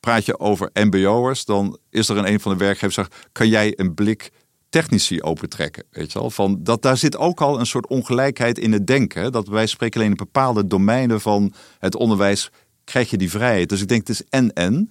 praat 0.00 0.24
je 0.24 0.38
over 0.38 0.70
MBO'ers, 0.72 1.44
dan 1.44 1.78
is 1.90 2.08
er 2.08 2.16
een 2.16 2.28
een 2.28 2.40
van 2.40 2.52
de 2.52 2.58
werkgevers 2.58 2.94
zegt, 2.94 3.14
kan 3.32 3.48
jij 3.48 3.72
een 3.76 3.94
blik 3.94 4.30
technici 4.74 5.22
opentrekken, 5.22 5.84
weet 5.90 6.12
je 6.12 6.18
wel? 6.18 6.30
Van 6.30 6.58
dat 6.62 6.82
daar 6.82 6.96
zit 6.96 7.16
ook 7.16 7.40
al 7.40 7.60
een 7.60 7.66
soort 7.66 7.86
ongelijkheid 7.86 8.58
in 8.58 8.72
het 8.72 8.86
denken, 8.86 9.32
dat 9.32 9.48
wij 9.48 9.66
spreken 9.66 10.00
alleen 10.00 10.10
in 10.10 10.16
bepaalde 10.16 10.66
domeinen 10.66 11.20
van 11.20 11.52
het 11.78 11.96
onderwijs 11.96 12.50
krijg 12.84 13.10
je 13.10 13.16
die 13.16 13.30
vrijheid. 13.30 13.68
Dus 13.68 13.80
ik 13.80 13.88
denk 13.88 14.00
het 14.06 14.08
is 14.08 14.22
en 14.28 14.52
en. 14.52 14.90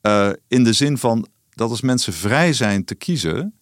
Eh, 0.00 0.30
in 0.48 0.64
de 0.64 0.72
zin 0.72 0.98
van 0.98 1.28
dat 1.50 1.70
als 1.70 1.80
mensen 1.80 2.12
vrij 2.12 2.52
zijn 2.52 2.84
te 2.84 2.94
kiezen 2.94 3.54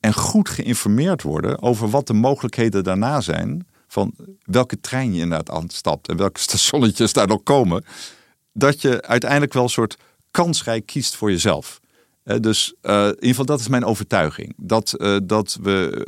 en 0.00 0.14
goed 0.14 0.48
geïnformeerd 0.48 1.22
worden 1.22 1.62
over 1.62 1.90
wat 1.90 2.06
de 2.06 2.12
mogelijkheden 2.12 2.84
daarna 2.84 3.20
zijn, 3.20 3.66
van 3.88 4.14
welke 4.42 4.80
trein 4.80 5.14
je 5.14 5.20
inderdaad 5.20 5.50
aanstapt 5.50 6.08
en 6.08 6.16
welke 6.16 6.40
stationnetjes 6.48 7.12
daar 7.12 7.28
nog 7.28 7.42
komen, 7.42 7.84
dat 8.52 8.80
je 8.80 9.02
uiteindelijk 9.02 9.52
wel 9.52 9.62
een 9.62 9.68
soort 9.68 9.96
kansrijk 10.30 10.86
kiest 10.86 11.16
voor 11.16 11.30
jezelf. 11.30 11.80
Dus 12.24 12.74
uh, 12.82 13.04
in 13.04 13.08
ieder 13.08 13.28
geval, 13.28 13.44
dat 13.44 13.60
is 13.60 13.68
mijn 13.68 13.84
overtuiging. 13.84 14.54
Dat, 14.56 14.94
uh, 14.98 15.16
dat 15.24 15.58
we 15.62 16.06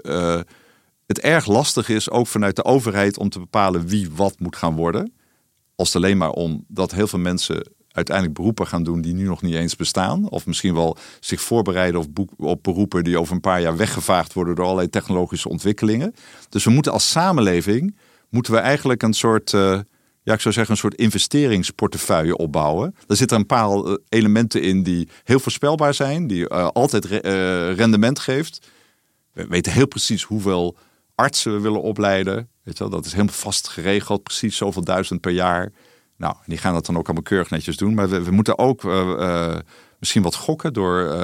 het 1.06 1.20
erg 1.20 1.46
lastig 1.46 1.88
is, 1.88 2.10
ook 2.10 2.26
vanuit 2.26 2.56
de 2.56 2.64
overheid, 2.64 3.18
om 3.18 3.28
te 3.28 3.38
bepalen 3.38 3.86
wie 3.86 4.10
wat 4.14 4.40
moet 4.40 4.56
gaan 4.56 4.74
worden. 4.74 5.12
Als 5.76 5.92
het 5.92 6.02
alleen 6.02 6.16
maar 6.16 6.30
om 6.30 6.64
dat 6.68 6.92
heel 6.92 7.06
veel 7.06 7.18
mensen 7.18 7.70
uiteindelijk 7.92 8.36
beroepen 8.36 8.66
gaan 8.66 8.82
doen 8.82 9.00
die 9.00 9.14
nu 9.14 9.24
nog 9.24 9.42
niet 9.42 9.54
eens 9.54 9.76
bestaan. 9.76 10.28
Of 10.28 10.46
misschien 10.46 10.74
wel 10.74 10.96
zich 11.20 11.40
voorbereiden 11.40 12.00
op, 12.00 12.18
op 12.36 12.62
beroepen 12.62 13.04
die 13.04 13.18
over 13.18 13.34
een 13.34 13.40
paar 13.40 13.60
jaar 13.60 13.76
weggevaagd 13.76 14.32
worden 14.32 14.54
door 14.54 14.64
allerlei 14.64 14.88
technologische 14.88 15.48
ontwikkelingen. 15.48 16.14
Dus 16.48 16.64
we 16.64 16.70
moeten 16.70 16.92
als 16.92 17.10
samenleving, 17.10 17.96
moeten 18.28 18.52
we 18.52 18.58
eigenlijk 18.58 19.02
een 19.02 19.12
soort, 19.12 19.56
ja 20.22 20.32
ik 20.32 20.40
zou 20.40 20.54
zeggen, 20.54 20.72
een 20.72 20.80
soort 20.80 20.94
investeringsportefeuille 20.94 22.36
opbouwen. 22.36 22.94
Er 23.06 23.16
zitten 23.16 23.38
een 23.38 23.46
paar 23.46 23.70
eh, 23.70 23.94
elementen 24.08 24.62
in 24.62 24.82
die 24.82 25.08
heel 25.24 25.38
voorspelbaar 25.38 25.94
zijn, 25.94 26.26
die 26.26 26.50
uh, 26.50 26.68
altijd 26.68 27.04
re 27.04 27.70
rendement 27.72 28.18
geeft. 28.18 28.70
We 29.32 29.46
weten 29.46 29.72
heel 29.72 29.86
precies 29.86 30.22
hoeveel 30.22 30.76
artsen 31.14 31.52
we 31.52 31.60
willen 31.60 31.82
opleiden. 31.82 32.48
Weet 32.62 32.78
je 32.78 32.84
wel, 32.84 32.92
dat 32.92 33.04
is 33.04 33.12
helemaal 33.12 33.34
vast 33.34 33.68
geregeld, 33.68 34.22
precies 34.22 34.56
zoveel 34.56 34.84
duizend 34.84 35.20
per 35.20 35.32
jaar. 35.32 35.72
Nou, 36.16 36.36
die 36.46 36.58
gaan 36.58 36.74
dat 36.74 36.86
dan 36.86 36.96
ook 36.96 37.04
allemaal 37.04 37.22
keurig 37.22 37.50
netjes 37.50 37.76
doen. 37.76 37.94
Maar 37.94 38.08
we, 38.08 38.30
moeten 38.30 38.58
ook 38.58 38.82
misschien 39.98 40.22
wat 40.22 40.34
gokken 40.34 40.72
door 40.72 41.16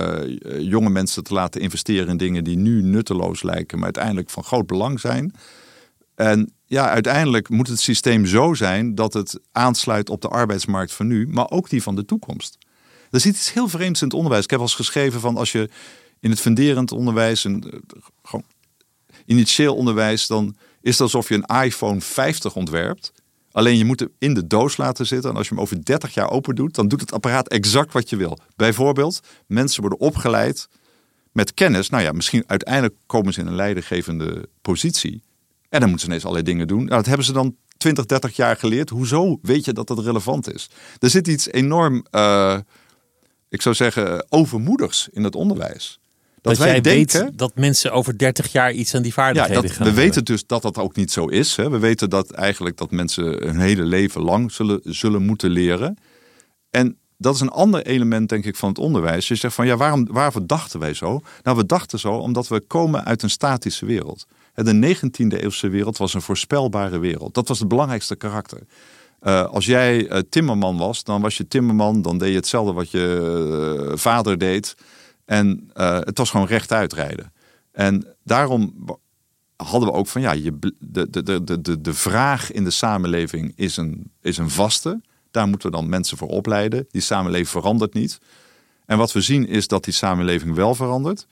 jonge 0.59 0.91
mensen 0.91 1.25
te 1.25 1.35
laten 1.35 1.61
investeren 1.61 2.09
in 2.09 2.17
dingen 2.17 2.45
die 2.45 2.57
nu 2.57 2.83
nutteloos 2.83 3.43
lijken, 3.43 3.77
maar 3.77 3.85
uiteindelijk 3.85 4.31
van 4.31 4.45
groot 4.45 4.67
belang 4.67 5.01
zijn. 5.01 5.35
En 6.15 6.58
ja, 6.69 6.89
uiteindelijk 6.89 7.49
moet 7.49 7.69
het 7.69 7.81
systeem 7.81 8.27
zo 8.27 8.55
zijn 8.55 8.95
dat 8.95 9.13
het 9.13 9.39
aansluit 9.53 10.11
op 10.11 10.21
de 10.21 10.29
arbeidsmarkt 10.29 10.93
van 10.93 11.07
nu, 11.07 11.29
maar 11.29 11.51
ook 11.51 11.71
die 11.71 11.83
van 11.83 11.97
de 11.97 12.05
toekomst. 12.05 12.59
Er 13.11 13.21
zit 13.21 13.35
iets 13.35 13.53
heel 13.53 13.69
vreemds 13.69 14.01
in 14.01 14.07
het 14.07 14.17
onderwijs. 14.17 14.45
Ik 14.45 14.51
heb 14.51 14.59
al 14.59 14.65
eens 14.65 14.75
geschreven 14.75 15.21
van 15.21 15.37
als 15.37 15.53
je 15.53 15.69
in 16.21 16.31
het 16.31 16.41
funderend 16.41 16.93
onderwijs, 16.93 17.45
en, 17.45 17.83
gewoon 18.23 18.45
initieel 19.27 19.75
onderwijs, 19.75 20.27
dan 20.27 20.57
is 20.81 20.93
het 20.93 21.01
alsof 21.01 21.29
je 21.29 21.35
een 21.35 21.63
iPhone 21.65 22.01
50 22.01 22.55
ontwerpt. 22.55 23.13
Alleen 23.53 23.77
je 23.77 23.85
moet 23.85 24.01
hem 24.01 24.13
in 24.19 24.35
de 24.35 24.47
doos 24.47 24.77
laten 24.77 25.07
zitten. 25.07 25.31
En 25.31 25.37
als 25.37 25.49
je 25.49 25.55
hem 25.55 25.63
over 25.63 25.85
30 25.85 26.15
jaar 26.15 26.31
open 26.31 26.55
doet, 26.55 26.75
dan 26.75 26.89
doet 26.89 27.01
het 27.01 27.13
apparaat 27.13 27.49
exact 27.49 27.93
wat 27.93 28.11
je 28.11 28.17
wil. 28.17 28.39
Bijvoorbeeld, 28.57 29.21
mensen 29.47 29.81
worden 29.81 30.01
opgeleid 30.01 30.69
met 31.33 31.55
kennis. 31.55 31.89
Nou 31.89 32.03
ja, 32.03 32.13
misschien 32.13 32.45
uiteindelijk 32.47 32.95
komen 33.07 33.33
ze 33.33 33.41
in 33.41 33.47
een 33.47 33.55
leidinggevende 33.55 34.49
positie. 34.63 35.23
En 35.69 35.81
dan 35.81 35.89
moeten 35.89 36.01
ze 36.01 36.07
ineens 36.07 36.25
allerlei 36.25 36.53
dingen 36.53 36.67
doen. 36.67 36.85
Nou, 36.85 36.97
dat 36.97 37.07
hebben 37.07 37.27
ze 37.27 37.33
dan 37.33 37.57
20, 37.77 38.07
30 38.07 38.37
jaar 38.37 38.57
geleerd. 38.57 38.91
Hoezo 38.91 39.39
weet 39.43 39.65
je 39.65 39.73
dat 39.73 39.87
dat 39.87 39.99
relevant 39.99 40.55
is? 40.55 40.71
Er 40.99 41.11
zit 41.11 41.29
iets 41.29 41.51
enorm, 41.51 42.07
uh, 42.11 42.59
ik 43.49 43.63
zou 43.63 43.75
zeggen, 43.75 44.27
overmoedigs 44.29 45.09
in 45.13 45.25
het 45.25 45.35
onderwijs. 45.35 46.01
Dat, 46.41 46.57
dat 46.57 46.67
wij 46.67 46.81
denken, 46.81 47.23
weet 47.23 47.39
dat 47.39 47.55
mensen 47.55 47.93
over 47.93 48.19
30 48.19 48.53
jaar 48.53 48.73
iets 48.73 48.95
aan 48.95 49.03
die 49.03 49.13
vaardigheden 49.13 49.63
ja, 49.63 49.69
dat, 49.69 49.71
gaan 49.77 49.87
We 49.87 49.93
weten 49.93 50.25
dus 50.25 50.47
dat 50.47 50.63
dat 50.63 50.79
ook 50.79 50.97
niet 50.97 51.13
zo 51.13 51.27
is. 51.27 51.57
Hè. 51.57 51.71
We 51.71 51.79
weten 51.79 52.11
dat 52.11 52.31
eigenlijk 52.31 52.77
dat 52.77 52.91
mensen 52.91 53.25
hun 53.25 53.61
hele 53.61 53.83
leven 53.83 54.23
lang 54.23 54.53
zullen, 54.53 54.81
zullen 54.83 55.23
moeten 55.23 55.51
leren. 55.51 55.99
En 56.71 56.99
dat 57.17 57.35
is 57.35 57.41
een 57.41 57.51
ander 57.51 57.87
element, 57.87 58.29
denk 58.29 58.45
ik, 58.45 58.57
van 58.57 58.69
het 58.69 58.79
onderwijs. 58.79 59.29
Je 59.29 59.35
zegt 59.35 59.55
van 59.55 59.67
ja, 59.67 59.77
waarom, 59.77 60.07
waarvoor 60.11 60.47
dachten 60.47 60.81
wij 60.81 60.95
zo? 60.95 61.21
Nou, 61.43 61.57
we 61.57 61.67
dachten 61.67 61.99
zo 61.99 62.13
omdat 62.13 62.49
we 62.49 62.61
komen 62.61 63.05
uit 63.05 63.23
een 63.23 63.31
statische 63.31 63.87
wereld. 63.87 64.27
De 64.65 64.97
19e 64.97 65.43
eeuwse 65.43 65.69
wereld 65.69 65.97
was 65.97 66.15
een 66.15 66.23
voorspelbare 66.23 66.99
wereld. 66.99 67.35
Dat 67.35 67.49
was 67.49 67.59
het 67.59 67.69
belangrijkste 67.69 68.17
karakter. 68.17 68.61
Uh, 69.23 69.45
als 69.45 69.67
jij 69.67 70.11
uh, 70.11 70.19
timmerman 70.29 70.77
was, 70.77 71.05
dan 71.05 71.21
was 71.21 71.37
je 71.37 71.49
timmerman. 71.49 72.03
Dan 72.03 72.19
deed 72.19 72.29
je 72.29 72.35
hetzelfde 72.35 72.73
wat 72.73 72.91
je 72.91 73.87
uh, 73.91 73.97
vader 73.97 74.39
deed. 74.39 74.75
En 75.25 75.71
het 75.75 76.19
was 76.19 76.31
gewoon 76.31 76.47
rechtuit 76.47 76.93
rijden. 76.93 77.33
En 77.73 78.07
daarom 78.25 78.75
hadden 79.57 79.89
we 79.89 79.95
ook 79.95 80.07
van 80.07 80.21
ja, 80.21 80.33
je, 80.33 80.59
de, 80.79 81.11
de, 81.11 81.23
de, 81.23 81.61
de, 81.61 81.81
de 81.81 81.95
vraag 81.95 82.53
in 82.53 82.65
de 82.65 82.71
samenleving 82.71 83.53
is 83.57 83.77
een, 83.77 84.13
is 84.21 84.39
een 84.39 84.51
vaste. 84.51 85.01
Daar 85.31 85.49
moeten 85.49 85.71
we 85.71 85.77
dan 85.77 85.89
mensen 85.89 86.17
voor 86.17 86.29
opleiden. 86.29 86.87
Die 86.91 87.03
samenleving 87.03 87.49
verandert 87.49 87.95
niet. 87.95 88.19
En 88.87 88.99
wat 88.99 89.13
we 89.13 89.21
zien 89.21 89.47
is 89.47 89.69
dat 89.69 89.85
die 89.85 89.95
samenleving 89.95 90.55
wel 90.55 90.75
verandert. 90.75 91.27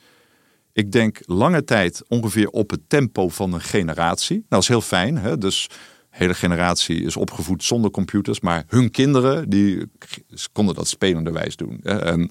Ik 0.77 0.93
denk 0.93 1.21
lange 1.27 1.65
tijd 1.65 2.03
ongeveer 2.09 2.49
op 2.49 2.71
het 2.71 2.89
tempo 2.89 3.29
van 3.29 3.53
een 3.53 3.61
generatie. 3.61 4.37
Nou, 4.37 4.47
dat 4.49 4.62
is 4.62 4.69
heel 4.69 4.81
fijn. 4.81 5.19
Hè? 5.19 5.39
Dus 5.39 5.69
de 5.69 5.77
hele 6.11 6.35
generatie 6.35 7.03
is 7.03 7.17
opgevoed 7.17 7.65
zonder 7.65 7.91
computers. 7.91 8.41
Maar 8.41 8.65
hun 8.69 8.91
kinderen, 8.91 9.49
die 9.49 9.91
konden 10.53 10.75
dat 10.75 10.89
spelenderwijs 10.89 11.57
doen. 11.57 11.81
En 11.83 12.31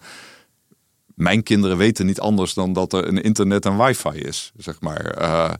mijn 1.05 1.43
kinderen 1.43 1.77
weten 1.77 2.05
niet 2.05 2.19
anders 2.19 2.53
dan 2.53 2.73
dat 2.73 2.93
er 2.93 3.07
een 3.07 3.21
internet 3.21 3.65
en 3.65 3.77
wifi 3.77 4.09
is, 4.09 4.51
zeg 4.57 4.81
maar. 4.81 5.21
Uh, 5.21 5.53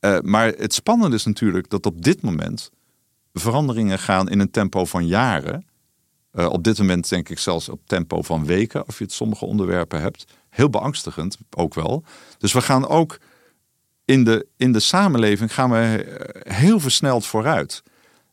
uh, 0.00 0.20
maar 0.20 0.46
het 0.46 0.74
spannende 0.74 1.16
is 1.16 1.24
natuurlijk 1.24 1.68
dat 1.68 1.86
op 1.86 2.02
dit 2.02 2.22
moment 2.22 2.70
veranderingen 3.32 3.98
gaan 3.98 4.28
in 4.28 4.40
een 4.40 4.50
tempo 4.50 4.84
van 4.84 5.06
jaren. 5.06 5.66
Uh, 6.34 6.46
op 6.46 6.64
dit 6.64 6.78
moment 6.78 7.08
denk 7.08 7.28
ik 7.28 7.38
zelfs 7.38 7.68
op 7.68 7.80
tempo 7.86 8.22
van 8.22 8.46
weken, 8.46 8.86
als 8.86 8.98
je 8.98 9.04
het 9.04 9.12
sommige 9.12 9.44
onderwerpen 9.44 10.00
hebt. 10.00 10.24
Heel 10.48 10.70
beangstigend 10.70 11.38
ook 11.56 11.74
wel. 11.74 12.04
Dus 12.38 12.52
we 12.52 12.60
gaan 12.60 12.88
ook 12.88 13.18
in 14.04 14.24
de, 14.24 14.46
in 14.56 14.72
de 14.72 14.80
samenleving 14.80 15.54
gaan 15.54 15.70
we 15.70 16.06
heel 16.48 16.80
versneld 16.80 17.26
vooruit. 17.26 17.82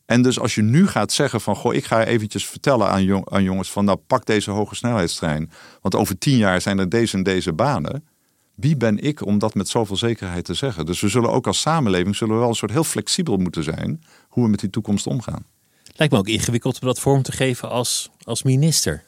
En 0.06 0.22
dus 0.22 0.40
als 0.40 0.56
je 0.56 0.62
nu 0.62 0.88
gaat 0.88 1.12
zeggen 1.12 1.42
van, 1.42 1.56
goh, 1.56 1.74
ik 1.74 1.86
ga 1.86 2.04
eventjes 2.04 2.46
vertellen 2.46 2.88
aan, 2.90 3.04
jong, 3.04 3.30
aan 3.30 3.44
jongens 3.44 3.72
van, 3.72 3.86
nou 3.86 3.98
pak 4.08 4.26
deze 4.26 4.52
hoge 4.52 4.76
snelheidstrein, 4.76 5.52
want 5.82 5.96
over 5.96 6.18
tien 6.18 6.38
jaar 6.38 6.62
zijn 6.62 6.80
er 6.80 6.90
deze 6.90 7.18
en 7.18 7.24
deze 7.24 7.54
banen. 7.54 8.08
Wie 8.56 8.78
ben 8.78 8.98
ik 8.98 9.26
om 9.26 9.40
dat 9.40 9.54
met 9.54 9.70
zoveel 9.70 9.96
zekerheid 9.96 10.46
te 10.46 10.54
zeggen? 10.54 10.86
Dus 10.86 11.00
we 11.00 11.08
zullen 11.08 11.32
ook 11.32 11.48
als 11.48 11.62
samenleving 11.62 12.16
zullen 12.16 12.34
we 12.34 12.40
wel 12.40 12.50
een 12.50 12.56
soort 12.56 12.72
heel 12.72 12.84
flexibel 12.84 13.38
moeten 13.38 13.64
zijn 13.64 14.04
hoe 14.28 14.44
we 14.44 14.50
met 14.50 14.60
die 14.60 14.70
toekomst 14.70 15.08
omgaan. 15.08 15.46
Lijkt 15.96 16.14
me 16.14 16.20
ook 16.20 16.28
ingewikkeld 16.28 16.82
om 16.82 16.88
dat 16.88 17.00
vorm 17.00 17.22
te 17.22 17.32
geven 17.32 17.70
als, 17.70 18.10
als 18.24 18.44
minister. 18.44 19.04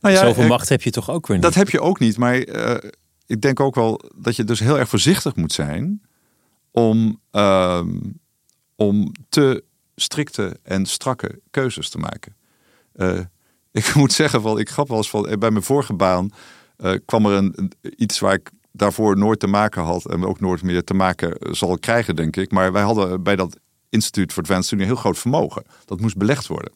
Nou 0.00 0.14
ja, 0.14 0.20
Zoveel 0.20 0.46
macht 0.46 0.68
heb 0.68 0.82
je 0.82 0.90
toch 0.90 1.10
ook 1.10 1.26
weer 1.26 1.36
niet? 1.36 1.44
Dat 1.44 1.54
heb 1.54 1.70
je 1.70 1.80
ook 1.80 1.98
niet, 1.98 2.16
maar 2.16 2.46
uh, 2.46 2.90
ik 3.26 3.40
denk 3.40 3.60
ook 3.60 3.74
wel 3.74 4.00
dat 4.16 4.36
je 4.36 4.44
dus 4.44 4.60
heel 4.60 4.78
erg 4.78 4.88
voorzichtig 4.88 5.36
moet 5.36 5.52
zijn 5.52 6.02
om, 6.70 7.20
uh, 7.32 7.82
om 8.76 9.12
te 9.28 9.64
strikte 9.96 10.58
en 10.62 10.86
strakke 10.86 11.40
keuzes 11.50 11.88
te 11.88 11.98
maken. 11.98 12.36
Uh, 12.96 13.20
ik 13.72 13.94
moet 14.00 14.12
zeggen, 14.12 14.42
van, 14.42 14.58
ik 14.58 14.70
grap 14.70 14.88
wel 14.88 14.96
eens 14.96 15.10
van, 15.10 15.28
eh, 15.28 15.38
bij 15.38 15.50
mijn 15.50 15.64
vorige 15.64 15.94
baan 15.94 16.30
kwam 17.04 17.26
er 17.26 17.32
een, 17.32 17.72
iets 17.96 18.18
waar 18.18 18.34
ik 18.34 18.50
daarvoor 18.72 19.16
nooit 19.16 19.40
te 19.40 19.46
maken 19.46 19.82
had 19.82 20.06
en 20.06 20.24
ook 20.24 20.40
nooit 20.40 20.62
meer 20.62 20.84
te 20.84 20.94
maken 20.94 21.56
zal 21.56 21.78
krijgen, 21.78 22.16
denk 22.16 22.36
ik. 22.36 22.50
Maar 22.50 22.72
wij 22.72 22.82
hadden 22.82 23.22
bij 23.22 23.36
dat 23.36 23.58
instituut 23.90 24.32
voor 24.32 24.42
Advanced 24.42 24.66
Study 24.66 24.82
een 24.82 24.88
heel 24.88 24.96
groot 24.96 25.18
vermogen. 25.18 25.64
Dat 25.84 26.00
moest 26.00 26.16
belegd 26.16 26.46
worden. 26.46 26.72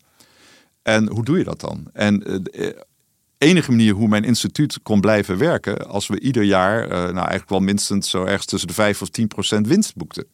En 0.82 1.08
hoe 1.08 1.24
doe 1.24 1.38
je 1.38 1.44
dat 1.44 1.60
dan? 1.60 1.88
En 1.92 2.18
de 2.18 2.86
enige 3.38 3.70
manier 3.70 3.94
hoe 3.94 4.08
mijn 4.08 4.24
instituut 4.24 4.82
kon 4.82 5.00
blijven 5.00 5.38
werken, 5.38 5.88
als 5.88 6.06
we 6.06 6.20
ieder 6.20 6.42
jaar, 6.42 6.88
nou 6.88 7.14
eigenlijk 7.14 7.48
wel 7.48 7.60
minstens 7.60 8.10
zo 8.10 8.24
ergens 8.24 8.46
tussen 8.46 8.68
de 8.68 8.74
5 8.74 9.02
of 9.02 9.08
10 9.08 9.28
procent 9.28 9.66
winst 9.66 9.96
boekten. 9.96 10.26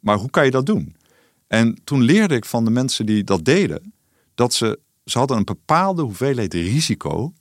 Maar 0.00 0.16
hoe 0.16 0.30
kan 0.30 0.44
je 0.44 0.50
dat 0.50 0.66
doen? 0.66 0.96
En 1.46 1.78
toen 1.84 2.02
leerde 2.02 2.34
ik 2.34 2.44
van 2.44 2.64
de 2.64 2.70
mensen 2.70 3.06
die 3.06 3.24
dat 3.24 3.44
deden, 3.44 3.92
dat 4.34 4.54
ze, 4.54 4.78
ze 5.04 5.18
hadden 5.18 5.36
een 5.36 5.44
bepaalde 5.44 6.02
hoeveelheid 6.02 6.54
risico 6.54 7.32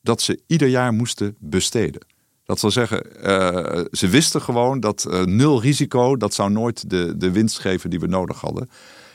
dat 0.00 0.22
ze 0.22 0.40
ieder 0.46 0.68
jaar 0.68 0.92
moesten 0.92 1.36
besteden. 1.38 2.06
Dat 2.46 2.60
wil 2.60 2.70
zeggen, 2.70 3.02
uh, 3.22 3.84
ze 3.90 4.08
wisten 4.08 4.42
gewoon 4.42 4.80
dat 4.80 5.06
uh, 5.08 5.24
nul 5.24 5.60
risico, 5.60 6.16
dat 6.16 6.34
zou 6.34 6.50
nooit 6.50 6.90
de, 6.90 7.16
de 7.16 7.30
winst 7.30 7.58
geven 7.58 7.90
die 7.90 8.00
we 8.00 8.06
nodig 8.06 8.40
hadden. 8.40 8.68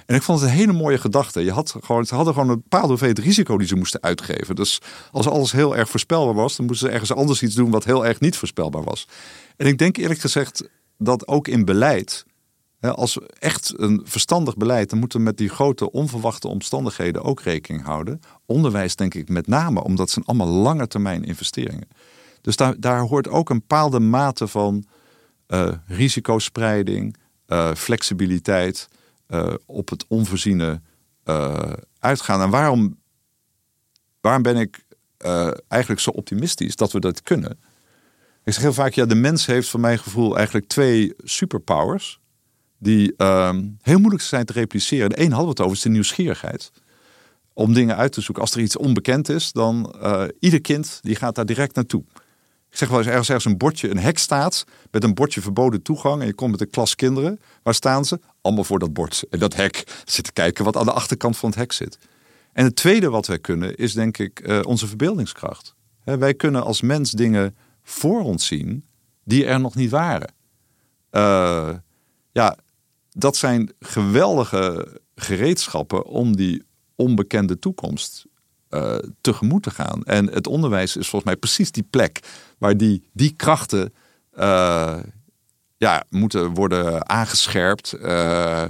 En 0.05 0.15
ik 0.15 0.21
vond 0.21 0.39
het 0.39 0.49
een 0.49 0.55
hele 0.55 0.73
mooie 0.73 0.97
gedachte. 0.97 1.43
Je 1.43 1.51
had 1.51 1.75
gewoon, 1.81 2.05
ze 2.05 2.15
hadden 2.15 2.33
gewoon 2.33 2.49
een 2.49 2.61
bepaalde 2.61 2.87
hoeveelheid 2.87 3.19
risico 3.19 3.57
die 3.57 3.67
ze 3.67 3.75
moesten 3.75 4.01
uitgeven. 4.01 4.55
Dus 4.55 4.81
als 5.11 5.27
alles 5.27 5.51
heel 5.51 5.77
erg 5.77 5.89
voorspelbaar 5.89 6.33
was, 6.33 6.55
dan 6.55 6.65
moesten 6.65 6.87
ze 6.87 6.93
ergens 6.93 7.13
anders 7.13 7.41
iets 7.41 7.55
doen 7.55 7.71
wat 7.71 7.83
heel 7.83 8.05
erg 8.05 8.19
niet 8.19 8.37
voorspelbaar 8.37 8.83
was. 8.83 9.07
En 9.57 9.67
ik 9.67 9.77
denk 9.77 9.97
eerlijk 9.97 10.19
gezegd 10.19 10.69
dat 10.97 11.27
ook 11.27 11.47
in 11.47 11.65
beleid 11.65 12.25
als 12.89 13.17
echt 13.39 13.73
een 13.77 14.01
verstandig 14.03 14.57
beleid, 14.57 14.89
dan 14.89 14.99
moeten 14.99 15.19
we 15.19 15.25
met 15.25 15.37
die 15.37 15.49
grote 15.49 15.91
onverwachte 15.91 16.47
omstandigheden 16.47 17.23
ook 17.23 17.41
rekening 17.41 17.83
houden. 17.83 18.19
Onderwijs 18.45 18.95
denk 18.95 19.13
ik 19.13 19.29
met 19.29 19.47
name, 19.47 19.83
omdat 19.83 20.09
zijn 20.09 20.25
allemaal 20.25 20.47
lange 20.47 20.87
termijn 20.87 21.23
investeringen. 21.23 21.87
Dus 22.41 22.55
daar, 22.79 22.99
hoort 22.99 23.27
ook 23.27 23.49
een 23.49 23.59
bepaalde 23.59 23.99
mate 23.99 24.47
van 24.47 24.85
uh, 25.47 25.71
risicospreiding, 25.85 27.17
uh, 27.47 27.73
flexibiliteit, 27.73 28.87
uh, 29.29 29.53
op 29.65 29.89
het 29.89 30.05
onvoorziene 30.07 30.81
uitgaan. 31.99 32.41
En 32.41 32.49
waarom, 32.49 32.97
waarom 34.21 34.41
ben 34.41 34.57
ik 34.57 34.85
eh, 35.21 35.51
eigenlijk 35.67 36.01
zo 36.01 36.09
optimistisch 36.09 36.75
dat 36.75 36.91
we 36.91 36.99
dat 36.99 37.21
kunnen. 37.23 37.59
Ik 38.43 38.53
zeg 38.53 38.61
heel 38.61 38.73
vaak, 38.73 38.93
ja, 38.93 39.05
de 39.05 39.15
mens 39.15 39.45
heeft 39.45 39.69
van 39.69 39.79
mijn 39.79 39.99
gevoel 39.99 40.35
eigenlijk 40.35 40.67
twee 40.67 41.13
superpowers. 41.17 42.19
Die 42.77 43.13
ehm, 43.17 43.67
heel 43.81 43.99
moeilijk 43.99 44.23
zijn 44.23 44.45
te 44.45 44.53
repliceren. 44.53 45.09
De 45.09 45.19
een 45.19 45.31
hadden 45.31 45.43
we 45.43 45.49
het 45.49 45.59
over, 45.59 45.75
is 45.75 45.81
de 45.81 45.89
nieuwsgierigheid. 45.89 46.71
Om 47.53 47.73
dingen 47.73 47.97
uit 47.97 48.11
te 48.11 48.21
zoeken. 48.21 48.43
Als 48.43 48.53
er 48.53 48.61
iets 48.61 48.77
onbekend 48.77 49.29
is, 49.29 49.51
dan 49.51 49.95
uh, 50.03 50.23
ieder 50.39 50.61
kind 50.61 50.99
die 51.01 51.15
gaat 51.15 51.35
daar 51.35 51.45
direct 51.45 51.75
naartoe. 51.75 52.03
Ik 52.71 52.77
zeg 52.77 52.89
wel 52.89 52.97
eens 52.97 53.07
ergens, 53.07 53.27
ergens 53.27 53.45
een 53.45 53.57
bordje, 53.57 53.89
een 53.89 53.99
hek 53.99 54.17
staat 54.17 54.65
met 54.91 55.03
een 55.03 55.13
bordje 55.13 55.41
verboden 55.41 55.81
toegang. 55.81 56.21
En 56.21 56.27
je 56.27 56.33
komt 56.33 56.51
met 56.51 56.61
een 56.61 56.69
klas 56.69 56.95
kinderen. 56.95 57.39
Waar 57.63 57.73
staan 57.73 58.05
ze? 58.05 58.19
Allemaal 58.41 58.63
voor 58.63 58.79
dat 58.79 58.93
bord. 58.93 59.23
En 59.29 59.39
dat 59.39 59.55
hek 59.55 60.01
zitten 60.05 60.33
kijken 60.33 60.63
wat 60.65 60.77
aan 60.77 60.85
de 60.85 60.91
achterkant 60.91 61.37
van 61.37 61.49
het 61.49 61.57
hek 61.57 61.71
zit. 61.71 61.97
En 62.53 62.65
het 62.65 62.75
tweede 62.75 63.09
wat 63.09 63.27
wij 63.27 63.39
kunnen 63.39 63.75
is 63.75 63.93
denk 63.93 64.17
ik 64.17 64.47
uh, 64.47 64.59
onze 64.63 64.87
verbeeldingskracht. 64.87 65.75
wij 66.03 66.33
kunnen 66.33 66.63
als 66.63 66.81
mens 66.81 67.11
dingen 67.11 67.55
voor 67.83 68.21
ons 68.21 68.45
zien 68.45 68.85
die 69.23 69.45
er 69.45 69.59
nog 69.59 69.75
niet 69.75 69.89
waren. 69.89 70.33
Uh, 71.11 71.69
ja, 72.31 72.57
dat 73.11 73.35
zijn 73.35 73.71
geweldige 73.79 74.99
gereedschappen 75.15 76.05
om 76.05 76.35
die 76.35 76.63
onbekende 76.95 77.59
toekomst 77.59 78.25
uh, 78.71 78.95
tegemoet 79.21 79.63
te 79.63 79.71
gaan. 79.71 80.03
En 80.03 80.27
het 80.27 80.47
onderwijs 80.47 80.95
is 80.95 81.07
volgens 81.07 81.31
mij 81.31 81.35
precies 81.35 81.71
die 81.71 81.87
plek 81.89 82.19
waar 82.57 82.77
die, 82.77 83.09
die 83.13 83.33
krachten 83.35 83.93
uh, 84.39 84.97
ja, 85.77 86.03
moeten 86.09 86.53
worden 86.53 87.09
aangescherpt. 87.09 87.95
Uh, 88.01 88.63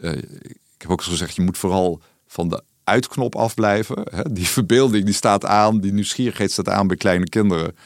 ik 0.00 0.82
heb 0.82 0.90
ook 0.90 1.00
eens 1.00 1.08
gezegd, 1.08 1.36
je 1.36 1.42
moet 1.42 1.58
vooral 1.58 2.00
van 2.26 2.48
de 2.48 2.62
uitknop 2.84 3.36
afblijven. 3.36 4.06
Hè? 4.10 4.22
Die 4.32 4.46
verbeelding 4.58 5.04
die 5.04 5.14
staat 5.14 5.44
aan, 5.44 5.80
die 5.80 5.92
nieuwsgierigheid 5.92 6.52
staat 6.52 6.68
aan 6.68 6.86
bij 6.86 6.96
kleine 6.96 7.28
kinderen. 7.28 7.76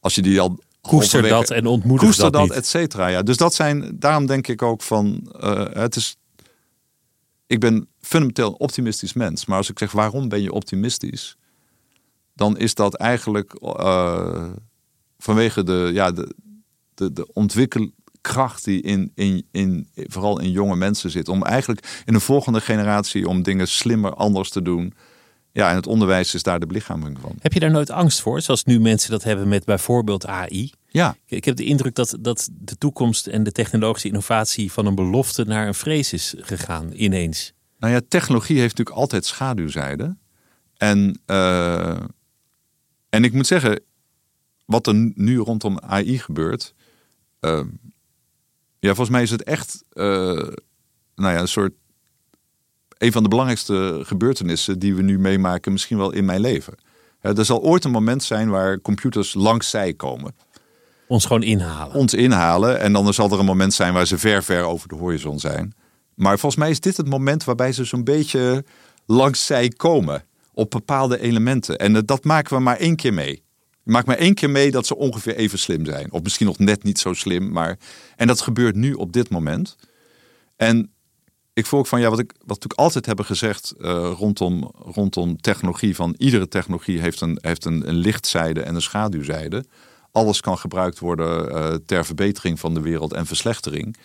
Als 0.00 0.14
je 0.14 0.22
die 0.22 0.40
al 0.40 0.58
koester 0.80 1.28
dat 1.28 1.50
en 1.50 1.66
ontmoedig 1.66 2.06
koester 2.06 2.30
dat, 2.30 2.48
dat 2.48 2.56
et 2.56 2.66
cetera. 2.66 3.06
Ja. 3.06 3.22
Dus 3.22 3.36
dat 3.36 3.54
zijn, 3.54 3.96
daarom 3.98 4.26
denk 4.26 4.46
ik 4.48 4.62
ook 4.62 4.82
van, 4.82 5.32
uh, 5.40 5.64
het 5.72 5.96
is, 5.96 6.16
ik 7.48 7.60
ben 7.60 7.88
fundamenteel 8.00 8.48
een 8.48 8.60
optimistisch 8.60 9.12
mens. 9.12 9.46
Maar 9.46 9.56
als 9.56 9.70
ik 9.70 9.78
zeg, 9.78 9.92
waarom 9.92 10.28
ben 10.28 10.42
je 10.42 10.52
optimistisch? 10.52 11.36
Dan 12.34 12.58
is 12.58 12.74
dat 12.74 12.94
eigenlijk 12.94 13.56
uh, 13.62 14.50
vanwege 15.18 15.62
de, 15.62 15.90
ja, 15.92 16.10
de, 16.12 16.34
de, 16.94 17.12
de 17.12 17.32
ontwikkelkracht 17.32 18.64
die 18.64 18.82
in, 18.82 19.12
in, 19.14 19.46
in, 19.50 19.88
vooral 19.92 20.40
in 20.40 20.50
jonge 20.50 20.76
mensen 20.76 21.10
zit. 21.10 21.28
Om 21.28 21.42
eigenlijk 21.42 22.02
in 22.04 22.12
de 22.12 22.20
volgende 22.20 22.60
generatie 22.60 23.28
om 23.28 23.42
dingen 23.42 23.68
slimmer, 23.68 24.14
anders 24.14 24.50
te 24.50 24.62
doen. 24.62 24.94
Ja, 25.52 25.70
en 25.70 25.76
het 25.76 25.86
onderwijs 25.86 26.34
is 26.34 26.42
daar 26.42 26.60
de 26.60 26.66
belichaming 26.66 27.18
van. 27.20 27.36
Heb 27.38 27.52
je 27.52 27.60
daar 27.60 27.70
nooit 27.70 27.90
angst 27.90 28.20
voor? 28.20 28.40
Zoals 28.40 28.64
nu 28.64 28.80
mensen 28.80 29.10
dat 29.10 29.22
hebben 29.22 29.48
met 29.48 29.64
bijvoorbeeld 29.64 30.26
AI. 30.26 30.72
Ja. 30.88 31.16
Ik 31.26 31.44
heb 31.44 31.56
de 31.56 31.64
indruk 31.64 31.94
dat, 31.94 32.16
dat 32.20 32.48
de 32.52 32.76
toekomst 32.76 33.26
en 33.26 33.42
de 33.42 33.52
technologische 33.52 34.08
innovatie 34.08 34.72
van 34.72 34.86
een 34.86 34.94
belofte 34.94 35.44
naar 35.44 35.66
een 35.66 35.74
vrees 35.74 36.12
is 36.12 36.34
gegaan 36.38 36.92
ineens. 36.92 37.52
Nou 37.78 37.92
ja, 37.92 38.00
technologie 38.08 38.58
heeft 38.58 38.76
natuurlijk 38.76 38.96
altijd 38.96 39.26
schaduwzijde. 39.26 40.16
En, 40.76 41.20
uh, 41.26 42.00
en 43.08 43.24
ik 43.24 43.32
moet 43.32 43.46
zeggen, 43.46 43.80
wat 44.64 44.86
er 44.86 45.12
nu 45.14 45.38
rondom 45.38 45.78
AI 45.78 46.18
gebeurt. 46.18 46.74
Uh, 47.40 47.60
ja, 48.78 48.88
volgens 48.88 49.10
mij 49.10 49.22
is 49.22 49.30
het 49.30 49.42
echt 49.42 49.84
uh, 49.92 50.04
nou 51.14 51.34
ja, 51.34 51.38
een 51.38 51.48
soort 51.48 51.72
een 52.98 53.12
van 53.12 53.22
de 53.22 53.28
belangrijkste 53.28 54.00
gebeurtenissen 54.02 54.78
die 54.78 54.94
we 54.94 55.02
nu 55.02 55.18
meemaken, 55.18 55.72
misschien 55.72 55.98
wel 55.98 56.12
in 56.12 56.24
mijn 56.24 56.40
leven. 56.40 56.74
Er 57.20 57.44
zal 57.44 57.62
ooit 57.62 57.84
een 57.84 57.90
moment 57.90 58.22
zijn 58.22 58.48
waar 58.48 58.80
computers 58.80 59.34
langs 59.34 59.70
zij 59.70 59.94
komen. 59.94 60.34
Ons 61.08 61.24
gewoon 61.24 61.42
inhalen. 61.42 61.96
Ons 61.96 62.14
inhalen. 62.14 62.80
En 62.80 62.92
dan 62.92 63.14
zal 63.14 63.30
er 63.30 63.38
een 63.38 63.44
moment 63.44 63.74
zijn 63.74 63.92
waar 63.92 64.06
ze 64.06 64.18
ver, 64.18 64.42
ver 64.42 64.62
over 64.62 64.88
de 64.88 64.94
horizon 64.94 65.38
zijn. 65.38 65.74
Maar 66.14 66.38
volgens 66.38 66.62
mij 66.62 66.70
is 66.70 66.80
dit 66.80 66.96
het 66.96 67.08
moment 67.08 67.44
waarbij 67.44 67.72
ze 67.72 67.84
zo'n 67.84 68.04
beetje 68.04 68.64
langs 69.06 69.46
zij 69.46 69.68
komen. 69.68 70.24
Op 70.52 70.70
bepaalde 70.70 71.20
elementen. 71.20 71.78
En 71.78 71.92
dat 72.04 72.24
maken 72.24 72.56
we 72.56 72.62
maar 72.62 72.76
één 72.76 72.96
keer 72.96 73.14
mee. 73.14 73.42
Maak 73.82 74.06
maar 74.06 74.16
één 74.16 74.34
keer 74.34 74.50
mee 74.50 74.70
dat 74.70 74.86
ze 74.86 74.96
ongeveer 74.96 75.36
even 75.36 75.58
slim 75.58 75.84
zijn. 75.84 76.12
Of 76.12 76.22
misschien 76.22 76.46
nog 76.46 76.58
net 76.58 76.82
niet 76.82 76.98
zo 76.98 77.12
slim. 77.12 77.52
Maar... 77.52 77.78
En 78.16 78.26
dat 78.26 78.40
gebeurt 78.40 78.74
nu 78.74 78.92
op 78.92 79.12
dit 79.12 79.30
moment. 79.30 79.76
En 80.56 80.92
ik 81.58 81.66
voel 81.66 81.80
ook 81.80 81.86
van 81.86 82.00
ja, 82.00 82.10
wat, 82.10 82.18
ik, 82.18 82.32
wat 82.38 82.48
natuurlijk 82.48 82.80
altijd 82.80 83.06
hebben 83.06 83.24
gezegd 83.24 83.74
uh, 83.78 84.12
rondom, 84.16 84.72
rondom 84.76 85.40
technologie: 85.40 85.94
van 85.94 86.14
iedere 86.18 86.48
technologie 86.48 87.00
heeft 87.00 87.20
een, 87.20 87.38
heeft 87.40 87.64
een, 87.64 87.88
een 87.88 87.94
lichtzijde 87.94 88.62
en 88.62 88.74
een 88.74 88.82
schaduwzijde. 88.82 89.64
Alles 90.12 90.40
kan 90.40 90.58
gebruikt 90.58 90.98
worden 90.98 91.48
uh, 91.48 91.74
ter 91.86 92.04
verbetering 92.04 92.60
van 92.60 92.74
de 92.74 92.80
wereld 92.80 93.12
en 93.12 93.26
verslechtering. 93.26 93.96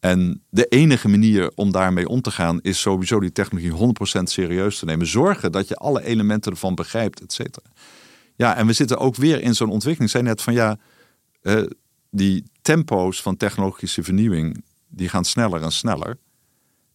En 0.00 0.42
de 0.50 0.66
enige 0.66 1.08
manier 1.08 1.52
om 1.54 1.72
daarmee 1.72 2.08
om 2.08 2.20
te 2.20 2.30
gaan 2.30 2.60
is 2.62 2.80
sowieso 2.80 3.20
die 3.20 3.32
technologie 3.32 3.94
100% 4.18 4.22
serieus 4.22 4.78
te 4.78 4.84
nemen. 4.84 5.06
Zorgen 5.06 5.52
dat 5.52 5.68
je 5.68 5.76
alle 5.76 6.04
elementen 6.04 6.52
ervan 6.52 6.74
begrijpt, 6.74 7.20
et 7.20 7.32
cetera. 7.32 7.66
Ja, 8.36 8.56
en 8.56 8.66
we 8.66 8.72
zitten 8.72 8.98
ook 8.98 9.16
weer 9.16 9.40
in 9.40 9.54
zo'n 9.54 9.70
ontwikkeling. 9.70 10.10
Ik 10.10 10.16
zei 10.16 10.28
net 10.28 10.42
van 10.42 10.54
ja, 10.54 10.78
uh, 11.42 11.66
die 12.10 12.44
tempo's 12.62 13.22
van 13.22 13.36
technologische 13.36 14.02
vernieuwing, 14.02 14.64
die 14.88 15.08
gaan 15.08 15.24
sneller 15.24 15.62
en 15.62 15.72
sneller. 15.72 16.18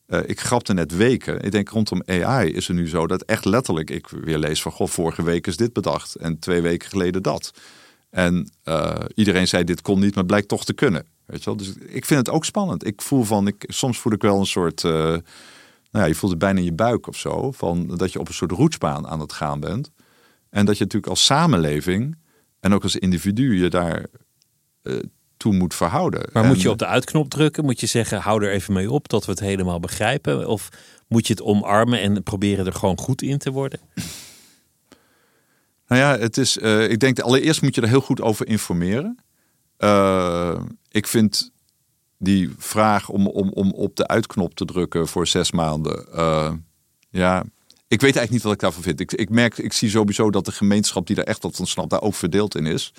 Uh, 0.08 0.20
ik 0.26 0.40
grapte 0.40 0.74
net 0.74 0.96
weken. 0.96 1.42
Ik 1.42 1.52
denk 1.52 1.70
rondom 1.70 2.02
AI 2.06 2.54
is 2.54 2.68
er 2.68 2.74
nu 2.74 2.88
zo 2.88 3.08
dat 3.08 3.22
echt 3.22 3.46
letterlijk 3.46 3.90
ik 3.90 4.08
weer 4.08 4.38
lees 4.38 4.62
van 4.62 4.72
goh, 4.72 4.88
vorige 4.88 5.24
week 5.24 5.48
is 5.48 5.58
dit 5.58 5.74
bedacht 5.74 6.16
en 6.16 6.40
twee 6.40 6.62
weken 6.62 6.90
geleden 6.90 7.24
dat. 7.24 7.52
En 8.10 8.52
uh, 8.64 8.96
iedereen 9.16 9.48
zei 9.48 9.64
dit 9.64 9.82
kon 9.82 10.00
niet, 10.00 10.16
maar 10.16 10.26
blijkt 10.26 10.48
toch 10.48 10.66
te 10.66 10.74
kunnen. 10.74 11.06
Weet 11.26 11.40
je 11.40 11.46
wel? 11.46 11.58
Dus 11.58 11.74
ik 11.78 12.06
vind 12.06 12.20
het 12.20 12.30
ook 12.30 12.46
spannend. 12.46 12.86
Ik 12.86 13.02
voel 13.02 13.24
van, 13.24 13.48
ik, 13.48 13.64
soms 13.68 13.98
voel 14.00 14.14
ik 14.14 14.22
wel 14.22 14.40
een 14.40 14.46
soort, 14.46 14.84
uh, 14.84 14.92
nou 14.92 15.22
ja, 15.92 16.06
je 16.06 16.16
voelt 16.16 16.32
het 16.32 16.42
bijna 16.42 16.60
in 16.60 16.66
je 16.66 16.74
buik 16.74 17.08
of 17.08 17.18
zo, 17.18 17.52
van 17.52 17.88
dat 17.98 18.12
je 18.12 18.20
op 18.20 18.28
een 18.28 18.34
soort 18.34 18.52
roetsbaan 18.52 19.08
aan 19.08 19.20
het 19.20 19.34
gaan 19.34 19.60
bent. 19.60 19.92
En 20.50 20.66
dat 20.66 20.78
je 20.78 20.84
natuurlijk 20.84 21.12
als 21.12 21.26
samenleving 21.26 22.18
en 22.60 22.74
ook 22.74 22.84
als 22.84 22.96
individu 22.96 23.58
je 23.58 23.70
daar 23.70 24.06
toe 25.38 25.54
moet 25.54 25.76
verhouden. 25.76 26.30
Maar 26.34 26.46
moet 26.46 26.62
je 26.62 26.70
op 26.70 26.78
de 26.78 26.86
uitknop 26.86 27.30
drukken? 27.30 27.66
Moet 27.66 27.80
je 27.80 27.86
zeggen, 27.86 28.20
hou 28.20 28.44
er 28.44 28.52
even 28.52 28.74
mee 28.74 28.92
op 28.92 29.08
tot 29.08 29.26
we 29.26 29.32
het 29.32 29.40
helemaal 29.40 29.80
begrijpen? 29.80 30.48
Of 30.48 30.70
moet 31.08 31.28
je 31.28 31.34
het 31.34 31.42
omarmen 31.42 32.02
en 32.02 32.24
proberen 32.24 32.66
er 32.66 32.74
gewoon 32.74 32.98
goed 33.00 33.22
in 33.22 33.38
te 33.38 33.52
worden? 33.52 33.80
Nou 35.88 36.02
ja, 36.02 36.18
het 36.18 36.38
is, 36.38 36.58
uh, 36.58 36.90
ik 36.90 37.00
denk 37.00 37.20
allereerst 37.20 37.62
moet 37.62 37.76
je 37.76 37.82
er 37.82 37.88
heel 37.88 38.02
goed 38.02 38.22
over 38.22 38.48
informeren. 38.48 39.18
Uh, 39.80 40.60
ik 40.92 41.08
vind 41.08 41.52
die 42.18 42.54
vraag 42.58 43.10
om, 43.10 43.28
om, 43.28 43.50
om 43.50 43.72
op 43.72 43.96
de 43.96 44.08
uitknop 44.08 44.56
te 44.56 44.66
drukken 44.66 45.08
voor 45.08 45.28
zes 45.28 45.52
maanden. 45.52 46.06
Uh, 46.14 46.54
ja, 47.10 47.44
ik 47.88 48.02
weet 48.02 48.16
eigenlijk 48.16 48.32
niet 48.32 48.44
wat 48.44 48.54
ik 48.54 48.60
daarvan 48.60 48.84
vind. 48.84 49.00
Ik, 49.00 49.14
ik 49.14 49.30
merk, 49.30 49.58
ik 49.58 49.74
zie 49.74 49.90
sowieso 49.90 50.30
dat 50.30 50.46
de 50.46 50.52
gemeenschap 50.52 51.08
die 51.08 51.16
er 51.16 51.24
echt 51.24 51.44
wat 51.44 51.56
van 51.56 51.68
snapt, 51.68 51.90
daar 51.90 52.02
ook 52.02 52.16
verdeeld 52.16 52.56
in 52.56 52.66
is. 52.66 52.94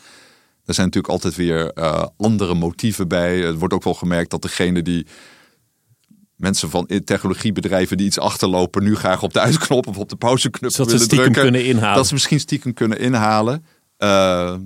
Er 0.69 0.75
zijn 0.75 0.87
natuurlijk 0.87 1.13
altijd 1.13 1.35
weer 1.35 1.79
uh, 1.79 2.05
andere 2.17 2.55
motieven 2.55 3.09
bij. 3.09 3.39
Het 3.39 3.59
wordt 3.59 3.75
ook 3.75 3.85
wel 3.85 3.95
gemerkt 3.95 4.31
dat 4.31 4.43
degene 4.43 4.83
die 4.83 5.07
mensen 6.37 6.71
van 6.71 6.87
technologiebedrijven 7.05 7.97
die 7.97 8.07
iets 8.07 8.19
achterlopen, 8.19 8.83
nu 8.83 8.97
graag 8.97 9.23
op 9.23 9.33
de 9.33 9.41
uitknop 9.41 9.87
of 9.87 9.99
op 9.99 10.09
de 10.09 10.17
pauzeknop 10.17 10.73
willen 10.73 10.91
ze 10.91 10.99
stiekem 10.99 11.19
drukken. 11.19 11.43
kunnen 11.43 11.65
inhalen. 11.65 11.97
Dat 11.97 12.07
ze 12.07 12.15
misschien 12.15 12.41
stiekem 12.41 12.75
kunnen 12.75 12.99
inhalen. 12.99 13.65
Uh, 13.99 14.57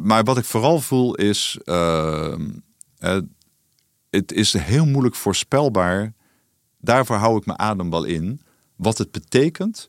maar 0.00 0.24
wat 0.24 0.38
ik 0.38 0.44
vooral 0.44 0.80
voel 0.80 1.14
is, 1.14 1.58
uh, 1.64 2.36
het 4.10 4.32
is 4.32 4.52
heel 4.52 4.86
moeilijk 4.86 5.14
voorspelbaar. 5.14 6.12
Daarvoor 6.78 7.16
hou 7.16 7.36
ik 7.36 7.46
mijn 7.46 7.58
adem 7.58 7.90
wel 7.90 8.04
in. 8.04 8.40
Wat 8.76 8.98
het 8.98 9.10
betekent 9.10 9.88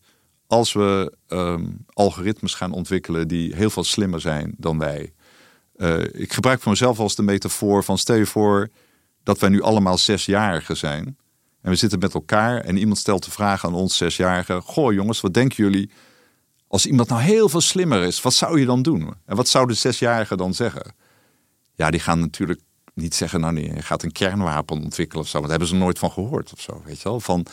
als 0.53 0.73
we 0.73 1.13
um, 1.27 1.85
algoritmes 1.93 2.53
gaan 2.53 2.71
ontwikkelen 2.71 3.27
die 3.27 3.55
heel 3.55 3.69
veel 3.69 3.83
slimmer 3.83 4.21
zijn 4.21 4.53
dan 4.57 4.79
wij. 4.79 5.13
Uh, 5.75 6.03
ik 6.03 6.33
gebruik 6.33 6.61
voor 6.61 6.71
mezelf 6.71 6.99
als 6.99 7.15
de 7.15 7.23
metafoor 7.23 7.83
van 7.83 7.97
stel 7.97 8.15
je 8.15 8.25
voor 8.25 8.69
dat 9.23 9.39
wij 9.39 9.49
nu 9.49 9.61
allemaal 9.61 9.97
zesjarigen 9.97 10.77
zijn. 10.77 11.17
En 11.61 11.69
we 11.69 11.75
zitten 11.75 11.99
met 11.99 12.13
elkaar 12.13 12.59
en 12.59 12.77
iemand 12.77 12.97
stelt 12.97 13.25
de 13.25 13.31
vraag 13.31 13.65
aan 13.65 13.73
ons 13.73 13.97
zesjarigen. 13.97 14.61
Goh 14.61 14.93
jongens, 14.93 15.21
wat 15.21 15.33
denken 15.33 15.63
jullie? 15.63 15.89
Als 16.67 16.85
iemand 16.85 17.09
nou 17.09 17.21
heel 17.21 17.49
veel 17.49 17.61
slimmer 17.61 18.03
is, 18.03 18.21
wat 18.21 18.33
zou 18.33 18.59
je 18.59 18.65
dan 18.65 18.81
doen? 18.81 19.13
En 19.25 19.35
wat 19.35 19.47
zou 19.47 19.67
de 19.67 19.73
zesjarige 19.73 20.35
dan 20.35 20.53
zeggen? 20.53 20.95
Ja, 21.75 21.89
die 21.89 21.99
gaan 21.99 22.19
natuurlijk 22.19 22.61
niet 22.93 23.15
zeggen, 23.15 23.39
nou 23.39 23.53
nee, 23.53 23.73
je 23.73 23.81
gaat 23.81 24.03
een 24.03 24.11
kernwapen 24.11 24.83
ontwikkelen 24.83 25.23
of 25.23 25.29
zo. 25.29 25.39
Want 25.39 25.49
daar 25.49 25.57
hebben 25.59 25.77
ze 25.77 25.83
nooit 25.83 25.99
van 25.99 26.11
gehoord 26.11 26.53
of 26.53 26.61
zo, 26.61 26.81
weet 26.85 27.01
je 27.01 27.09
wel. 27.09 27.19
Van, 27.19 27.45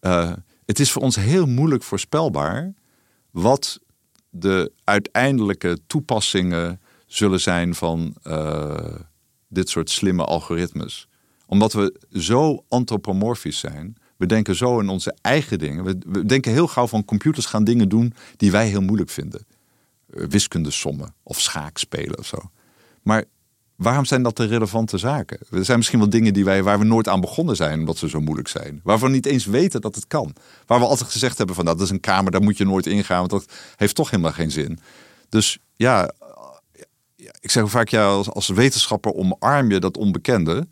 uh, 0.00 0.32
het 0.70 0.78
is 0.80 0.92
voor 0.92 1.02
ons 1.02 1.16
heel 1.16 1.46
moeilijk 1.46 1.82
voorspelbaar 1.82 2.74
wat 3.30 3.80
de 4.28 4.72
uiteindelijke 4.84 5.78
toepassingen 5.86 6.80
zullen 7.06 7.40
zijn 7.40 7.74
van 7.74 8.14
uh, 8.24 8.94
dit 9.48 9.68
soort 9.68 9.90
slimme 9.90 10.24
algoritmes. 10.24 11.08
Omdat 11.46 11.72
we 11.72 12.00
zo 12.12 12.64
antropomorfisch 12.68 13.58
zijn. 13.58 13.96
We 14.16 14.26
denken 14.26 14.54
zo 14.54 14.80
in 14.80 14.88
onze 14.88 15.16
eigen 15.20 15.58
dingen. 15.58 15.84
We, 15.84 15.98
we 16.06 16.24
denken 16.24 16.52
heel 16.52 16.66
gauw 16.66 16.86
van 16.86 17.04
computers 17.04 17.46
gaan 17.46 17.64
dingen 17.64 17.88
doen 17.88 18.14
die 18.36 18.50
wij 18.50 18.68
heel 18.68 18.82
moeilijk 18.82 19.10
vinden. 19.10 19.46
Uh, 20.10 20.26
wiskundesommen 20.26 21.14
of 21.22 21.40
schaakspelen 21.40 22.18
of 22.18 22.26
zo. 22.26 22.38
Maar 23.02 23.24
waarom 23.80 24.04
zijn 24.04 24.22
dat 24.22 24.36
de 24.36 24.44
relevante 24.44 24.98
zaken? 24.98 25.38
Er 25.50 25.64
zijn 25.64 25.76
misschien 25.76 25.98
wel 25.98 26.08
dingen 26.08 26.32
die 26.32 26.44
wij, 26.44 26.62
waar 26.62 26.78
we 26.78 26.84
nooit 26.84 27.08
aan 27.08 27.20
begonnen 27.20 27.56
zijn, 27.56 27.78
omdat 27.78 27.98
ze 27.98 28.08
zo 28.08 28.20
moeilijk 28.20 28.48
zijn. 28.48 28.80
Waarvan 28.84 29.08
we 29.08 29.14
niet 29.14 29.26
eens 29.26 29.44
weten 29.44 29.80
dat 29.80 29.94
het 29.94 30.06
kan. 30.06 30.34
Waar 30.66 30.78
we 30.78 30.86
altijd 30.86 31.10
gezegd 31.10 31.38
hebben 31.38 31.54
van 31.56 31.64
nou, 31.64 31.76
dat 31.76 31.86
is 31.86 31.92
een 31.92 32.00
kamer, 32.00 32.32
daar 32.32 32.42
moet 32.42 32.56
je 32.56 32.64
nooit 32.64 32.86
ingaan, 32.86 33.18
want 33.18 33.30
dat 33.30 33.44
heeft 33.76 33.94
toch 33.94 34.10
helemaal 34.10 34.32
geen 34.32 34.50
zin. 34.50 34.78
Dus 35.28 35.58
ja, 35.76 36.12
ik 37.40 37.50
zeg 37.50 37.70
vaak 37.70 37.88
ja, 37.88 38.06
als, 38.06 38.30
als 38.30 38.48
wetenschapper 38.48 39.14
omarm 39.14 39.70
je 39.70 39.80
dat 39.80 39.96
onbekende. 39.96 40.66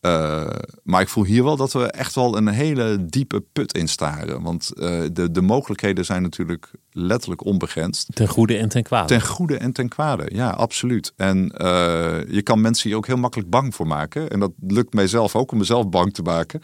Uh, 0.00 0.50
maar 0.82 1.00
ik 1.00 1.08
voel 1.08 1.24
hier 1.24 1.44
wel 1.44 1.56
dat 1.56 1.72
we 1.72 1.84
echt 1.84 2.14
wel 2.14 2.36
een 2.36 2.48
hele 2.48 3.06
diepe 3.06 3.40
put 3.52 3.74
instaren. 3.74 4.42
Want 4.42 4.70
uh, 4.74 5.02
de, 5.12 5.30
de 5.30 5.40
mogelijkheden 5.40 6.04
zijn 6.04 6.22
natuurlijk 6.22 6.70
letterlijk 6.90 7.44
onbegrensd. 7.44 8.14
Ten 8.14 8.28
goede 8.28 8.56
en 8.56 8.68
ten 8.68 8.82
kwade. 8.82 9.06
Ten 9.06 9.22
goede 9.22 9.56
en 9.56 9.72
ten 9.72 9.88
kwade, 9.88 10.28
ja, 10.32 10.50
absoluut. 10.50 11.12
En 11.16 11.38
uh, 11.38 11.48
je 12.28 12.40
kan 12.42 12.60
mensen 12.60 12.88
hier 12.88 12.98
ook 12.98 13.06
heel 13.06 13.16
makkelijk 13.16 13.50
bang 13.50 13.74
voor 13.74 13.86
maken. 13.86 14.30
En 14.30 14.40
dat 14.40 14.52
lukt 14.66 14.94
mijzelf 14.94 15.36
ook 15.36 15.52
om 15.52 15.58
mezelf 15.58 15.88
bang 15.88 16.14
te 16.14 16.22
maken. 16.22 16.60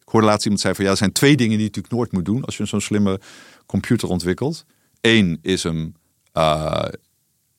Ik 0.00 0.12
hoorde 0.12 0.26
laatst 0.26 0.44
iemand 0.44 0.62
zeggen 0.62 0.76
van 0.80 0.84
ja, 0.84 0.90
er 0.90 1.02
zijn 1.04 1.12
twee 1.12 1.36
dingen 1.36 1.58
die 1.58 1.66
je 1.66 1.66
natuurlijk 1.66 1.94
nooit 1.94 2.12
moet 2.12 2.24
doen 2.24 2.44
als 2.44 2.56
je 2.56 2.64
zo'n 2.64 2.80
slimme 2.80 3.20
computer 3.66 4.08
ontwikkelt. 4.08 4.64
Eén 5.00 5.38
is 5.42 5.62
hem, 5.62 5.94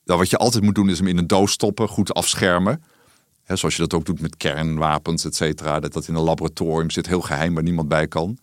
wat 0.04 0.30
je 0.30 0.36
altijd 0.36 0.64
moet 0.64 0.74
doen 0.74 0.90
is 0.90 0.98
hem 0.98 1.06
in 1.06 1.18
een 1.18 1.26
doos 1.26 1.52
stoppen, 1.52 1.88
goed 1.88 2.14
afschermen. 2.14 2.82
He, 3.48 3.56
zoals 3.56 3.76
je 3.76 3.82
dat 3.82 3.94
ook 3.94 4.04
doet 4.04 4.20
met 4.20 4.36
kernwapens, 4.36 5.24
et 5.24 5.34
cetera. 5.34 5.80
Dat 5.80 5.92
dat 5.92 6.08
in 6.08 6.14
een 6.14 6.22
laboratorium 6.22 6.90
zit, 6.90 7.06
heel 7.06 7.20
geheim, 7.20 7.54
waar 7.54 7.62
niemand 7.62 7.88
bij 7.88 8.06
kan. 8.06 8.26
Nou, 8.26 8.38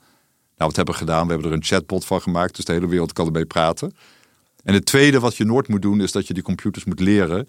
wat 0.58 0.76
hebben 0.76 0.94
we 0.94 1.00
gedaan? 1.00 1.26
We 1.26 1.32
hebben 1.34 1.50
er 1.50 1.58
een 1.58 1.64
chatbot 1.64 2.06
van 2.06 2.22
gemaakt, 2.22 2.56
dus 2.56 2.66
de 2.66 2.72
hele 2.72 2.88
wereld 2.88 3.14
kan 3.14 3.26
ermee 3.26 3.46
praten. 3.46 3.96
En 4.64 4.74
het 4.74 4.86
tweede 4.86 5.20
wat 5.20 5.36
je 5.36 5.46
nooit 5.46 5.68
moet 5.68 5.82
doen, 5.82 6.02
is 6.02 6.12
dat 6.12 6.28
je 6.28 6.34
die 6.34 6.44
computers 6.44 6.86
moet 6.86 7.00
leren 7.00 7.48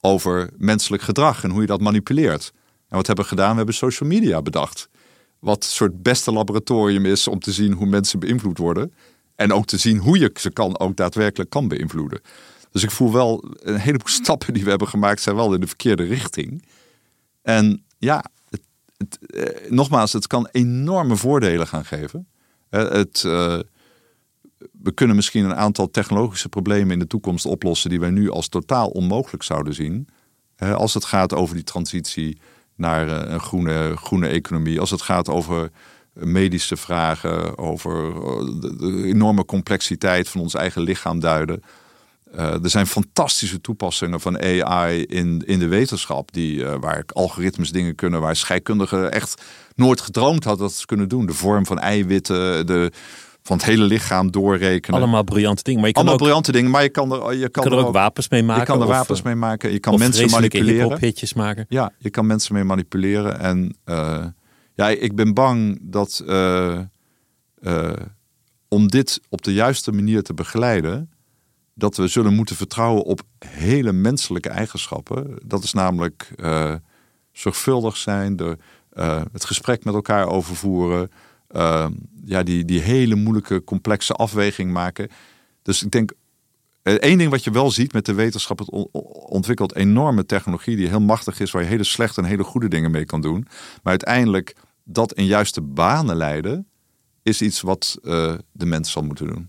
over 0.00 0.50
menselijk 0.56 1.02
gedrag 1.02 1.44
en 1.44 1.50
hoe 1.50 1.60
je 1.60 1.66
dat 1.66 1.80
manipuleert. 1.80 2.52
En 2.88 2.96
wat 2.96 3.06
hebben 3.06 3.24
we 3.24 3.30
gedaan? 3.30 3.50
We 3.50 3.56
hebben 3.56 3.74
social 3.74 4.08
media 4.08 4.42
bedacht. 4.42 4.88
Wat 5.38 5.64
het 5.64 5.72
soort 5.72 6.02
beste 6.02 6.32
laboratorium 6.32 7.06
is 7.06 7.28
om 7.28 7.38
te 7.38 7.52
zien 7.52 7.72
hoe 7.72 7.86
mensen 7.86 8.18
beïnvloed 8.18 8.58
worden. 8.58 8.92
En 9.34 9.52
ook 9.52 9.66
te 9.66 9.78
zien 9.78 9.98
hoe 9.98 10.18
je 10.18 10.30
ze 10.34 10.50
kan 10.50 10.78
ook 10.78 10.96
daadwerkelijk 10.96 11.50
kan 11.50 11.68
beïnvloeden. 11.68 12.20
Dus 12.70 12.82
ik 12.82 12.90
voel 12.90 13.12
wel 13.12 13.44
een 13.58 13.78
heleboel 13.78 14.14
stappen 14.22 14.54
die 14.54 14.64
we 14.64 14.70
hebben 14.70 14.88
gemaakt 14.88 15.20
zijn 15.20 15.36
wel 15.36 15.54
in 15.54 15.60
de 15.60 15.66
verkeerde 15.66 16.04
richting. 16.04 16.62
En 17.46 17.84
ja, 17.98 18.24
het, 18.50 18.62
het, 18.96 19.18
eh, 19.26 19.70
nogmaals, 19.70 20.12
het 20.12 20.26
kan 20.26 20.48
enorme 20.50 21.16
voordelen 21.16 21.66
gaan 21.66 21.84
geven. 21.84 22.28
Eh, 22.68 22.88
het, 22.88 23.22
uh, 23.26 23.58
we 24.72 24.92
kunnen 24.94 25.16
misschien 25.16 25.44
een 25.44 25.54
aantal 25.54 25.90
technologische 25.90 26.48
problemen 26.48 26.92
in 26.92 26.98
de 26.98 27.06
toekomst 27.06 27.46
oplossen 27.46 27.90
die 27.90 28.00
wij 28.00 28.10
nu 28.10 28.30
als 28.30 28.48
totaal 28.48 28.88
onmogelijk 28.88 29.42
zouden 29.42 29.74
zien. 29.74 30.08
Uh, 30.58 30.74
als 30.74 30.94
het 30.94 31.04
gaat 31.04 31.34
over 31.34 31.54
die 31.54 31.64
transitie 31.64 32.40
naar 32.74 33.08
een 33.08 33.40
groene, 33.40 33.96
groene 33.96 34.28
economie, 34.28 34.80
als 34.80 34.90
het 34.90 35.02
gaat 35.02 35.28
over 35.28 35.70
medische 36.12 36.76
vragen, 36.76 37.58
over 37.58 38.14
de 38.60 39.02
enorme 39.04 39.44
complexiteit 39.44 40.28
van 40.28 40.40
ons 40.40 40.54
eigen 40.54 40.82
lichaam 40.82 41.20
duiden. 41.20 41.62
Uh, 42.34 42.62
er 42.64 42.70
zijn 42.70 42.86
fantastische 42.86 43.60
toepassingen 43.60 44.20
van 44.20 44.42
AI 44.42 45.02
in, 45.02 45.42
in 45.46 45.58
de 45.58 45.68
wetenschap, 45.68 46.32
die, 46.32 46.56
uh, 46.56 46.74
waar 46.80 47.04
algoritmes 47.06 47.70
dingen 47.70 47.94
kunnen, 47.94 48.20
waar 48.20 48.36
scheikundigen 48.36 49.12
echt 49.12 49.42
nooit 49.74 50.00
gedroomd 50.00 50.44
hadden 50.44 50.66
dat 50.66 50.76
ze 50.76 50.86
kunnen 50.86 51.08
doen. 51.08 51.26
De 51.26 51.32
vorm 51.32 51.66
van 51.66 51.78
eiwitten, 51.78 52.66
de, 52.66 52.90
van 53.42 53.56
het 53.56 53.66
hele 53.66 53.84
lichaam 53.84 54.30
doorrekenen. 54.30 55.00
Allemaal 55.00 55.24
briljante 55.24 55.62
dingen. 55.62 55.80
Maar 55.80 55.88
je 55.88 55.94
kan 55.94 56.02
Allemaal 56.02 56.20
ook, 56.20 56.26
briljante 56.26 56.52
dingen, 56.52 56.70
maar 56.70 56.82
je 56.82 56.88
kan 56.88 57.12
er, 57.12 57.34
je 57.34 57.48
kan 57.48 57.62
kan 57.64 57.78
er 57.78 57.84
ook, 57.84 57.92
wapens 57.92 58.28
mee 58.28 58.42
maken. 58.42 58.60
Je 58.60 58.66
kan 58.66 58.80
er 58.80 58.86
of, 58.86 58.92
wapens 58.92 59.22
mee 59.22 59.34
maken. 59.34 59.72
Je 59.72 59.78
kan 59.78 59.92
of 59.92 59.98
mensen 59.98 60.30
manipuleren. 60.30 60.82
hiphop-hitjes 60.82 61.34
maken. 61.34 61.66
Ja, 61.68 61.92
je 61.98 62.10
kan 62.10 62.26
mensen 62.26 62.54
mee 62.54 62.64
manipuleren. 62.64 63.40
En 63.40 63.76
uh, 63.84 64.24
ja, 64.74 64.88
ik 64.88 65.14
ben 65.14 65.34
bang 65.34 65.78
dat 65.82 66.24
om 68.68 68.88
dit 68.88 69.20
op 69.28 69.42
de 69.42 69.52
juiste 69.52 69.92
manier 69.92 70.22
te 70.22 70.34
begeleiden, 70.34 71.10
dat 71.78 71.96
we 71.96 72.08
zullen 72.08 72.34
moeten 72.34 72.56
vertrouwen 72.56 73.02
op 73.02 73.22
hele 73.46 73.92
menselijke 73.92 74.48
eigenschappen. 74.48 75.38
Dat 75.44 75.62
is 75.62 75.72
namelijk 75.72 76.32
uh, 76.36 76.74
zorgvuldig 77.32 77.96
zijn, 77.96 78.36
de, 78.36 78.58
uh, 78.94 79.22
het 79.32 79.44
gesprek 79.44 79.84
met 79.84 79.94
elkaar 79.94 80.28
overvoeren, 80.28 81.10
uh, 81.50 81.86
ja, 82.24 82.42
die, 82.42 82.64
die 82.64 82.80
hele 82.80 83.14
moeilijke, 83.14 83.64
complexe 83.64 84.12
afweging 84.12 84.72
maken. 84.72 85.08
Dus 85.62 85.82
ik 85.82 85.90
denk, 85.90 86.12
één 86.82 87.18
ding 87.18 87.30
wat 87.30 87.44
je 87.44 87.50
wel 87.50 87.70
ziet 87.70 87.92
met 87.92 88.04
de 88.06 88.14
wetenschap, 88.14 88.58
het 88.58 88.70
ontwikkelt 89.28 89.74
enorme 89.74 90.26
technologie 90.26 90.76
die 90.76 90.88
heel 90.88 91.00
machtig 91.00 91.40
is, 91.40 91.50
waar 91.50 91.62
je 91.62 91.68
hele 91.68 91.84
slechte 91.84 92.20
en 92.20 92.26
hele 92.26 92.44
goede 92.44 92.68
dingen 92.68 92.90
mee 92.90 93.04
kan 93.04 93.20
doen. 93.20 93.46
Maar 93.82 93.92
uiteindelijk 93.92 94.56
dat 94.84 95.12
in 95.12 95.26
juiste 95.26 95.60
banen 95.60 96.16
leiden, 96.16 96.68
is 97.22 97.42
iets 97.42 97.60
wat 97.60 97.98
de 98.52 98.66
mens 98.66 98.90
zal 98.90 99.02
moeten 99.02 99.26
doen. 99.26 99.48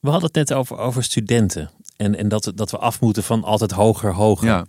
We 0.00 0.10
hadden 0.10 0.26
het 0.32 0.34
net 0.48 0.52
over, 0.52 0.78
over 0.78 1.02
studenten. 1.04 1.70
En, 1.96 2.16
en 2.16 2.28
dat, 2.28 2.52
dat 2.54 2.70
we 2.70 2.78
af 2.78 3.00
moeten 3.00 3.22
van 3.22 3.44
altijd 3.44 3.70
hoger, 3.70 4.14
hoger. 4.14 4.46
Ja. 4.48 4.66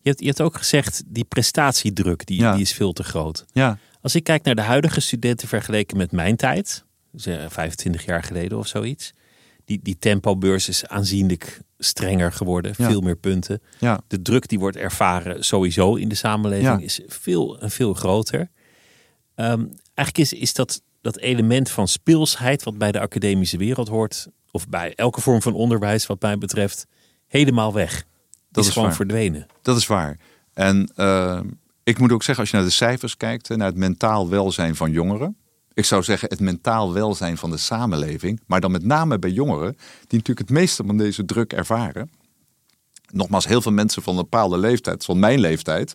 Je, 0.00 0.08
hebt, 0.08 0.20
je 0.20 0.26
hebt 0.26 0.40
ook 0.40 0.56
gezegd, 0.56 1.02
die 1.06 1.24
prestatiedruk 1.24 2.26
die, 2.26 2.40
Ja. 2.40 2.52
die 2.52 2.60
is 2.62 2.72
veel 2.72 2.92
te 2.92 3.02
groot. 3.04 3.44
Ja, 3.52 3.78
Als 4.00 4.14
ik 4.14 4.24
kijk 4.24 4.44
naar 4.44 4.54
de 4.54 4.60
huidige 4.62 5.00
studenten 5.00 5.48
vergeleken 5.48 5.96
met 5.96 6.12
mijn 6.12 6.36
tijd, 6.36 6.84
zeg 7.14 7.52
25 7.52 8.04
jaar 8.04 8.22
geleden 8.22 8.58
of 8.58 8.66
zoiets. 8.66 9.12
Die, 9.64 9.80
die 9.82 9.96
tempobeurs 9.98 10.68
is 10.68 10.86
aanzienlijk 10.86 11.60
strenger 11.78 12.32
geworden, 12.32 12.74
Ja. 12.76 12.88
veel 12.88 13.00
meer 13.00 13.16
punten. 13.16 13.62
ja, 13.78 14.00
De 14.08 14.22
druk 14.22 14.48
die 14.48 14.58
wordt 14.58 14.76
ervaren 14.76 15.44
sowieso 15.44 15.94
in 15.94 16.08
de 16.08 16.14
samenleving 16.14 16.78
Ja. 16.78 16.84
is 16.84 17.00
veel 17.06 17.60
en 17.60 17.70
veel 17.70 17.94
groter. 17.94 18.50
Ehm, 19.34 19.64
eigenlijk 19.94 20.18
is, 20.18 20.32
is 20.32 20.54
dat, 20.54 20.82
dat 21.00 21.18
element 21.18 21.70
van 21.70 21.88
speelsheid 21.88 22.62
wat 22.62 22.78
bij 22.78 22.92
de 22.92 23.00
academische 23.00 23.56
wereld 23.56 23.88
hoort, 23.88 24.28
of 24.52 24.68
bij 24.68 24.94
elke 24.94 25.20
vorm 25.20 25.42
van 25.42 25.54
onderwijs 25.54 26.06
wat 26.06 26.22
mij 26.22 26.38
betreft, 26.38 26.86
helemaal 27.26 27.72
weg. 27.72 28.04
Dat 28.50 28.62
is, 28.62 28.66
is 28.68 28.72
gewoon 28.72 28.88
waar. 28.88 28.96
verdwenen. 28.96 29.46
dat 29.62 29.76
is 29.76 29.86
waar. 29.86 30.18
En 30.52 30.92
uh, 30.96 31.40
ik 31.82 31.98
moet 31.98 32.12
ook 32.12 32.22
zeggen, 32.22 32.42
als 32.44 32.52
je 32.52 32.56
naar 32.56 32.66
de 32.66 32.72
cijfers 32.72 33.16
kijkt, 33.16 33.48
naar 33.48 33.66
het 33.66 33.76
mentaal 33.76 34.28
welzijn 34.28 34.76
van 34.76 34.90
jongeren. 34.90 35.36
Ik 35.74 35.84
zou 35.84 36.02
zeggen 36.02 36.28
het 36.28 36.40
mentaal 36.40 36.92
welzijn 36.92 37.36
van 37.36 37.50
de 37.50 37.56
samenleving. 37.56 38.40
Maar 38.46 38.60
dan 38.60 38.70
met 38.70 38.84
name 38.84 39.18
bij 39.18 39.30
jongeren, 39.30 39.72
die 40.06 40.18
natuurlijk 40.18 40.48
het 40.48 40.50
meeste 40.50 40.84
van 40.86 40.96
deze 40.96 41.24
druk 41.24 41.52
ervaren. 41.52 42.10
Nogmaals, 43.12 43.46
heel 43.46 43.62
veel 43.62 43.72
mensen 43.72 44.02
van 44.02 44.16
een 44.16 44.22
bepaalde 44.22 44.58
leeftijd, 44.58 45.04
van 45.04 45.18
mijn 45.18 45.40
leeftijd, 45.40 45.94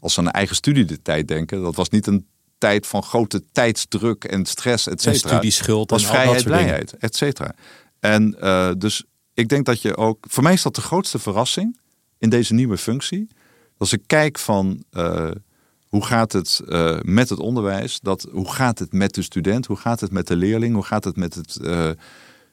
als 0.00 0.14
ze 0.14 0.20
aan 0.20 0.26
een 0.26 0.32
eigen 0.32 0.56
studietijd 0.56 1.28
denken, 1.28 1.62
dat 1.62 1.74
was 1.76 1.88
niet 1.88 2.06
een 2.06 2.26
tijd 2.58 2.86
van 2.86 3.02
grote 3.02 3.44
tijdsdruk 3.52 4.24
en 4.24 4.46
stress, 4.46 4.86
et 4.86 4.92
En 5.06 5.14
cetera. 5.14 5.34
studieschuld 5.34 5.90
was 5.90 6.02
en 6.02 6.08
al 6.08 6.14
dat 6.14 6.22
vrijheid, 6.22 6.44
blijheid, 6.44 6.96
et 6.96 7.16
cetera. 7.16 7.54
En 8.00 8.36
uh, 8.40 8.70
dus 8.78 9.04
ik 9.34 9.48
denk 9.48 9.66
dat 9.66 9.82
je 9.82 9.96
ook, 9.96 10.24
voor 10.28 10.42
mij 10.42 10.52
is 10.52 10.62
dat 10.62 10.74
de 10.74 10.80
grootste 10.80 11.18
verrassing 11.18 11.78
in 12.18 12.30
deze 12.30 12.54
nieuwe 12.54 12.78
functie. 12.78 13.28
Als 13.76 13.92
ik 13.92 14.02
kijk 14.06 14.38
van 14.38 14.82
uh, 14.92 15.30
hoe 15.88 16.04
gaat 16.04 16.32
het 16.32 16.60
uh, 16.66 16.98
met 17.02 17.28
het 17.28 17.38
onderwijs, 17.38 18.00
dat, 18.00 18.28
hoe 18.30 18.52
gaat 18.52 18.78
het 18.78 18.92
met 18.92 19.14
de 19.14 19.22
student, 19.22 19.66
hoe 19.66 19.76
gaat 19.76 20.00
het 20.00 20.12
met 20.12 20.26
de 20.26 20.36
leerling, 20.36 20.74
hoe 20.74 20.84
gaat 20.84 21.04
het 21.04 21.16
met 21.16 21.34
het, 21.34 21.54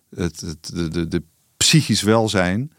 het, 0.09 0.41
het 0.41 0.69
de, 0.73 0.87
de, 0.87 1.07
de 1.07 1.23
psychisch 1.57 2.01
welzijn. 2.01 2.71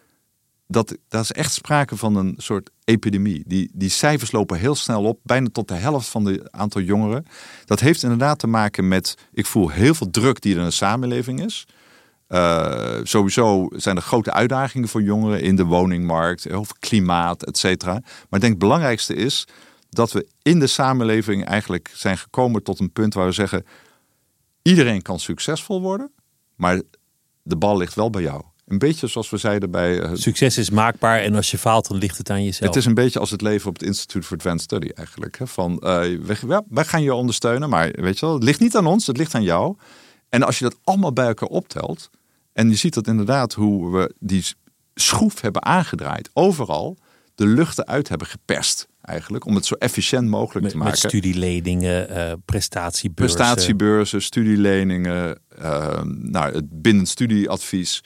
Dat, 0.69 0.97
dat 1.09 1.23
is 1.23 1.33
echt 1.33 1.53
sprake 1.53 1.97
van 1.97 2.17
een 2.17 2.35
soort 2.37 2.71
epidemie. 2.85 3.43
Die, 3.47 3.71
die 3.73 3.89
cijfers 3.89 4.33
lopen 4.33 4.59
heel 4.59 4.75
snel 4.75 5.05
op, 5.05 5.21
bijna 5.23 5.49
tot 5.53 5.69
de 5.69 5.75
helft 5.75 6.09
van 6.09 6.25
het 6.25 6.53
aantal 6.53 6.81
jongeren. 6.81 7.27
Dat 7.65 7.81
heeft 7.81 8.03
inderdaad 8.03 8.39
te 8.39 8.47
maken 8.47 8.89
met, 8.89 9.15
ik 9.33 9.47
voel 9.47 9.69
heel 9.69 9.95
veel 9.95 10.11
druk 10.11 10.41
die 10.41 10.55
er 10.55 10.61
in 10.61 10.67
de 10.67 10.71
samenleving 10.71 11.45
is. 11.45 11.67
Uh, 12.29 12.95
sowieso 13.03 13.69
zijn 13.71 13.97
er 13.97 14.03
grote 14.03 14.33
uitdagingen 14.33 14.89
voor 14.89 15.03
jongeren 15.03 15.41
in 15.41 15.57
de 15.57 15.65
woningmarkt, 15.65 16.51
over 16.51 16.77
klimaat, 16.79 17.45
et 17.45 17.59
cetera. 17.59 17.93
Maar 17.93 18.03
ik 18.31 18.41
denk 18.41 18.53
het 18.53 18.59
belangrijkste 18.59 19.15
is 19.15 19.45
dat 19.91 20.13
we 20.13 20.27
in 20.43 20.59
de 20.59 20.67
samenleving 20.67 21.45
eigenlijk 21.45 21.91
zijn 21.95 22.19
gekomen 22.19 22.63
tot 22.63 22.81
een 22.81 22.93
punt 22.93 23.15
waar 23.15 23.27
we 23.27 23.33
zeggen: 23.33 23.65
iedereen 24.63 25.03
kan 25.03 25.19
succesvol 25.19 25.81
worden, 25.81 26.13
maar 26.55 26.83
de 27.43 27.57
bal 27.57 27.77
ligt 27.77 27.95
wel 27.95 28.11
bij 28.11 28.23
jou. 28.23 28.43
Een 28.67 28.79
beetje 28.79 29.07
zoals 29.07 29.31
we 29.31 29.37
zeiden 29.37 29.71
bij. 29.71 30.03
Uh, 30.03 30.11
Succes 30.13 30.59
is 30.59 30.71
maakbaar 30.71 31.21
en 31.21 31.35
als 31.35 31.51
je 31.51 31.59
faalt, 31.59 31.89
dan 31.89 31.99
ligt 31.99 32.19
het 32.19 32.31
aan 32.31 32.45
jezelf. 32.45 32.69
Het 32.69 32.77
is 32.77 32.85
een 32.85 32.95
beetje 32.95 33.19
als 33.19 33.31
het 33.31 33.41
leven 33.41 33.69
op 33.69 33.75
het 33.75 33.83
Institute 33.83 34.27
for 34.27 34.37
Advanced 34.37 34.63
Study 34.63 34.89
eigenlijk. 34.95 35.39
Hè? 35.39 35.47
Van, 35.47 35.73
uh, 35.73 35.79
wij, 36.23 36.63
wij 36.69 36.85
gaan 36.85 37.03
je 37.03 37.15
ondersteunen, 37.15 37.69
maar 37.69 37.91
weet 37.93 38.19
je 38.19 38.27
wel, 38.27 38.35
het 38.35 38.45
ligt 38.45 38.61
niet 38.61 38.77
aan 38.77 38.87
ons, 38.87 39.07
het 39.07 39.17
ligt 39.17 39.35
aan 39.35 39.43
jou. 39.43 39.77
En 40.29 40.43
als 40.43 40.59
je 40.59 40.65
dat 40.65 40.79
allemaal 40.85 41.13
bij 41.13 41.27
elkaar 41.27 41.49
optelt, 41.49 42.11
en 42.53 42.69
je 42.69 42.77
ziet 42.77 42.95
dat 42.95 43.07
inderdaad 43.07 43.53
hoe 43.53 43.93
we 43.93 44.15
die 44.19 44.45
schroef 44.95 45.41
hebben 45.41 45.65
aangedraaid, 45.65 46.31
overal 46.33 46.97
de 47.35 47.47
luchten 47.47 47.87
uit 47.87 48.09
hebben 48.09 48.27
geperst. 48.27 48.89
eigenlijk. 49.01 49.45
Om 49.45 49.55
het 49.55 49.67
zo 49.67 49.75
efficiënt 49.75 50.29
mogelijk 50.29 50.63
Met, 50.63 50.71
te 50.71 50.77
maken. 50.77 50.93
met 50.93 51.11
studieleningen, 51.11 52.09
eh 52.09 52.33
prestatiebeurzen. 52.45 53.37
Prestatiebeurzen, 53.37 54.23
studieleningen, 54.23 55.39
eh, 55.59 56.03
nou, 56.05 56.55
het 56.55 56.83
binnen 56.83 57.07
studieadvies. 57.07 58.05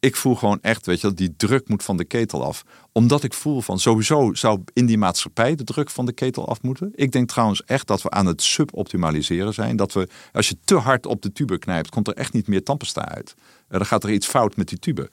Ik 0.00 0.16
voel 0.16 0.34
gewoon 0.34 0.58
echt, 0.60 0.86
weet 0.86 1.00
je, 1.00 1.06
wel, 1.06 1.16
die 1.16 1.34
druk 1.36 1.68
moet 1.68 1.82
van 1.82 1.96
de 1.96 2.04
ketel 2.04 2.44
af. 2.44 2.64
Omdat 2.92 3.22
ik 3.22 3.34
voel 3.34 3.60
van 3.60 3.78
sowieso 3.78 4.34
zou 4.34 4.62
in 4.72 4.86
die 4.86 4.98
maatschappij 4.98 5.54
de 5.54 5.64
druk 5.64 5.90
van 5.90 6.06
de 6.06 6.12
ketel 6.12 6.48
af 6.48 6.62
moeten. 6.62 6.92
Ik 6.94 7.12
denk 7.12 7.28
trouwens 7.28 7.64
echt 7.64 7.86
dat 7.86 8.02
we 8.02 8.10
aan 8.10 8.26
het 8.26 8.42
suboptimaliseren 8.42 9.54
zijn. 9.54 9.76
Dat 9.76 9.92
we, 9.92 10.08
als 10.32 10.48
je 10.48 10.56
te 10.64 10.74
hard 10.74 11.06
op 11.06 11.22
de 11.22 11.32
tube 11.32 11.58
knijpt, 11.58 11.88
komt 11.88 12.08
er 12.08 12.14
echt 12.14 12.32
niet 12.32 12.46
meer 12.46 12.62
tandpasta 12.62 13.08
uit. 13.08 13.34
Eh, 13.68 13.78
dan 13.78 13.86
gaat 13.86 14.04
er 14.04 14.10
iets 14.10 14.26
fout 14.26 14.56
met 14.56 14.68
die 14.68 14.78
tube. 14.78 15.10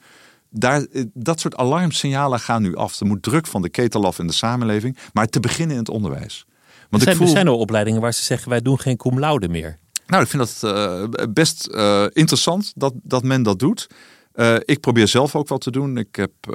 Daar, 0.50 0.82
eh, 0.82 1.04
dat 1.14 1.40
soort 1.40 1.56
alarmsignalen 1.56 2.40
gaan 2.40 2.62
nu 2.62 2.76
af. 2.76 3.00
Er 3.00 3.06
moet 3.06 3.22
druk 3.22 3.46
van 3.46 3.62
de 3.62 3.68
ketel 3.68 4.04
af 4.04 4.18
in 4.18 4.26
de 4.26 4.32
samenleving. 4.32 4.98
Maar 5.12 5.26
te 5.26 5.40
beginnen 5.40 5.76
in 5.76 5.82
het 5.82 5.90
onderwijs. 5.90 6.44
Er 6.46 6.86
Want 6.90 7.02
zijn, 7.02 7.14
ik 7.14 7.20
voel... 7.20 7.30
er 7.30 7.36
zijn 7.36 7.46
er 7.46 7.52
opleidingen 7.52 8.00
waar 8.00 8.14
ze 8.14 8.22
zeggen 8.22 8.48
wij 8.48 8.60
doen 8.60 8.78
geen 8.78 8.96
cum 8.96 9.18
laude 9.18 9.48
meer. 9.48 9.78
Nou, 10.06 10.22
ik 10.22 10.28
vind 10.28 10.60
dat 10.60 10.72
eh, 10.72 11.26
best 11.32 11.66
interessant 12.12 12.72
dat, 12.74 12.92
dat 13.02 13.22
men 13.22 13.42
dat 13.42 13.58
doet. 13.58 13.86
Eh, 14.36 14.56
ik 14.64 14.80
probeer 14.80 15.08
zelf 15.08 15.34
ook 15.34 15.48
wat 15.48 15.60
te 15.60 15.70
doen. 15.70 15.96
Ik 15.96 16.16
heb 16.16 16.30
eh, 16.50 16.54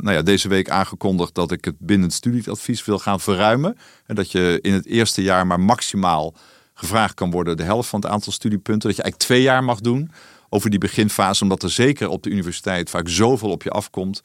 nou 0.00 0.12
ja, 0.12 0.22
deze 0.22 0.48
week 0.48 0.70
aangekondigd 0.70 1.34
dat 1.34 1.50
ik 1.52 1.64
het 1.64 1.78
binnen 1.78 2.06
het 2.06 2.16
studieadvies 2.16 2.84
wil 2.84 2.98
gaan 2.98 3.20
verruimen. 3.20 3.76
En 4.06 4.14
dat 4.14 4.32
je 4.32 4.58
in 4.62 4.72
het 4.72 4.86
eerste 4.86 5.22
jaar 5.22 5.46
maar 5.46 5.60
maximaal 5.60 6.34
gevraagd 6.74 7.14
kan 7.14 7.30
worden 7.30 7.56
de 7.56 7.62
helft 7.62 7.88
van 7.88 8.00
het 8.00 8.10
aantal 8.10 8.32
studiepunten. 8.32 8.88
Dat 8.88 8.96
je 8.96 9.02
eigenlijk 9.02 9.30
twee 9.30 9.42
jaar 9.42 9.64
mag 9.64 9.80
doen 9.80 10.10
over 10.48 10.70
die 10.70 10.78
beginfase, 10.78 11.42
omdat 11.42 11.62
er 11.62 11.70
zeker 11.70 12.08
op 12.08 12.22
de 12.22 12.30
universiteit 12.30 12.90
vaak 12.90 13.08
zoveel 13.08 13.50
op 13.50 13.62
je 13.62 13.70
afkomt. 13.70 14.20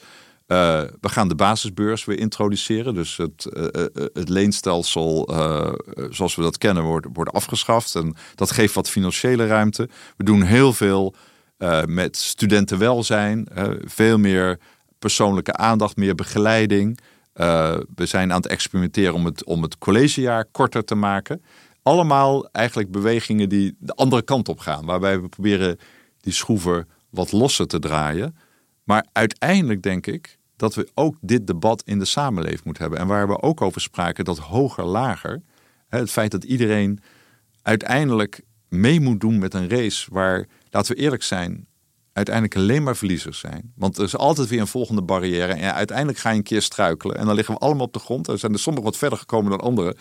Eh, 0.48 0.82
we 1.02 1.10
gaan 1.10 1.28
de 1.28 1.36
basisbeurs 1.36 2.06
weer 2.06 2.20
introduceren. 2.20 2.94
Dus 2.94 3.18
het, 3.18 3.48
het 4.14 4.30
leenstelsel 4.30 5.30
zoals 6.10 6.36
we 6.36 6.42
dat 6.42 6.58
kennen 6.58 6.84
wordt, 6.84 7.08
wordt 7.14 7.32
afgeschaft. 7.32 7.96
En 7.96 8.16
dat 8.36 8.52
geeft 8.52 8.74
wat 8.74 8.90
financiële 8.90 9.48
ruimte. 9.48 9.90
We 10.18 10.24
doen 10.24 10.42
heel 10.42 10.74
veel 10.74 11.16
met 11.86 12.18
studentenwelzijn. 12.18 13.47
eh, 13.47 13.70
veel 13.80 14.18
meer 14.18 14.59
persoonlijke 14.99 15.53
aandacht, 15.53 15.95
meer 15.95 16.16
begeleiding. 16.16 16.99
Eh, 17.34 17.78
we 17.95 18.05
zijn 18.05 18.32
aan 18.32 18.41
het 18.41 18.47
experimenteren 18.47 19.13
om 19.13 19.26
het, 19.26 19.43
om 19.43 19.61
het 19.61 19.78
collegejaar 19.78 20.45
korter 20.45 20.84
te 20.84 20.95
maken. 20.95 21.43
Allemaal 21.84 22.49
eigenlijk 22.51 22.91
bewegingen 22.91 23.49
die 23.49 23.76
de 23.80 23.93
andere 23.93 24.22
kant 24.22 24.49
op 24.49 24.59
gaan. 24.59 24.86
Waarbij 24.86 25.22
we 25.22 25.28
proberen 25.28 25.78
die 26.22 26.34
schroeven 26.34 26.88
wat 27.09 27.32
losser 27.32 27.68
te 27.68 27.80
draaien. 27.80 28.38
Maar 28.84 29.05
uiteindelijk 29.11 29.82
denk 29.82 30.07
ik 30.07 30.38
dat 30.55 30.76
we 30.76 30.89
ook 30.93 31.16
dit 31.22 31.47
debat 31.47 31.84
in 31.86 31.99
de 31.99 32.05
samenleving 32.05 32.63
moeten 32.63 32.84
hebben. 32.84 33.01
En 33.01 33.07
waar 33.07 33.28
we 33.28 33.41
ook 33.41 33.61
over 33.61 33.82
spraken, 33.82 34.26
dat 34.26 34.38
hoger, 34.38 34.84
lager. 34.84 35.41
Het 35.88 36.11
feit 36.11 36.32
dat 36.32 36.43
iedereen 36.43 36.99
uiteindelijk 37.61 38.41
mee 38.70 38.99
moet 38.99 39.20
doen 39.20 39.39
met 39.39 39.53
een 39.53 39.70
race 39.70 40.07
waar, 40.11 40.45
laten 40.76 40.96
we 40.96 41.02
eerlijk 41.02 41.24
zijn, 41.24 41.68
uiteindelijk 42.14 42.56
alleen 42.56 42.84
maar 42.84 42.96
verliezers 42.96 43.40
zijn. 43.40 43.72
Want 43.76 43.98
er 43.98 44.04
is 44.04 44.18
altijd 44.18 44.48
weer 44.48 44.60
een 44.60 44.68
volgende 44.68 45.02
barrière. 45.02 45.54
En 45.54 45.74
uiteindelijk 45.74 46.18
ga 46.18 46.30
je 46.30 46.38
een 46.38 46.44
keer 46.44 46.62
struikelen. 46.62 47.18
En 47.18 47.26
dan 47.26 47.36
liggen 47.36 47.54
we 47.54 47.60
allemaal 47.60 47.86
op 47.86 47.94
de 47.94 48.00
grond. 48.00 48.28
Er 48.28 48.40
zijn 48.40 48.54
er 48.54 48.60
sommigen 48.60 48.90
wat 48.90 48.98
verder 48.98 49.18
gekomen 49.18 49.50
dan 49.52 49.60
anderen. 49.60 49.98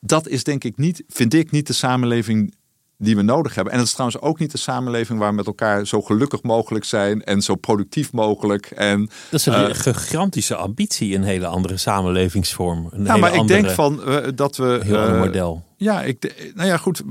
Dat 0.00 0.28
is 0.28 0.44
denk 0.44 0.64
ik 0.64 0.76
niet, 0.76 1.04
vind 1.08 1.34
ik 1.34 1.50
niet 1.50 1.66
de 1.66 1.72
samenleving 1.72 2.54
die 2.98 3.16
we 3.16 3.22
nodig 3.22 3.54
hebben. 3.54 3.72
En 3.72 3.78
het 3.78 3.86
is 3.88 3.94
trouwens 3.94 4.20
ook 4.20 4.38
niet 4.38 4.50
de 4.50 4.58
samenleving 4.58 5.18
waar 5.18 5.30
we 5.30 5.36
met 5.36 5.46
elkaar 5.46 5.86
zo 5.86 6.02
gelukkig 6.02 6.42
mogelijk 6.42 6.84
zijn 6.84 7.22
en 7.24 7.42
zo 7.42 7.54
productief 7.54 8.12
mogelijk. 8.12 8.66
En, 8.66 9.00
Dat 9.30 9.40
is 9.40 9.46
een 9.46 9.54
eh, 9.54 9.74
gigantische 9.74 10.56
ambitie, 10.56 11.14
een 11.14 11.22
hele 11.22 11.46
andere 11.46 11.76
samenlevingsvorm. 11.76 12.88
Een 12.90 13.02
nou, 13.02 13.18
maar 13.18 13.32
ik 13.32 13.40
andere, 13.40 13.62
denk 13.62 13.74
van 13.74 14.00
dat 14.34 14.56
we. 14.56 14.80
heel 14.82 15.06
eh, 15.06 15.18
model. 15.18 15.64
Ja, 15.76 16.02
ik, 16.02 16.50
nou 16.54 16.68
ja, 16.68 16.76
goed. 16.76 17.02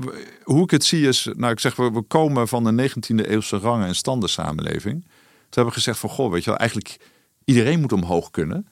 Hoe 0.42 0.62
ik 0.62 0.70
het 0.70 0.84
zie 0.84 1.08
is, 1.08 1.28
nou, 1.36 1.52
ik 1.52 1.60
zeg, 1.60 1.76
we, 1.76 1.90
we 1.90 2.02
komen 2.02 2.48
van 2.48 2.76
de 2.76 2.90
19e 2.90 3.26
eeuwse 3.28 3.56
rangen- 3.56 3.86
en 3.86 3.94
standensamenleving. 3.94 5.02
Toen 5.02 5.64
hebben 5.64 5.72
we 5.74 5.78
gezegd 5.80 5.98
van, 5.98 6.10
goh, 6.10 6.30
weet 6.32 6.44
je 6.44 6.50
wel, 6.50 6.58
eigenlijk 6.58 6.96
iedereen 7.44 7.80
moet 7.80 7.92
omhoog 7.92 8.30
kunnen. 8.30 8.66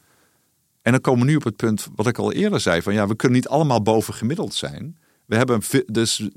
En 0.82 0.92
dan 0.92 1.00
komen 1.00 1.24
we 1.24 1.30
nu 1.30 1.36
op 1.36 1.44
het 1.44 1.56
punt 1.56 1.88
wat 1.94 2.06
ik 2.06 2.18
al 2.18 2.32
eerder 2.32 2.60
zei, 2.60 2.82
van 2.82 2.94
ja, 2.94 3.06
we 3.06 3.16
kunnen 3.16 3.38
niet 3.38 3.48
allemaal 3.48 3.82
boven 3.82 4.14
gemiddeld 4.14 4.54
zijn. 4.54 4.98
We 5.26 5.36
hebben, 5.36 5.60
dus 5.86 6.28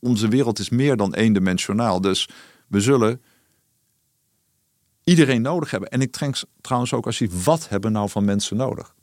onze 0.00 0.28
wereld 0.28 0.58
is 0.58 0.68
meer 0.68 0.96
dan 0.96 1.14
eendimensionaal. 1.14 2.00
Dus 2.00 2.28
we 2.68 2.80
zullen 2.80 3.22
iedereen 5.04 5.42
nodig 5.42 5.70
hebben. 5.70 5.90
En 5.90 6.00
ik 6.00 6.18
denk 6.18 6.36
trouwens 6.60 6.92
ook 6.92 7.06
als 7.06 7.18
je, 7.18 7.28
wat 7.44 7.68
hebben 7.68 7.92
nou 7.92 8.08
van 8.08 8.24
mensen 8.24 8.56
nodig? 8.56 8.94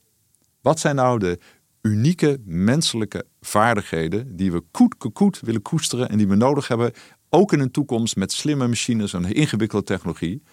Wat 0.61 0.79
zijn 0.79 0.95
nou 0.95 1.19
de 1.19 1.39
unieke 1.81 2.41
menselijke 2.45 3.25
vaardigheden 3.41 4.35
die 4.35 4.51
we 4.51 4.63
koet 4.71 4.95
koet 5.13 5.39
willen 5.39 5.61
koesteren 5.61 6.09
en 6.09 6.17
die 6.17 6.27
we 6.27 6.35
nodig 6.35 6.67
hebben, 6.67 6.91
ook 7.29 7.53
in 7.53 7.59
een 7.59 7.71
toekomst 7.71 8.15
met 8.15 8.31
slimme 8.31 8.67
machines 8.67 9.13
en 9.13 9.23
ingewikkelde 9.23 9.85
technologie? 9.85 10.43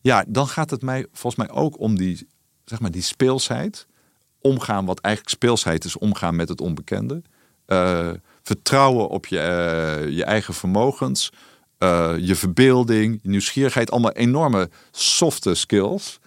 Ja, 0.00 0.24
dan 0.28 0.48
gaat 0.48 0.70
het 0.70 0.82
mij 0.82 1.06
volgens 1.12 1.46
mij 1.46 1.56
ook 1.56 1.78
om 1.78 1.96
die, 1.96 2.28
zeg 2.64 2.80
maar, 2.80 2.90
die 2.90 3.02
speelsheid. 3.02 3.86
Omgaan, 4.40 4.84
wat 4.84 5.00
eigenlijk 5.00 5.34
speelsheid 5.34 5.84
is, 5.84 5.98
omgaan 5.98 6.36
met 6.36 6.48
het 6.48 6.60
onbekende. 6.60 7.22
Eh, 7.68 8.10
vertrouwen 8.42 9.08
op 9.08 9.26
je, 9.26 9.38
eh, 9.38 10.08
je 10.08 10.24
eigen 10.24 10.54
vermogens. 10.54 11.32
eh, 11.78 12.14
je 12.18 12.34
verbeelding, 12.34 13.18
je 13.22 13.28
nieuwsgierigheid. 13.28 13.90
Allemaal 13.90 14.12
enorme 14.12 14.70
softe 14.90 15.54
skills 15.54 16.18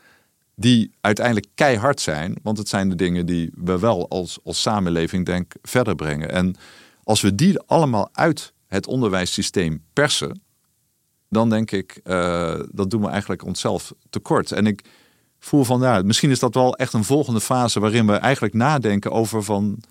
die 0.55 0.91
uiteindelijk 1.01 1.47
keihard 1.55 2.01
zijn. 2.01 2.35
Want 2.43 2.57
het 2.57 2.69
zijn 2.69 2.89
de 2.89 2.95
dingen 2.95 3.25
die 3.25 3.51
we 3.55 3.79
wel 3.79 4.09
als, 4.09 4.39
als 4.43 4.61
samenleving 4.61 5.25
denk 5.25 5.53
verder 5.61 5.95
brengen. 5.95 6.31
En 6.31 6.55
als 7.03 7.21
we 7.21 7.35
die 7.35 7.59
allemaal 7.59 8.09
uit 8.11 8.53
het 8.67 8.87
onderwijssysteem 8.87 9.83
persen, 9.93 10.41
dan 11.29 11.49
denk 11.49 11.71
ik, 11.71 11.99
dat 12.71 12.89
doen 12.89 13.01
we 13.01 13.07
eigenlijk 13.07 13.45
onszelf 13.45 13.93
tekort. 14.09 14.51
En 14.51 14.67
ik 14.67 14.83
voel 15.39 15.63
van, 15.63 15.81
ja, 15.81 16.01
misschien 16.01 16.31
is 16.31 16.39
dat 16.39 16.53
wel 16.53 16.75
echt 16.75 16.93
een 16.93 17.03
volgende 17.03 17.41
fase 17.41 17.79
waarin 17.79 18.07
we 18.07 18.13
eigenlijk 18.13 18.53
nadenken 18.53 19.11
over 19.11 19.43
van, 19.43 19.83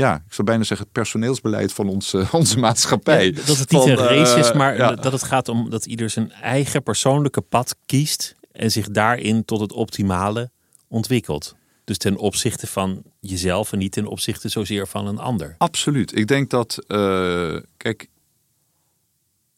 ja, 0.00 0.14
ik 0.26 0.32
zou 0.32 0.46
bijna 0.46 0.62
zeggen 0.62 0.86
het 0.86 0.94
personeelsbeleid 0.94 1.72
van 1.72 1.88
onze, 1.88 2.28
onze 2.32 2.58
maatschappij. 2.58 3.26
Ja, 3.26 3.32
dat 3.32 3.58
het 3.58 3.70
niet 3.70 3.80
Van, 3.80 3.90
een 3.90 3.96
race 3.96 4.38
is, 4.38 4.50
eh, 4.50 4.56
maar 4.56 4.76
ja. 4.76 4.94
dat 4.94 5.12
het 5.12 5.22
gaat 5.22 5.48
om 5.48 5.70
dat 5.70 5.86
ieder 5.86 6.10
zijn 6.10 6.32
eigen 6.32 6.82
persoonlijke 6.82 7.40
pad 7.40 7.76
kiest 7.86 8.34
en 8.52 8.70
zich 8.70 8.88
daarin 8.88 9.44
tot 9.44 9.60
het 9.60 9.72
optimale 9.72 10.50
ontwikkelt. 10.88 11.56
Dus 11.84 11.98
ten 11.98 12.16
opzichte 12.16 12.66
van 12.66 13.02
jezelf 13.20 13.72
en 13.72 13.78
niet 13.78 13.92
ten 13.92 14.06
opzichte 14.06 14.48
zozeer 14.48 14.86
van 14.86 15.06
een 15.06 15.18
ander. 15.18 15.54
Absoluut. 15.58 16.16
Ik 16.16 16.26
denk 16.26 16.50
dat, 16.50 16.84
eh, 16.86 17.56
kijk, 17.76 18.08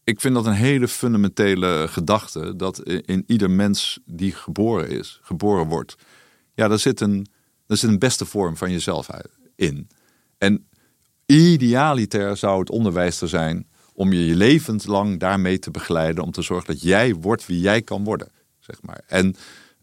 ik 0.05 0.21
vind 0.21 0.35
dat 0.35 0.47
een 0.47 0.53
hele 0.53 0.89
fundamentele 0.89 1.87
gedachte. 1.89 2.57
Dat 2.57 2.83
in 2.83 3.25
ieder 3.27 3.51
mens 3.51 3.99
die 4.05 4.33
geboren 4.33 4.89
is, 4.89 5.21
geboren 5.23 5.67
wordt, 5.67 5.97
ja, 6.55 6.69
daar 6.69 6.79
zit 6.79 7.01
een, 7.01 7.27
daar 7.67 7.77
zit 7.77 7.91
een 7.91 7.99
beste 7.99 8.25
vorm 8.25 8.57
van 8.57 8.71
jezelf 8.71 9.11
uit- 9.11 9.31
in. 9.57 9.89
En 10.43 10.67
idealiter 11.27 12.37
zou 12.37 12.61
het 12.61 12.71
onderwijs 12.71 13.21
er 13.21 13.29
zijn 13.29 13.67
om 13.93 14.13
je 14.13 14.27
je 14.27 14.35
levenslang 14.35 15.21
daarmee 15.21 15.59
te 15.59 15.71
begeleiden, 15.71 16.25
om 16.25 16.31
te 16.31 16.43
zorgen 16.43 16.67
dat 16.67 16.83
jij 16.83 17.15
wordt 17.15 17.47
wie 17.47 17.61
jij 17.61 17.83
kan 17.83 18.05
worden, 18.05 18.29
zeg 18.59 18.83
maar. 18.83 19.01
En 19.07 19.37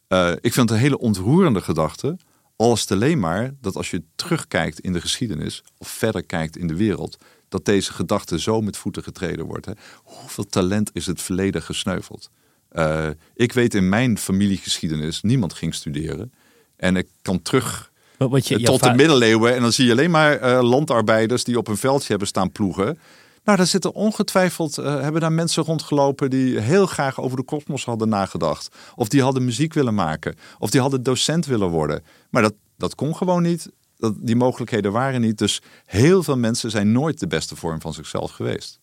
eh, 0.08 0.32
ik 0.32 0.54
vind 0.54 0.70
het 0.70 0.70
een 0.70 0.84
hele 0.84 1.00
ontroerende 1.00 1.62
gedachte. 1.62 2.18
Al 2.56 2.74
is 2.74 2.82
het 2.82 2.92
alleen 2.92 3.20
maar 3.20 3.54
dat 3.62 3.76
als 3.76 3.90
je 3.92 4.04
terugkijkt 4.16 4.80
in 4.80 4.94
de 4.94 5.02
geschiedenis 5.02 5.64
of 5.78 5.88
verder 5.88 6.24
kijkt 6.24 6.58
in 6.58 6.68
de 6.68 6.76
wereld, 6.76 7.18
dat 7.50 7.66
deze 7.66 7.94
gedachte 7.94 8.40
zo 8.40 8.62
met 8.62 8.78
voeten 8.78 9.04
getreden 9.04 9.46
wordt. 9.46 9.66
Hè. 9.66 9.74
Hoeveel 10.04 10.46
talent 10.46 10.90
is 10.94 11.06
het 11.06 11.22
verleden 11.22 11.62
gesneuveld? 11.62 12.30
Eh, 12.70 13.10
ik 13.34 13.54
weet 13.54 13.74
in 13.74 13.90
mijn 13.90 14.18
familiegeschiedenis, 14.18 15.22
niemand 15.22 15.54
ging 15.54 15.76
studeren. 15.76 16.34
En 16.76 16.96
ik 16.96 17.08
kan 17.22 17.42
terug 17.42 17.89
Wat- 18.20 18.30
wat 18.30 18.48
je- 18.48 18.56
eh, 18.58 18.64
tot 18.64 18.84
de 18.84 18.94
middeleeuwen 18.94 19.56
en 19.56 19.62
dan 19.62 19.72
zie 19.72 19.86
je 19.86 19.92
alleen 19.92 20.12
maar 20.12 20.38
eh, 20.38 20.62
landarbeiders 20.62 21.44
die 21.44 21.58
op 21.58 21.68
een 21.68 21.78
veldje 21.78 22.08
hebben 22.08 22.28
staan 22.28 22.52
ploegen. 22.52 23.00
Nou, 23.44 23.58
daar 23.58 23.68
zitten 23.68 23.94
ongetwijfeld, 23.94 24.78
eh, 24.78 25.02
hebben 25.02 25.22
daar 25.22 25.32
mensen 25.32 25.64
rondgelopen 25.64 26.30
die 26.30 26.60
heel 26.60 26.86
graag 26.86 27.20
over 27.22 27.38
de 27.38 27.44
kosmos 27.44 27.86
hadden 27.86 28.10
nagedacht. 28.10 28.76
Of 28.96 29.08
die 29.08 29.22
hadden 29.22 29.46
muziek 29.46 29.74
willen 29.74 29.94
maken. 29.94 30.36
Of 30.60 30.70
die 30.70 30.82
hadden 30.82 31.04
docent 31.04 31.46
willen 31.46 31.70
worden. 31.70 32.04
Maar 32.30 32.42
dat, 32.42 32.54
dat 32.78 32.96
kon 32.96 33.16
gewoon 33.16 33.42
niet. 33.42 33.70
Dat, 33.98 34.14
die 34.18 34.36
mogelijkheden 34.36 34.92
waren 34.92 35.22
niet. 35.22 35.38
Dus 35.38 35.62
heel 35.86 36.24
veel 36.24 36.38
mensen 36.38 36.72
zijn 36.72 36.92
nooit 36.92 37.20
de 37.20 37.28
beste 37.28 37.56
vorm 37.56 37.82
van 37.82 37.94
zichzelf 37.94 38.32
geweest. 38.32 38.80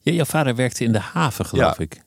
Ja, 0.00 0.12
jouw 0.12 0.24
vader 0.24 0.54
werkte 0.54 0.84
in 0.84 0.92
de 0.92 0.98
haven, 0.98 1.44
geloof 1.46 1.78
Ja. 1.78 1.84
ik. 1.84 2.02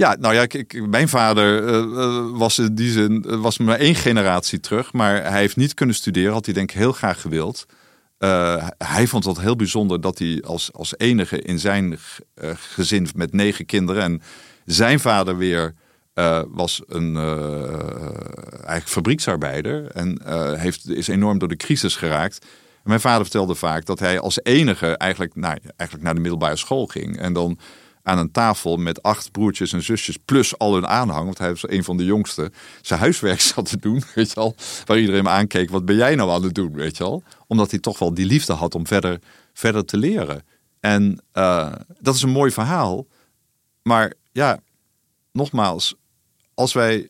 Ja, 0.00 0.16
nou 0.20 0.34
ja, 0.34 0.42
ik, 0.42 0.86
mijn 0.88 1.08
vader 1.08 1.66
eh, 1.66 1.78
eh, 1.78 2.24
was 2.32 2.58
in 2.58 2.74
die 2.74 2.90
zin 2.90 3.24
eh, 3.28 3.40
was 3.40 3.58
maar 3.58 3.78
één 3.78 3.94
generatie 3.94 4.60
terug, 4.60 4.92
maar 4.92 5.22
hij 5.30 5.40
heeft 5.40 5.56
niet 5.56 5.74
kunnen 5.74 5.94
studeren. 5.94 6.32
Had 6.32 6.44
hij 6.44 6.54
denk 6.54 6.70
ik 6.70 6.76
heel 6.76 6.92
graag 6.92 7.20
gewild. 7.20 7.66
Hij 8.78 9.06
vond 9.06 9.24
het 9.24 9.40
heel 9.40 9.56
bijzonder 9.56 10.00
dat 10.00 10.18
hij 10.18 10.42
als, 10.46 10.72
als 10.72 10.94
enige 10.96 11.42
in 11.42 11.58
zijn 11.58 11.98
gezin 12.54 13.08
met 13.14 13.32
negen 13.32 13.66
kinderen 13.66 14.02
en 14.02 14.22
zijn 14.64 15.00
vader 15.00 15.36
weer 15.36 15.74
was 16.48 16.82
een 16.86 17.16
eigenlijk 17.16 18.88
fabrieksarbeider 18.88 19.90
en 19.90 20.20
heeft, 20.58 20.88
is 20.88 21.08
enorm 21.08 21.38
door 21.38 21.48
de 21.48 21.56
crisis 21.56 21.96
geraakt. 21.96 22.46
Mijn 22.84 23.00
vader 23.00 23.22
vertelde 23.22 23.54
vaak 23.54 23.86
dat 23.86 23.98
hij 23.98 24.20
als 24.20 24.40
enige 24.42 24.96
eigenlijk, 24.96 25.34
nou, 25.34 25.58
eigenlijk 25.76 26.02
naar 26.02 26.14
de 26.14 26.20
middelbare 26.20 26.56
school 26.56 26.86
ging. 26.86 27.18
En 27.18 27.32
dan 27.32 27.58
aan 28.10 28.18
een 28.18 28.30
tafel 28.30 28.76
met 28.76 29.02
acht 29.02 29.30
broertjes 29.30 29.72
en 29.72 29.82
zusjes 29.82 30.16
plus 30.24 30.58
al 30.58 30.74
hun 30.74 30.86
aanhang, 30.86 31.24
want 31.24 31.38
hij 31.38 31.48
was 31.48 31.68
een 31.68 31.84
van 31.84 31.96
de 31.96 32.04
jongste, 32.04 32.52
zijn 32.80 33.00
huiswerk 33.00 33.40
zat 33.54 33.68
te 33.68 33.76
doen, 33.76 34.02
weet 34.14 34.30
je 34.30 34.40
al, 34.40 34.54
waar 34.84 34.98
iedereen 34.98 35.24
hem 35.24 35.32
aankeek, 35.32 35.70
wat 35.70 35.84
ben 35.84 35.96
jij 35.96 36.14
nou 36.14 36.30
aan 36.30 36.42
het 36.42 36.54
doen, 36.54 36.72
weet 36.72 36.96
je 36.96 37.04
al, 37.04 37.22
omdat 37.46 37.70
hij 37.70 37.80
toch 37.80 37.98
wel 37.98 38.14
die 38.14 38.26
liefde 38.26 38.52
had 38.52 38.74
om 38.74 38.86
verder, 38.86 39.18
verder 39.52 39.84
te 39.84 39.96
leren. 39.96 40.42
En 40.80 41.22
uh, 41.34 41.72
dat 42.00 42.14
is 42.14 42.22
een 42.22 42.30
mooi 42.30 42.50
verhaal, 42.50 43.06
maar 43.82 44.12
ja, 44.32 44.60
nogmaals, 45.32 45.94
als 46.54 46.72
wij, 46.72 47.08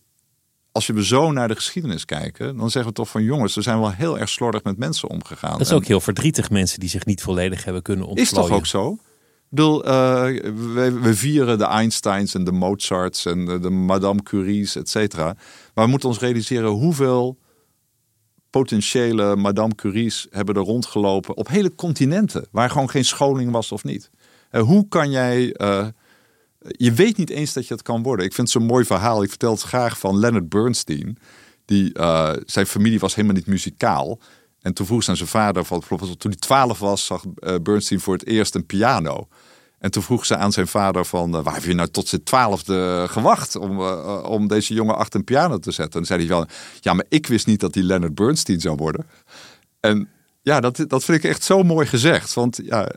als 0.72 0.86
we 0.86 1.04
zo 1.04 1.32
naar 1.32 1.48
de 1.48 1.54
geschiedenis 1.54 2.04
kijken, 2.04 2.56
dan 2.56 2.70
zeggen 2.70 2.90
we 2.90 2.96
toch 2.96 3.08
van 3.08 3.22
jongens, 3.22 3.56
er 3.56 3.62
zijn 3.62 3.80
wel 3.80 3.92
heel 3.92 4.18
erg 4.18 4.28
slordig 4.28 4.62
met 4.62 4.78
mensen 4.78 5.08
omgegaan. 5.08 5.58
Dat 5.58 5.66
is 5.66 5.72
ook 5.72 5.86
heel 5.86 6.00
verdrietig, 6.00 6.50
mensen 6.50 6.80
die 6.80 6.88
zich 6.88 7.04
niet 7.04 7.22
volledig 7.22 7.64
hebben 7.64 7.82
kunnen 7.82 8.06
ontplooien. 8.06 8.32
Is 8.32 8.48
toch 8.48 8.56
ook 8.56 8.66
zo? 8.66 8.98
Bedoel, 9.50 9.86
uh, 9.86 10.22
we, 11.00 11.14
vieren 11.14 11.58
de 11.58 11.64
Einsteins 11.64 12.34
en 12.34 12.44
de 12.44 12.52
Mozarts 12.52 13.26
en 13.26 13.44
de, 13.44 13.70
Madame 13.70 14.22
Curie's, 14.22 14.76
et 14.76 14.88
cetera. 14.88 15.36
Maar 15.74 15.84
we 15.84 15.90
moeten 15.90 16.08
ons 16.08 16.18
realiseren 16.18 16.70
hoeveel 16.70 17.38
potentiële 18.50 19.36
Madame 19.36 19.74
Curie's 19.74 20.26
hebben 20.30 20.54
er 20.54 20.62
rondgelopen 20.62 21.36
op 21.36 21.48
hele 21.48 21.74
continenten, 21.74 22.46
waar 22.50 22.70
gewoon 22.70 22.90
geen 22.90 23.04
scholing 23.04 23.52
was 23.52 23.72
of 23.72 23.84
niet. 23.84 24.10
Uh, 24.52 24.62
hoe 24.62 24.88
kan 24.88 25.10
jij. 25.10 25.54
Uh, 25.60 25.86
je 26.58 26.92
weet 26.92 27.16
niet 27.16 27.30
eens 27.30 27.52
dat 27.52 27.66
je 27.66 27.74
het 27.74 27.82
kan 27.82 28.02
worden. 28.02 28.26
Ik 28.26 28.34
vind 28.34 28.52
het 28.52 28.56
zo'n 28.56 28.70
mooi 28.70 28.84
verhaal. 28.84 29.22
Ik 29.22 29.28
vertel 29.28 29.52
het 29.52 29.62
graag 29.62 29.98
van 29.98 30.18
Leonard 30.18 30.48
Bernstein. 30.48 31.18
Die, 31.64 31.92
zijn 32.44 32.66
familie 32.66 32.98
was 32.98 33.14
helemaal 33.14 33.36
niet 33.36 33.46
muzikaal. 33.46 34.18
En 34.62 34.74
toen 34.74 34.86
vroeg 34.86 35.02
ze 35.02 35.10
aan 35.10 35.16
zijn 35.16 35.28
vader, 35.28 35.64
van, 35.64 35.82
toen 35.88 36.30
hij 36.30 36.34
twaalf 36.34 36.78
was, 36.78 37.06
zag 37.06 37.24
uh, 37.24 37.54
Bernstein 37.62 38.00
voor 38.00 38.14
het 38.14 38.26
eerst 38.26 38.54
een 38.54 38.66
piano. 38.66 39.28
En 39.78 39.90
toen 39.90 40.02
vroeg 40.02 40.26
ze 40.26 40.36
aan 40.36 40.52
zijn 40.52 40.66
vader 40.66 41.04
van, 41.04 41.36
uh, 41.36 41.42
waar 41.42 41.54
heb 41.54 41.64
je 41.64 41.74
nou 41.74 41.88
tot 41.88 42.08
zijn 42.08 42.22
twaalfde 42.22 43.06
gewacht 43.08 43.56
om, 43.56 43.80
uh, 43.80 44.24
om 44.26 44.48
deze 44.48 44.74
jongen 44.74 44.96
achter 44.96 45.18
een 45.18 45.24
piano 45.24 45.58
te 45.58 45.70
zetten? 45.70 46.00
En 46.00 46.06
zei 46.06 46.18
hij 46.18 46.28
wel, 46.28 46.46
ja, 46.80 46.92
maar 46.92 47.04
ik 47.08 47.26
wist 47.26 47.46
niet 47.46 47.60
dat 47.60 47.74
hij 47.74 47.82
Leonard 47.82 48.14
Bernstein 48.14 48.60
zou 48.60 48.76
worden. 48.76 49.06
En 49.80 50.08
ja, 50.42 50.60
dat, 50.60 50.84
dat 50.86 51.04
vind 51.04 51.24
ik 51.24 51.30
echt 51.30 51.42
zo 51.42 51.62
mooi 51.62 51.86
gezegd. 51.86 52.34
Want 52.34 52.60
ja, 52.64 52.88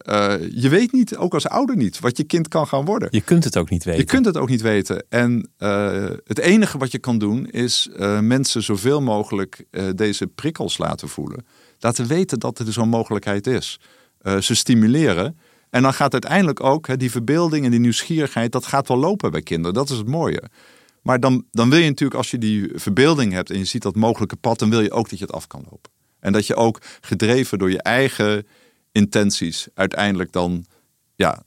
je 0.50 0.70
weet 0.70 0.91
niet, 0.91 1.18
ook 1.18 1.34
als 1.34 1.48
ouder 1.48 1.76
niet, 1.76 2.00
wat 2.00 2.18
je 2.18 2.24
kind 2.24 2.48
kan 2.48 2.68
gaan 2.68 2.86
worden. 2.86 3.08
Je 3.12 3.22
kunt 3.22 3.44
het 3.44 3.58
ook 3.58 3.70
niet 3.70 3.84
weten. 3.84 4.02
Je 4.02 4.08
kunt 4.08 4.26
het 4.26 4.38
ook 4.38 4.50
niet 4.50 4.62
weten. 4.62 5.06
En 5.10 5.50
het 6.24 6.39
enige 6.39 6.78
wat 6.78 6.91
je 6.91 7.00
kan 7.00 7.18
doen 7.18 7.50
is 7.50 7.89
mensen 8.22 8.64
zoveel 8.64 9.02
mogelijk 9.02 9.66
deze 9.96 10.28
prikkels 10.28 10.78
laten 10.78 11.10
voelen 11.10 11.46
laten 11.84 12.08
weten 12.08 12.39
dat 12.39 12.60
er 12.60 12.74
zo'n 12.74 12.89
mogelijkheid 12.89 13.48
is. 13.48 13.80
Ze 14.39 14.56
stimuleren. 14.56 15.38
En 15.70 15.82
dan 15.82 15.94
gaat 15.94 16.12
uiteindelijk 16.12 16.64
ook 16.64 17.00
die 17.00 17.12
verbeelding 17.12 17.66
en 17.66 17.72
die 17.72 17.80
nieuwsgierigheid, 17.80 18.52
dat 18.52 18.66
gaat 18.66 18.88
wel 18.88 18.98
lopen 18.98 19.32
bij 19.32 19.41
kinderen. 19.41 19.74
Dat 19.74 19.89
is 19.89 19.98
het 19.98 20.08
mooie. 20.08 20.44
Maar 21.02 21.20
dan, 21.20 21.46
dan 21.52 21.70
wil 21.70 21.80
je 21.80 21.88
natuurlijk, 21.88 22.18
als 22.20 22.32
je 22.32 22.38
die 22.38 22.72
verbeelding 22.74 23.34
hebt 23.34 23.50
en 23.50 23.58
je 23.58 23.66
ziet 23.66 23.82
dat 23.82 23.96
mogelijke 23.96 24.36
pad, 24.36 24.60
dan 24.60 24.70
wil 24.70 24.82
je 24.82 24.91
ook 24.91 25.10
dat 25.10 25.20
je 25.20 25.26
het 25.26 25.34
af 25.34 25.48
kan 25.48 25.66
lopen. 25.70 25.91
En 26.24 26.32
dat 26.32 26.47
je 26.47 26.55
ook 26.55 26.82
gedreven 27.01 27.57
door 27.57 27.71
je 27.71 27.82
eigen 27.82 28.47
intenties 28.91 29.67
uiteindelijk 29.74 30.32
dan 30.32 30.65
ja, 31.15 31.43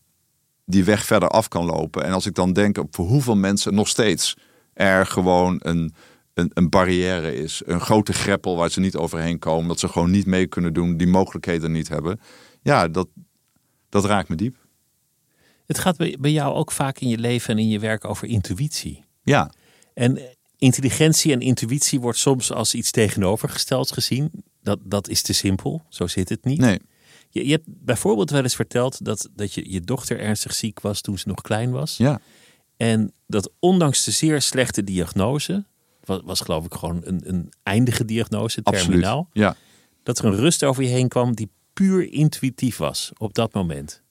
die 0.64 0.84
weg 0.84 1.04
verder 1.04 1.28
af 1.28 1.48
kan 1.48 1.64
lopen. 1.64 2.04
En 2.04 2.12
als 2.12 2.26
ik 2.26 2.34
dan 2.34 2.52
denk 2.52 2.78
op 2.78 2.94
voor 2.94 3.06
hoeveel 3.06 3.36
mensen 3.36 3.74
nog 3.74 3.88
steeds 3.88 4.36
er 4.72 5.06
gewoon 5.06 5.60
een 5.62 5.94
een, 6.36 6.50
een 6.54 6.68
barrière 6.68 7.34
is. 7.34 7.62
Een 7.64 7.80
grote 7.80 8.12
greppel 8.12 8.56
waar 8.56 8.70
ze 8.70 8.80
niet 8.80 8.96
overheen 8.96 9.38
komen. 9.38 9.68
Dat 9.68 9.80
ze 9.80 9.88
gewoon 9.88 10.10
niet 10.10 10.26
mee 10.26 10.46
kunnen 10.46 10.72
doen. 10.72 10.96
Die 10.96 11.06
mogelijkheden 11.06 11.72
niet 11.72 11.88
hebben. 11.88 12.20
Ja, 12.62 12.88
dat, 12.88 13.08
dat 13.88 14.04
raakt 14.04 14.28
me 14.28 14.34
diep. 14.34 14.56
Het 15.66 15.78
gaat 15.78 15.96
bij 15.96 16.30
jou 16.30 16.54
ook 16.54 16.72
vaak 16.72 16.98
in 16.98 17.08
je 17.08 17.18
leven 17.18 17.54
en 17.54 17.58
in 17.58 17.68
je 17.68 17.78
werk 17.78 18.04
over 18.04 18.28
intuïtie. 18.28 19.04
Ja. 19.22 19.52
En 19.94 20.20
intelligentie 20.58 21.32
en 21.32 21.40
intuïtie 21.40 22.00
wordt 22.00 22.18
soms 22.18 22.52
als 22.52 22.74
iets 22.74 22.90
tegenovergesteld 22.90 23.92
gezien. 23.92 24.30
Dat, 24.66 24.78
dat 24.84 25.08
is 25.08 25.22
te 25.22 25.32
simpel. 25.32 25.82
Zo 25.88 26.06
zit 26.06 26.28
het 26.28 26.44
niet. 26.44 26.58
Nee. 26.58 26.80
Je, 27.30 27.46
je 27.46 27.50
hebt 27.52 27.64
bijvoorbeeld 27.66 28.30
wel 28.30 28.42
eens 28.42 28.54
verteld 28.54 29.04
dat, 29.04 29.28
dat 29.34 29.52
je, 29.52 29.70
je 29.72 29.80
dochter 29.80 30.20
ernstig 30.20 30.54
ziek 30.54 30.80
was 30.80 31.00
toen 31.00 31.18
ze 31.18 31.28
nog 31.28 31.40
klein 31.40 31.70
was. 31.70 31.96
Ja. 31.96 32.20
En 32.76 33.12
dat 33.26 33.50
ondanks 33.58 34.04
de 34.04 34.10
zeer 34.10 34.42
slechte 34.42 34.84
diagnose, 34.84 35.64
was, 36.04 36.20
was 36.24 36.40
geloof 36.40 36.64
ik 36.64 36.74
gewoon 36.74 37.00
een, 37.04 37.20
een 37.24 37.52
eindige 37.62 38.04
diagnose, 38.04 38.62
terminaal. 38.62 39.18
Absoluut, 39.18 39.56
ja. 39.56 39.56
Dat 40.02 40.18
er 40.18 40.24
een 40.24 40.36
rust 40.36 40.64
over 40.64 40.82
je 40.82 40.88
heen 40.88 41.08
kwam 41.08 41.34
die 41.34 41.50
puur 41.72 42.12
intuïtief 42.12 42.76
was 42.76 43.12
op 43.16 43.34
dat 43.34 43.52
moment. 43.52 44.02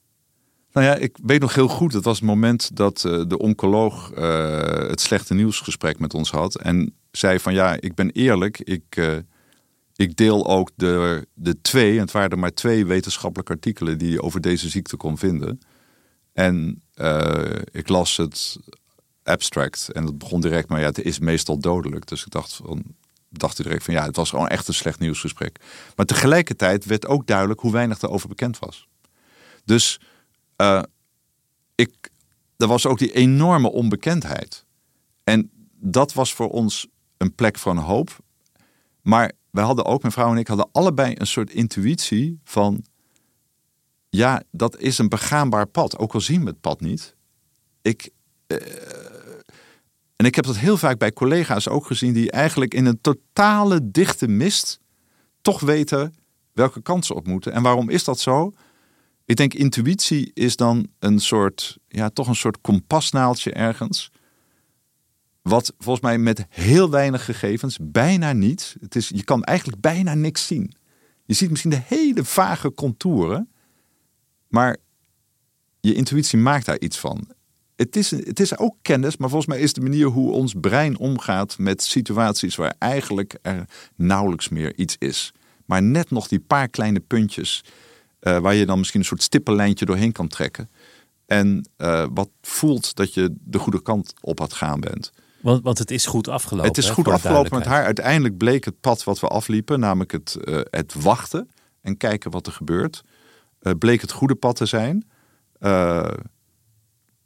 Nou 0.72 0.86
ja, 0.86 0.94
ik 0.94 1.18
weet 1.22 1.40
nog 1.40 1.54
heel 1.54 1.68
goed. 1.68 1.92
Het 1.92 2.04
was 2.04 2.16
het 2.16 2.26
moment 2.26 2.76
dat 2.76 3.04
uh, 3.06 3.24
de 3.28 3.38
oncoloog 3.38 4.12
uh, 4.14 4.88
het 4.88 5.00
slechte 5.00 5.34
nieuwsgesprek 5.34 5.98
met 5.98 6.14
ons 6.14 6.30
had. 6.30 6.54
En 6.54 6.94
zei 7.10 7.38
van 7.38 7.54
ja, 7.54 7.76
ik 7.80 7.94
ben 7.94 8.10
eerlijk. 8.10 8.58
Ik, 8.60 8.96
uh, 8.96 9.16
ik 9.96 10.16
deel 10.16 10.46
ook 10.46 10.70
de, 10.74 11.26
de 11.34 11.60
twee, 11.60 11.92
en 11.92 12.00
het 12.00 12.12
waren 12.12 12.30
er 12.30 12.38
maar 12.38 12.54
twee 12.54 12.86
wetenschappelijke 12.86 13.52
artikelen 13.52 13.98
die 13.98 14.10
je 14.10 14.22
over 14.22 14.40
deze 14.40 14.68
ziekte 14.68 14.96
kon 14.96 15.18
vinden. 15.18 15.60
En 16.32 16.82
ik 17.72 17.88
las 17.88 18.16
het 18.16 18.58
abstract. 19.26 19.92
En 19.92 20.04
dat 20.04 20.18
begon 20.18 20.40
direct, 20.40 20.68
maar 20.68 20.80
ja, 20.80 20.86
het 20.86 21.02
is 21.02 21.18
meestal 21.18 21.58
dodelijk. 21.58 22.06
Dus 22.06 22.24
ik 22.24 22.30
dacht, 22.30 22.60
dacht 23.30 23.56
direct 23.56 23.84
van 23.84 23.94
ja, 23.94 24.04
het 24.04 24.16
was 24.16 24.30
gewoon 24.30 24.48
echt 24.48 24.68
een 24.68 24.74
slecht 24.74 24.98
nieuwsgesprek. 24.98 25.60
Maar 25.96 26.06
tegelijkertijd 26.06 26.84
werd 26.84 27.06
ook 27.06 27.26
duidelijk 27.26 27.60
hoe 27.60 27.72
weinig 27.72 28.00
er 28.00 28.10
over 28.10 28.28
bekend 28.28 28.58
was. 28.58 28.88
Dus 29.64 30.00
uh, 30.56 30.82
ik, 31.74 32.10
er 32.56 32.66
was 32.66 32.86
ook 32.86 32.98
die 32.98 33.12
enorme 33.12 33.70
onbekendheid. 33.70 34.64
En 35.24 35.50
dat 35.74 36.12
was 36.12 36.34
voor 36.34 36.50
ons 36.50 36.86
een 37.16 37.34
plek 37.34 37.58
van 37.58 37.76
hoop. 37.76 38.18
Maar 39.02 39.32
wij 39.56 39.64
hadden 39.64 39.84
ook, 39.84 40.00
mijn 40.00 40.12
vrouw 40.12 40.30
en 40.30 40.38
ik, 40.38 40.46
hadden 40.46 40.68
allebei 40.72 41.14
een 41.16 41.26
soort 41.26 41.50
intuïtie 41.50 42.40
van... 42.44 42.84
Ja, 44.08 44.42
dat 44.50 44.78
is 44.78 44.98
een 44.98 45.08
begaanbaar 45.08 45.66
pad. 45.66 45.98
Ook 45.98 46.14
al 46.14 46.20
zien 46.20 46.40
we 46.40 46.46
het 46.50 46.60
pad 46.60 46.80
niet. 46.80 47.16
Ik, 47.82 48.10
uh, 48.46 48.58
en 50.16 50.26
ik 50.26 50.34
heb 50.34 50.44
dat 50.44 50.56
heel 50.56 50.76
vaak 50.76 50.98
bij 50.98 51.12
collega's 51.12 51.68
ook 51.68 51.86
gezien, 51.86 52.12
die 52.12 52.30
eigenlijk 52.30 52.74
in 52.74 52.86
een 52.86 53.00
totale 53.00 53.90
dichte 53.90 54.28
mist 54.28 54.80
toch 55.40 55.60
weten 55.60 56.14
welke 56.52 56.82
kansen 56.82 57.14
op 57.14 57.26
moeten. 57.26 57.52
En 57.52 57.62
waarom 57.62 57.88
is 57.88 58.04
dat 58.04 58.20
zo? 58.20 58.52
Ik 59.24 59.36
denk 59.36 59.54
intuïtie 59.54 60.30
is 60.34 60.56
dan 60.56 60.88
een 60.98 61.18
soort, 61.18 61.78
ja, 61.88 62.08
toch 62.08 62.28
een 62.28 62.34
soort 62.34 62.60
kompasnaaltje 62.60 63.52
ergens. 63.52 64.10
Wat 65.48 65.72
volgens 65.78 66.04
mij 66.04 66.18
met 66.18 66.46
heel 66.48 66.90
weinig 66.90 67.24
gegevens, 67.24 67.78
bijna 67.80 68.32
niet. 68.32 68.76
Het 68.80 68.96
is, 68.96 69.08
je 69.08 69.24
kan 69.24 69.44
eigenlijk 69.44 69.80
bijna 69.80 70.14
niks 70.14 70.46
zien. 70.46 70.74
Je 71.24 71.34
ziet 71.34 71.50
misschien 71.50 71.70
de 71.70 71.82
hele 71.84 72.24
vage 72.24 72.72
contouren, 72.72 73.50
maar 74.48 74.76
je 75.80 75.94
intuïtie 75.94 76.38
maakt 76.38 76.66
daar 76.66 76.78
iets 76.78 76.98
van 76.98 77.28
het 77.76 77.96
is, 77.96 78.10
het 78.10 78.40
is 78.40 78.58
ook 78.58 78.76
kennis, 78.82 79.16
maar 79.16 79.28
volgens 79.28 79.50
mij 79.50 79.60
is 79.60 79.72
de 79.72 79.80
manier 79.80 80.06
hoe 80.06 80.32
ons 80.32 80.54
brein 80.60 80.98
omgaat 80.98 81.58
met 81.58 81.82
situaties 81.82 82.56
waar 82.56 82.74
eigenlijk 82.78 83.38
er 83.42 83.68
nauwelijks 83.96 84.48
meer 84.48 84.76
iets 84.76 84.96
is. 84.98 85.32
Maar 85.64 85.82
net 85.82 86.10
nog 86.10 86.28
die 86.28 86.40
paar 86.40 86.68
kleine 86.68 87.00
puntjes 87.00 87.64
uh, 88.20 88.38
waar 88.38 88.54
je 88.54 88.66
dan 88.66 88.78
misschien 88.78 89.00
een 89.00 89.06
soort 89.06 89.22
stippenlijntje 89.22 89.84
doorheen 89.84 90.12
kan 90.12 90.28
trekken. 90.28 90.70
En 91.26 91.68
uh, 91.78 92.06
wat 92.14 92.30
voelt 92.42 92.94
dat 92.94 93.14
je 93.14 93.34
de 93.40 93.58
goede 93.58 93.82
kant 93.82 94.14
op 94.20 94.38
had 94.38 94.52
gaan 94.52 94.80
bent. 94.80 95.12
Want, 95.46 95.62
want 95.62 95.78
het 95.78 95.90
is 95.90 96.06
goed 96.06 96.28
afgelopen. 96.28 96.68
Het 96.68 96.78
is 96.78 96.90
goed 96.90 97.08
afgelopen 97.08 97.58
met 97.58 97.66
haar. 97.66 97.84
Uiteindelijk 97.84 98.36
bleek 98.36 98.64
het 98.64 98.80
pad 98.80 99.04
wat 99.04 99.20
we 99.20 99.28
afliepen, 99.28 99.80
namelijk 99.80 100.12
het, 100.12 100.36
uh, 100.44 100.60
het 100.70 100.94
wachten 100.94 101.50
en 101.80 101.96
kijken 101.96 102.30
wat 102.30 102.46
er 102.46 102.52
gebeurt, 102.52 103.02
bleek 103.78 104.00
het 104.00 104.12
goede 104.12 104.34
pad 104.34 104.56
te 104.56 104.66
zijn 104.66 105.06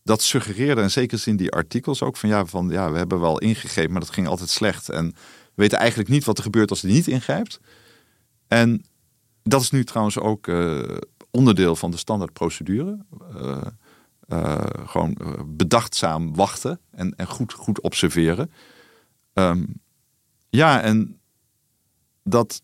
dat 0.03 0.23
suggereerde, 0.23 0.81
en 0.81 0.91
zeker 0.91 1.23
in 1.25 1.37
die 1.37 1.51
artikels 1.51 2.03
ook, 2.03 2.17
van 2.17 2.29
ja, 2.29 2.47
van 2.47 2.69
ja, 2.69 2.91
we 2.91 2.99
hebben 2.99 3.21
wel 3.21 3.39
ingegrepen, 3.39 3.93
maar 3.93 4.01
dat 4.01 4.11
ging 4.11 4.29
altijd 4.29 4.49
slecht. 4.49 4.89
En 4.89 5.07
we 5.07 5.63
weten 5.63 5.79
eigenlijk 5.79 6.09
niet 6.09 6.25
wat 6.25 6.39
er 6.39 6.45
gebeurt 6.45 6.71
als 6.71 6.83
hij 6.83 6.91
niet 6.91 7.07
ingrijpt. 7.07 7.61
En 8.49 8.85
dat 9.43 9.61
is 9.61 9.71
nu 9.71 9.85
trouwens 9.85 10.19
ook 10.19 10.47
uh, 10.47 10.97
onderdeel 11.31 11.77
van 11.77 11.91
de 11.91 11.97
standaardprocedure. 11.97 12.99
Uh, 13.35 13.43
uh, 13.43 13.63
gewoon 14.87 15.17
bedachtzaam 15.47 16.35
wachten 16.35 16.81
en, 16.91 17.15
en 17.17 17.27
goed, 17.27 17.53
goed 17.53 17.81
observeren. 17.81 18.51
Um, 19.35 19.81
ja, 20.49 20.83
en 20.83 21.21
dat 22.25 22.63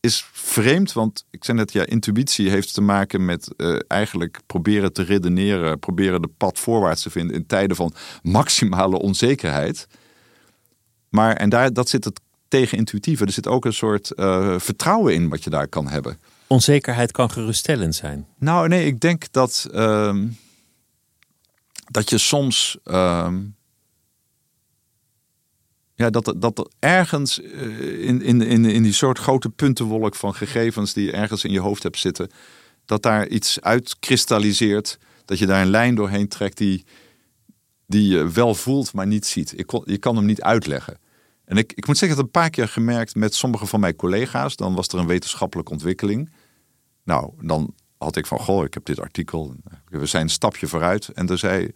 is 0.00 0.24
vreemd, 0.32 0.92
want 0.92 1.24
ik 1.30 1.44
zei 1.44 1.58
net, 1.58 1.72
ja, 1.72 1.86
intuïtie 1.86 2.50
heeft 2.50 2.74
te 2.74 2.80
maken 2.80 3.24
met 3.24 3.48
uh, 3.56 3.78
eigenlijk 3.86 4.40
proberen 4.46 4.92
te 4.92 5.02
redeneren, 5.02 5.78
proberen 5.78 6.22
de 6.22 6.30
pad 6.36 6.58
voorwaarts 6.58 7.02
te 7.02 7.10
vinden 7.10 7.36
in 7.36 7.46
tijden 7.46 7.76
van 7.76 7.94
maximale 8.22 8.98
onzekerheid. 8.98 9.86
Maar, 11.08 11.36
en 11.36 11.48
daar, 11.48 11.72
dat 11.72 11.88
zit 11.88 12.04
het 12.04 12.20
tegen 12.48 12.78
intuïtieve. 12.78 13.24
Er 13.24 13.32
zit 13.32 13.46
ook 13.46 13.64
een 13.64 13.72
soort 13.72 14.12
uh, 14.16 14.58
vertrouwen 14.58 15.14
in 15.14 15.28
wat 15.28 15.44
je 15.44 15.50
daar 15.50 15.68
kan 15.68 15.88
hebben. 15.88 16.18
Onzekerheid 16.46 17.12
kan 17.12 17.30
geruststellend 17.30 17.94
zijn. 17.94 18.26
Nou, 18.38 18.68
nee, 18.68 18.86
ik 18.86 19.00
denk 19.00 19.32
dat, 19.32 19.68
uh, 19.72 20.16
dat 21.88 22.10
je 22.10 22.18
soms. 22.18 22.78
Uh, 22.84 23.32
ja, 25.94 26.10
dat, 26.10 26.34
dat 26.36 26.58
er 26.58 26.66
ergens 26.78 27.38
uh, 27.38 28.06
in, 28.06 28.22
in, 28.22 28.42
in, 28.42 28.64
in 28.64 28.82
die 28.82 28.92
soort 28.92 29.18
grote 29.18 29.50
puntenwolk 29.50 30.14
van 30.14 30.34
gegevens 30.34 30.92
die 30.92 31.04
je 31.04 31.12
ergens 31.12 31.44
in 31.44 31.52
je 31.52 31.60
hoofd 31.60 31.82
hebt 31.82 31.98
zitten, 31.98 32.30
dat 32.84 33.02
daar 33.02 33.28
iets 33.28 33.60
uitkristalliseert. 33.60 34.98
Dat 35.24 35.38
je 35.38 35.46
daar 35.46 35.62
een 35.62 35.70
lijn 35.70 35.94
doorheen 35.94 36.28
trekt 36.28 36.56
die, 36.56 36.84
die 37.86 38.08
je 38.08 38.30
wel 38.30 38.54
voelt, 38.54 38.92
maar 38.92 39.06
niet 39.06 39.26
ziet. 39.26 39.58
Ik 39.58 39.70
je 39.84 39.98
kan 39.98 40.16
hem 40.16 40.24
niet 40.24 40.42
uitleggen. 40.42 40.98
En 41.44 41.56
ik, 41.56 41.72
ik 41.72 41.86
moet 41.86 41.98
zeggen, 41.98 42.16
dat 42.16 42.26
een 42.26 42.32
paar 42.32 42.50
keer 42.50 42.68
gemerkt 42.68 43.14
met 43.14 43.34
sommige 43.34 43.66
van 43.66 43.80
mijn 43.80 43.96
collega's. 43.96 44.56
Dan 44.56 44.74
was 44.74 44.88
er 44.88 44.98
een 44.98 45.06
wetenschappelijke 45.06 45.72
ontwikkeling. 45.72 46.30
Nou, 47.04 47.32
dan 47.40 47.74
had 47.98 48.16
ik 48.16 48.26
van, 48.26 48.38
goh, 48.38 48.64
ik 48.64 48.74
heb 48.74 48.84
dit 48.84 49.00
artikel. 49.00 49.54
We 49.88 50.06
zijn 50.06 50.22
een 50.22 50.30
stapje 50.30 50.66
vooruit. 50.66 51.08
En 51.08 51.26
dan 51.26 51.38
zei 51.38 51.72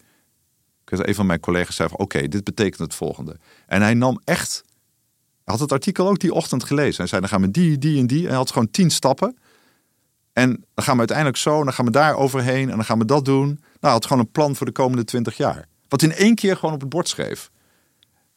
een 0.84 1.14
van 1.14 1.26
mijn 1.26 1.40
collega's 1.40 1.76
zei 1.76 1.88
van, 1.88 1.98
oké, 1.98 2.28
dit 2.28 2.44
betekent 2.44 2.78
het 2.78 2.94
volgende. 2.94 3.36
En 3.66 3.82
hij 3.82 3.94
nam 3.94 4.20
echt, 4.24 4.64
had 5.44 5.60
het 5.60 5.72
artikel 5.72 6.08
ook 6.08 6.18
die 6.18 6.32
ochtend 6.34 6.64
gelezen. 6.64 6.96
Hij 6.96 7.06
zei, 7.06 7.20
dan 7.20 7.30
gaan 7.30 7.40
we 7.40 7.50
die, 7.50 7.78
die 7.78 8.00
en 8.00 8.06
die. 8.06 8.22
En 8.22 8.28
hij 8.28 8.36
had 8.36 8.50
gewoon 8.50 8.70
tien 8.70 8.90
stappen. 8.90 9.36
En 10.32 10.48
dan 10.74 10.84
gaan 10.84 10.92
we 10.92 10.98
uiteindelijk 10.98 11.38
zo, 11.38 11.64
dan 11.64 11.72
gaan 11.72 11.84
we 11.84 11.90
daar 11.90 12.16
overheen 12.16 12.70
en 12.70 12.76
dan 12.76 12.84
gaan 12.84 12.98
we 12.98 13.04
dat 13.04 13.24
doen. 13.24 13.46
Nou, 13.46 13.58
hij 13.80 13.90
had 13.90 14.06
gewoon 14.06 14.22
een 14.22 14.30
plan 14.30 14.56
voor 14.56 14.66
de 14.66 14.72
komende 14.72 15.04
twintig 15.04 15.36
jaar. 15.36 15.68
Wat 15.88 16.02
in 16.02 16.12
één 16.12 16.34
keer 16.34 16.56
gewoon 16.56 16.74
op 16.74 16.80
het 16.80 16.88
bord 16.88 17.08
schreef. 17.08 17.50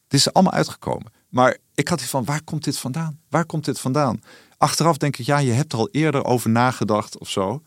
Het 0.04 0.14
is 0.14 0.26
er 0.26 0.32
allemaal 0.32 0.52
uitgekomen. 0.52 1.12
Maar 1.28 1.56
ik 1.74 1.88
had 1.88 1.98
die 1.98 2.08
van, 2.08 2.24
waar 2.24 2.42
komt 2.42 2.64
dit 2.64 2.78
vandaan? 2.78 3.20
Waar 3.28 3.44
komt 3.44 3.64
dit 3.64 3.80
vandaan? 3.80 4.20
Achteraf 4.56 4.96
denk 4.96 5.16
ik, 5.16 5.26
ja, 5.26 5.38
je 5.38 5.52
hebt 5.52 5.72
er 5.72 5.78
al 5.78 5.88
eerder 5.92 6.24
over 6.24 6.50
nagedacht 6.50 7.18
of 7.18 7.28
zo. 7.28 7.62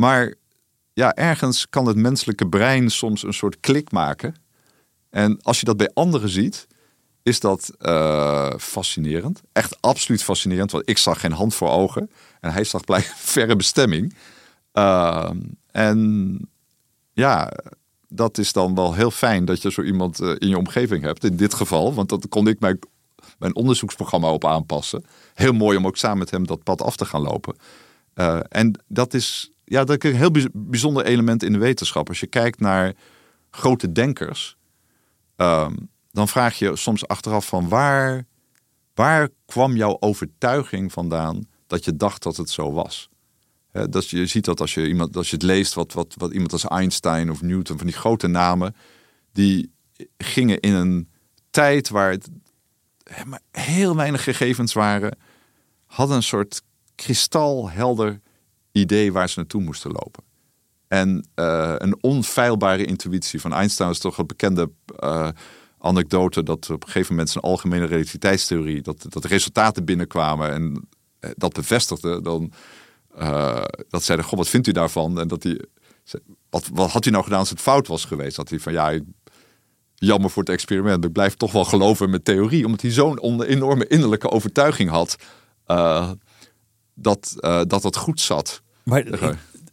Maar 0.00 0.34
ja, 0.92 1.14
ergens 1.14 1.68
kan 1.68 1.86
het 1.86 1.96
menselijke 1.96 2.48
brein 2.48 2.90
soms 2.90 3.22
een 3.22 3.34
soort 3.34 3.60
klik 3.60 3.90
maken. 3.90 4.34
En 5.10 5.42
als 5.42 5.60
je 5.60 5.64
dat 5.64 5.76
bij 5.76 5.90
anderen 5.94 6.28
ziet, 6.28 6.66
is 7.22 7.40
dat 7.40 7.70
uh, 7.78 8.52
fascinerend. 8.58 9.42
Echt 9.52 9.76
absoluut 9.80 10.22
fascinerend. 10.22 10.70
Want 10.70 10.88
ik 10.88 10.98
zag 10.98 11.20
geen 11.20 11.32
hand 11.32 11.54
voor 11.54 11.68
ogen. 11.68 12.10
En 12.40 12.52
hij 12.52 12.64
zag 12.64 12.84
blijkbaar 12.84 13.16
verre 13.36 13.56
bestemming. 13.56 14.14
Uh, 14.72 15.30
en 15.70 16.38
ja, 17.12 17.52
dat 18.08 18.38
is 18.38 18.52
dan 18.52 18.74
wel 18.74 18.94
heel 18.94 19.10
fijn 19.10 19.44
dat 19.44 19.62
je 19.62 19.70
zo 19.70 19.82
iemand 19.82 20.20
uh, 20.20 20.34
in 20.38 20.48
je 20.48 20.58
omgeving 20.58 21.02
hebt. 21.02 21.24
In 21.24 21.36
dit 21.36 21.54
geval, 21.54 21.94
want 21.94 22.08
dat 22.08 22.28
kon 22.28 22.48
ik 22.48 22.60
mijn, 22.60 22.78
mijn 23.38 23.54
onderzoeksprogramma 23.54 24.32
op 24.32 24.44
aanpassen. 24.44 25.04
Heel 25.34 25.52
mooi 25.52 25.76
om 25.76 25.86
ook 25.86 25.96
samen 25.96 26.18
met 26.18 26.30
hem 26.30 26.46
dat 26.46 26.62
pad 26.62 26.82
af 26.82 26.96
te 26.96 27.04
gaan 27.04 27.22
lopen. 27.22 27.56
Uh, 28.14 28.40
en 28.48 28.82
dat 28.86 29.14
is, 29.14 29.50
ja, 29.70 29.84
dat 29.84 30.04
is 30.04 30.10
een 30.10 30.16
heel 30.16 30.50
bijzonder 30.52 31.04
element 31.04 31.42
in 31.42 31.52
de 31.52 31.58
wetenschap. 31.58 32.08
Als 32.08 32.20
je 32.20 32.26
kijkt 32.26 32.60
naar 32.60 32.94
grote 33.50 33.92
denkers, 33.92 34.56
uh, 35.36 35.70
dan 36.10 36.28
vraag 36.28 36.58
je 36.58 36.76
soms 36.76 37.06
achteraf 37.08 37.46
van 37.46 37.68
waar, 37.68 38.26
waar 38.94 39.28
kwam 39.46 39.76
jouw 39.76 39.96
overtuiging 40.00 40.92
vandaan 40.92 41.48
dat 41.66 41.84
je 41.84 41.96
dacht 41.96 42.22
dat 42.22 42.36
het 42.36 42.50
zo 42.50 42.72
was? 42.72 43.08
dat 43.90 44.08
je 44.08 44.26
ziet 44.26 44.44
dat 44.44 44.60
als 44.60 44.74
je, 44.74 44.88
iemand, 44.88 45.16
als 45.16 45.30
je 45.30 45.34
het 45.34 45.44
leest, 45.44 45.74
wat, 45.74 45.92
wat, 45.92 46.14
wat 46.18 46.32
iemand 46.32 46.52
als 46.52 46.66
Einstein 46.66 47.30
of 47.30 47.42
Newton, 47.42 47.76
van 47.76 47.86
die 47.86 47.96
grote 47.96 48.26
namen, 48.26 48.76
die 49.32 49.72
gingen 50.18 50.60
in 50.60 50.74
een 50.74 51.08
tijd 51.50 51.88
waar 51.88 52.10
het 52.10 52.28
heel 53.50 53.96
weinig 53.96 54.24
gegevens 54.24 54.72
waren, 54.72 55.18
hadden 55.86 56.16
een 56.16 56.22
soort 56.22 56.62
kristalhelder 56.94 58.20
idee 58.72 59.12
waar 59.12 59.28
ze 59.28 59.38
naartoe 59.38 59.62
moesten 59.62 59.90
lopen. 59.90 60.22
En 60.88 61.28
uh, 61.34 61.74
een 61.76 62.02
onfeilbare 62.02 62.84
intuïtie 62.84 63.40
van 63.40 63.52
Einstein 63.52 63.90
is 63.90 63.98
toch 63.98 64.18
een 64.18 64.26
bekende 64.26 64.70
uh, 65.04 65.28
anekdote 65.78 66.42
dat 66.42 66.70
op 66.70 66.82
een 66.82 66.88
gegeven 66.88 67.12
moment 67.14 67.30
zijn 67.30 67.44
algemene 67.44 67.84
relativiteitstheorie, 67.84 68.82
dat, 68.82 69.06
dat 69.08 69.22
de 69.22 69.28
resultaten 69.28 69.84
binnenkwamen 69.84 70.50
en 70.52 70.88
uh, 71.20 71.30
dat 71.36 71.52
bevestigde, 71.52 72.22
dan 72.22 72.52
uh, 73.18 73.64
dat 73.88 74.02
zeiden, 74.02 74.26
goh, 74.26 74.38
wat 74.38 74.48
vindt 74.48 74.66
u 74.66 74.72
daarvan? 74.72 75.20
En 75.20 75.28
dat 75.28 75.42
hij, 75.42 75.64
wat, 76.50 76.68
wat 76.72 76.90
had 76.90 77.04
hij 77.04 77.12
nou 77.12 77.24
gedaan 77.24 77.38
als 77.38 77.50
het 77.50 77.60
fout 77.60 77.86
was 77.86 78.04
geweest? 78.04 78.36
Dat 78.36 78.48
hij 78.48 78.58
van, 78.58 78.72
ja, 78.72 78.98
jammer 79.94 80.30
voor 80.30 80.42
het 80.42 80.52
experiment, 80.52 81.04
ik 81.04 81.12
blijf 81.12 81.34
toch 81.34 81.52
wel 81.52 81.64
geloven 81.64 82.10
met 82.10 82.24
theorie, 82.24 82.64
omdat 82.64 82.80
hij 82.80 82.90
zo'n 82.90 83.42
enorme 83.42 83.86
innerlijke 83.86 84.30
overtuiging 84.30 84.90
had 84.90 85.16
dat, 87.02 87.36
uh, 87.40 87.62
dat 87.66 87.82
het 87.82 87.96
goed 87.96 88.20
zat. 88.20 88.62
Maar 88.84 89.04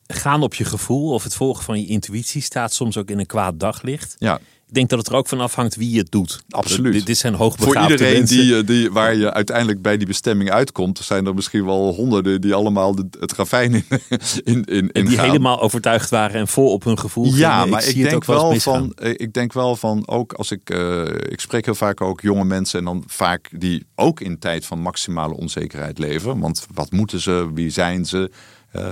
gaan 0.07 0.43
op 0.43 0.53
je 0.53 0.65
gevoel 0.65 1.13
of 1.13 1.23
het 1.23 1.35
volgen 1.35 1.63
van 1.63 1.79
je 1.79 1.87
intuïtie 1.87 2.41
staat 2.41 2.73
soms 2.73 2.97
ook 2.97 3.09
in 3.09 3.19
een 3.19 3.25
kwaad 3.25 3.59
daglicht. 3.59 4.15
Ja. 4.17 4.39
Ik 4.67 4.73
denk 4.73 4.89
dat 4.89 4.99
het 4.99 5.07
er 5.07 5.15
ook 5.15 5.27
van 5.27 5.39
afhangt 5.39 5.75
wie 5.75 5.97
het 5.97 6.11
doet. 6.11 6.43
Absoluut. 6.49 7.05
Dit, 7.05 7.17
zijn 7.17 7.33
hoogbegaafde 7.33 7.79
Voor 7.79 7.91
iedereen 7.91 8.17
mensen. 8.17 8.37
die, 8.37 8.63
die, 8.63 8.91
waar 8.91 9.15
je 9.15 9.33
uiteindelijk 9.33 9.81
bij 9.81 9.97
die 9.97 10.07
bestemming 10.07 10.51
uitkomt, 10.51 10.99
zijn 10.99 11.25
er 11.25 11.33
misschien 11.33 11.65
wel 11.65 11.93
honderden 11.93 12.41
die 12.41 12.53
allemaal 12.53 12.95
het 13.19 13.33
ravijn 13.33 13.73
in, 13.73 13.85
in, 14.43 14.63
in, 14.65 14.91
en 14.91 15.05
die 15.05 15.15
gaan. 15.17 15.25
helemaal 15.25 15.61
overtuigd 15.61 16.09
waren 16.09 16.39
en 16.39 16.47
vol 16.47 16.71
op 16.71 16.83
hun 16.83 16.99
gevoel 16.99 17.25
Ja, 17.25 17.65
maar 17.65 17.87
ik, 17.87 17.95
denk 18.09 18.25
wel, 18.25 18.49
wel 18.49 18.59
van, 18.59 18.81
misgaan. 18.81 19.15
ik 19.15 19.33
denk 19.33 19.53
wel 19.53 19.75
van, 19.75 20.07
ook 20.07 20.33
als 20.33 20.51
ik, 20.51 20.69
uh, 20.69 21.05
ik 21.05 21.39
spreek 21.39 21.65
heel 21.65 21.75
vaak 21.75 22.01
ook 22.01 22.21
jonge 22.21 22.45
mensen 22.45 22.79
en 22.79 22.85
dan 22.85 23.03
vaak 23.07 23.49
die 23.59 23.85
ook 23.95 24.19
in 24.19 24.39
tijd 24.39 24.65
van 24.65 24.79
maximale 24.79 25.35
onzekerheid 25.35 25.97
leven. 25.97 26.39
Want 26.39 26.67
wat 26.73 26.91
moeten 26.91 27.21
ze, 27.21 27.49
wie 27.53 27.69
zijn 27.69 28.05
ze? 28.05 28.31
Uh, 28.75 28.91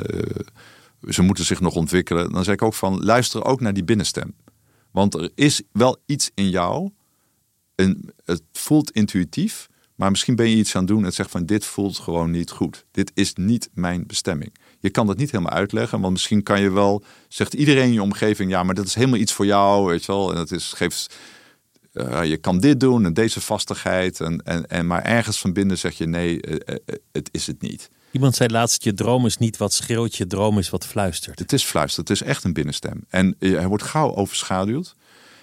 ze 1.10 1.22
moeten 1.22 1.46
zich 1.46 1.60
nog 1.60 1.76
ontwikkelen. 1.76 2.32
Dan 2.32 2.44
zeg 2.44 2.54
ik 2.54 2.62
ook 2.62 2.74
van, 2.74 3.04
luister 3.04 3.46
ook 3.46 3.62
naar 3.62 3.74
die 3.74 3.84
binnenstem. 3.84 4.34
Want 4.96 5.14
er 5.14 5.32
is 5.36 5.62
wel 5.72 5.98
iets 6.06 6.32
in 6.34 6.50
jou. 6.50 6.90
En 7.76 8.14
het 8.26 8.42
voelt 8.52 8.92
intuïtief. 8.92 9.68
Maar 9.96 10.12
misschien 10.12 10.36
ben 10.36 10.50
je 10.50 10.56
iets 10.56 10.76
aan 10.76 10.82
het 10.82 10.92
doen 10.92 11.06
en 11.06 11.14
zegt 11.14 11.32
van 11.32 11.46
dit 11.46 11.66
voelt 11.66 11.98
gewoon 11.98 12.32
niet 12.32 12.52
goed. 12.52 12.86
Dit 12.92 13.12
is 13.14 13.34
niet 13.34 13.70
mijn 13.74 14.08
bestemming. 14.08 14.54
Je 14.80 14.90
kan 14.90 15.08
dat 15.08 15.18
niet 15.18 15.32
helemaal 15.32 15.54
uitleggen. 15.54 16.02
Want 16.02 16.14
misschien 16.14 16.44
kan 16.44 16.62
je 16.62 16.72
wel, 16.72 17.04
zegt 17.28 17.54
iedereen 17.54 17.86
in 17.86 17.94
je 17.94 18.02
omgeving, 18.02 18.52
ja, 18.52 18.64
maar 18.64 18.76
dat 18.76 18.86
is 18.86 18.96
helemaal 18.96 19.20
iets 19.20 19.34
voor 19.34 19.46
jou. 19.46 19.88
Weet 19.88 20.06
je 20.06 20.12
wel. 20.12 20.30
En 20.30 20.36
dat 20.36 20.52
is, 20.52 20.74
geeft, 20.74 21.16
uh, 21.94 22.24
je 22.24 22.38
kan 22.38 22.60
dit 22.60 22.80
doen 22.80 23.06
en 23.06 23.14
deze 23.14 23.42
vastigheid. 23.42 24.20
En, 24.20 24.38
en, 24.44 24.68
en, 24.68 24.88
maar 24.88 25.04
ergens 25.04 25.40
van 25.40 25.54
binnen 25.54 25.78
zeg 25.78 25.98
je 25.98 26.08
nee, 26.08 26.48
uh, 26.48 26.54
uh, 26.54 26.76
het 27.12 27.30
is 27.32 27.48
het 27.48 27.62
niet. 27.62 27.90
Iemand 28.16 28.36
zei 28.36 28.50
laatst, 28.50 28.84
je 28.84 28.94
droom 28.94 29.26
is 29.26 29.38
niet 29.38 29.58
wat 29.58 29.74
schreeuwt, 29.74 30.16
je 30.16 30.28
droom 30.28 30.58
is 30.58 30.70
wat 30.70 30.86
fluistert. 30.86 31.40
Het 31.40 31.54
is 31.54 31.64
fluistert, 31.64 32.08
het 32.08 32.22
is 32.22 32.28
echt 32.28 32.44
een 32.44 32.54
binnenstem. 32.54 33.04
En 33.10 33.36
hij 33.40 33.68
wordt 33.68 33.84
gauw 33.84 34.16
overschaduwd. 34.16 34.96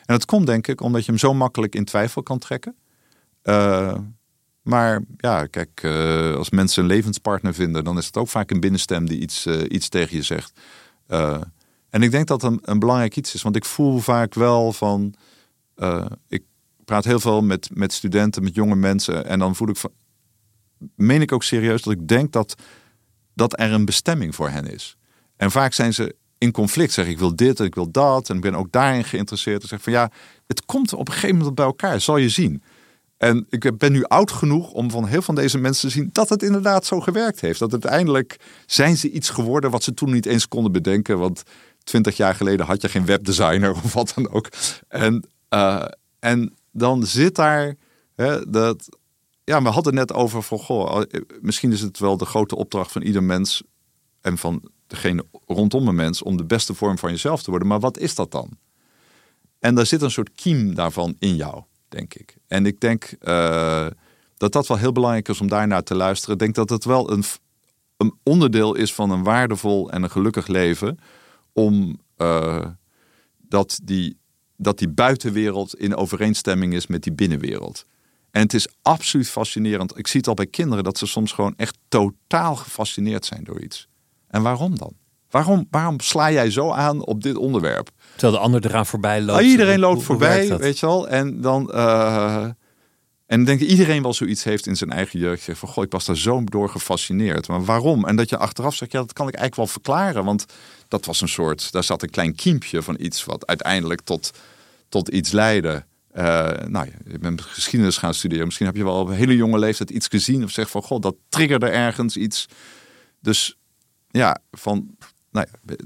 En 0.04 0.14
dat 0.14 0.24
komt 0.24 0.46
denk 0.46 0.66
ik 0.66 0.80
omdat 0.80 1.04
je 1.04 1.10
hem 1.10 1.20
zo 1.20 1.34
makkelijk 1.34 1.74
in 1.74 1.84
twijfel 1.84 2.22
kan 2.22 2.38
trekken. 2.38 2.76
Uh, 3.44 3.98
maar 4.62 5.04
ja, 5.16 5.46
kijk, 5.46 5.82
uh, 5.82 6.34
als 6.34 6.50
mensen 6.50 6.82
een 6.82 6.88
levenspartner 6.88 7.54
vinden, 7.54 7.84
dan 7.84 7.98
is 7.98 8.06
het 8.06 8.16
ook 8.16 8.28
vaak 8.28 8.50
een 8.50 8.60
binnenstem 8.60 9.06
die 9.06 9.20
iets, 9.20 9.46
iets 9.46 9.88
tegen 9.88 10.16
je 10.16 10.22
zegt. 10.22 10.60
En 11.90 12.02
ik 12.02 12.10
denk 12.10 12.26
dat 12.26 12.42
een, 12.42 12.58
een 12.62 12.78
belangrijk 12.78 13.16
iets 13.16 13.34
is, 13.34 13.42
want 13.42 13.56
ik 13.56 13.64
voel 13.64 13.98
vaak 13.98 14.34
wel 14.34 14.72
van. 14.72 15.14
ik 16.28 16.42
praat 16.84 17.04
heel 17.04 17.20
veel 17.20 17.42
met, 17.42 17.68
met 17.72 17.92
studenten, 17.92 18.42
met 18.42 18.54
jonge 18.54 18.76
mensen. 18.76 19.26
En 19.26 19.38
dan 19.38 19.56
voel 19.56 19.68
ik 19.68 19.76
van. 19.76 19.90
Meen 20.96 21.22
ik 21.22 21.32
ook 21.32 21.42
serieus 21.42 21.82
dat 21.82 21.92
ik 21.92 22.08
denk 22.08 22.32
dat, 22.32 22.54
dat 23.34 23.60
er 23.60 23.72
een 23.72 23.84
bestemming 23.84 24.34
voor 24.34 24.48
hen 24.48 24.66
is. 24.66 24.96
En 25.36 25.50
vaak 25.50 25.72
zijn 25.72 25.94
ze 25.94 26.14
in 26.38 26.52
conflict. 26.52 26.92
Zeg 26.92 27.06
ik 27.06 27.18
wil 27.18 27.36
dit 27.36 27.60
en 27.60 27.66
ik 27.66 27.74
wil 27.74 27.90
dat. 27.90 28.28
En 28.28 28.36
ik 28.36 28.42
ben 28.42 28.54
ook 28.54 28.72
daarin 28.72 29.04
geïnteresseerd. 29.04 29.62
En 29.62 29.68
zeg 29.68 29.82
van 29.82 29.92
ja, 29.92 30.10
het 30.46 30.64
komt 30.64 30.92
op 30.92 31.08
een 31.08 31.14
gegeven 31.14 31.36
moment 31.36 31.54
bij 31.54 31.64
elkaar. 31.64 32.00
Zal 32.00 32.16
je 32.16 32.28
zien. 32.28 32.62
En 33.16 33.46
ik 33.48 33.78
ben 33.78 33.92
nu 33.92 34.04
oud 34.04 34.30
genoeg 34.30 34.72
om 34.72 34.90
van 34.90 35.06
heel 35.06 35.22
van 35.22 35.34
deze 35.34 35.58
mensen 35.58 35.88
te 35.88 35.94
zien 35.94 36.10
dat 36.12 36.28
het 36.28 36.42
inderdaad 36.42 36.86
zo 36.86 37.00
gewerkt 37.00 37.40
heeft. 37.40 37.58
Dat 37.58 37.72
uiteindelijk 37.72 38.36
zijn 38.66 38.96
ze 38.96 39.10
iets 39.10 39.30
geworden 39.30 39.70
wat 39.70 39.82
ze 39.82 39.94
toen 39.94 40.12
niet 40.12 40.26
eens 40.26 40.48
konden 40.48 40.72
bedenken. 40.72 41.18
Want 41.18 41.42
twintig 41.84 42.16
jaar 42.16 42.34
geleden 42.34 42.66
had 42.66 42.82
je 42.82 42.88
geen 42.88 43.06
webdesigner 43.06 43.72
of 43.84 43.92
wat 43.92 44.12
dan 44.14 44.30
ook. 44.30 44.48
En, 44.88 45.24
uh, 45.50 45.84
en 46.18 46.54
dan 46.70 47.06
zit 47.06 47.34
daar 47.34 47.74
hè, 48.14 48.50
dat. 48.50 48.88
Ja, 49.44 49.62
we 49.62 49.68
hadden 49.68 49.94
net 49.94 50.12
over 50.12 50.42
van 50.42 50.58
goh, 50.58 51.02
misschien 51.40 51.72
is 51.72 51.80
het 51.80 51.98
wel 51.98 52.16
de 52.16 52.24
grote 52.24 52.56
opdracht 52.56 52.92
van 52.92 53.02
ieder 53.02 53.22
mens 53.22 53.62
en 54.20 54.38
van 54.38 54.70
degene 54.86 55.24
rondom 55.46 55.88
een 55.88 55.94
mens 55.94 56.22
om 56.22 56.36
de 56.36 56.44
beste 56.44 56.74
vorm 56.74 56.98
van 56.98 57.10
jezelf 57.10 57.42
te 57.42 57.50
worden. 57.50 57.68
Maar 57.68 57.80
wat 57.80 57.98
is 57.98 58.14
dat 58.14 58.30
dan? 58.30 58.50
En 59.58 59.74
daar 59.74 59.86
zit 59.86 60.02
een 60.02 60.10
soort 60.10 60.32
kiem 60.34 60.74
daarvan 60.74 61.16
in 61.18 61.36
jou, 61.36 61.62
denk 61.88 62.14
ik. 62.14 62.36
En 62.46 62.66
ik 62.66 62.80
denk 62.80 63.14
uh, 63.20 63.86
dat 64.36 64.52
dat 64.52 64.66
wel 64.66 64.76
heel 64.76 64.92
belangrijk 64.92 65.28
is 65.28 65.40
om 65.40 65.48
daarnaar 65.48 65.82
te 65.82 65.94
luisteren. 65.94 66.34
Ik 66.34 66.40
denk 66.40 66.54
dat 66.54 66.68
het 66.68 66.84
wel 66.84 67.10
een, 67.10 67.24
een 67.96 68.14
onderdeel 68.22 68.74
is 68.74 68.94
van 68.94 69.10
een 69.10 69.22
waardevol 69.22 69.90
en 69.90 70.02
een 70.02 70.10
gelukkig 70.10 70.46
leven. 70.46 70.98
Om 71.52 72.00
uh, 72.18 72.66
dat, 73.38 73.80
die, 73.82 74.18
dat 74.56 74.78
die 74.78 74.88
buitenwereld 74.88 75.74
in 75.74 75.96
overeenstemming 75.96 76.74
is 76.74 76.86
met 76.86 77.02
die 77.02 77.12
binnenwereld. 77.12 77.86
En 78.32 78.42
het 78.42 78.54
is 78.54 78.68
absoluut 78.82 79.28
fascinerend. 79.28 79.98
Ik 79.98 80.06
zie 80.06 80.20
het 80.20 80.28
al 80.28 80.34
bij 80.34 80.46
kinderen 80.46 80.84
dat 80.84 80.98
ze 80.98 81.06
soms 81.06 81.32
gewoon 81.32 81.54
echt 81.56 81.78
totaal 81.88 82.56
gefascineerd 82.56 83.24
zijn 83.24 83.44
door 83.44 83.60
iets. 83.60 83.88
En 84.28 84.42
waarom 84.42 84.78
dan? 84.78 84.92
Waarom, 85.30 85.66
waarom 85.70 86.00
sla 86.00 86.30
jij 86.30 86.50
zo 86.50 86.70
aan 86.70 87.04
op 87.04 87.22
dit 87.22 87.36
onderwerp? 87.36 87.90
Terwijl 88.12 88.32
de 88.32 88.38
ander 88.38 88.66
eraan 88.66 88.86
voorbij 88.86 89.22
loopt. 89.22 89.40
Ah, 89.40 89.46
iedereen 89.46 89.78
loopt 89.78 90.02
voorbij, 90.02 90.56
weet 90.56 90.78
je 90.78 90.86
wel. 90.86 91.08
En 91.08 91.40
dan. 91.40 91.70
Uh, 91.74 92.46
en 93.26 93.44
denk 93.44 93.60
ik 93.60 93.68
iedereen 93.68 94.02
wel 94.02 94.14
zoiets 94.14 94.44
heeft 94.44 94.66
in 94.66 94.76
zijn 94.76 94.90
eigen 94.90 95.18
jeugd. 95.18 95.48
Van, 95.52 95.68
goh, 95.68 95.84
ik 95.84 95.92
was 95.92 96.04
daar 96.04 96.16
zo 96.16 96.44
door 96.44 96.68
gefascineerd. 96.68 97.48
Maar 97.48 97.64
waarom? 97.64 98.04
En 98.04 98.16
dat 98.16 98.28
je 98.28 98.36
achteraf 98.36 98.74
zegt, 98.74 98.92
ja, 98.92 98.98
dat 98.98 99.12
kan 99.12 99.28
ik 99.28 99.34
eigenlijk 99.34 99.68
wel 99.68 99.82
verklaren. 99.82 100.24
Want 100.24 100.44
dat 100.88 101.04
was 101.04 101.20
een 101.20 101.28
soort, 101.28 101.72
daar 101.72 101.84
zat 101.84 102.02
een 102.02 102.10
klein 102.10 102.34
kiempje 102.34 102.82
van 102.82 102.96
iets 103.00 103.24
wat 103.24 103.46
uiteindelijk 103.46 104.00
tot, 104.00 104.30
tot 104.88 105.08
iets 105.08 105.30
leidde. 105.30 105.84
Uh, 106.16 106.50
nou, 106.66 106.88
je 107.10 107.18
bent 107.18 107.40
geschiedenis 107.40 107.96
gaan 107.96 108.14
studeren. 108.14 108.44
Misschien 108.44 108.66
heb 108.66 108.76
je 108.76 108.84
wel 108.84 109.00
op 109.00 109.08
een 109.08 109.14
hele 109.14 109.36
jonge 109.36 109.58
leeftijd 109.58 109.90
iets 109.90 110.08
gezien. 110.08 110.44
Of 110.44 110.50
zeg 110.50 110.70
van, 110.70 110.82
god, 110.82 111.02
dat 111.02 111.14
triggerde 111.28 111.66
ergens 111.66 112.16
iets. 112.16 112.48
Dus 113.20 113.58
ja, 114.10 114.38
van, 114.50 114.96
nou 115.30 115.46
ja, 115.50 115.74
op 115.74 115.76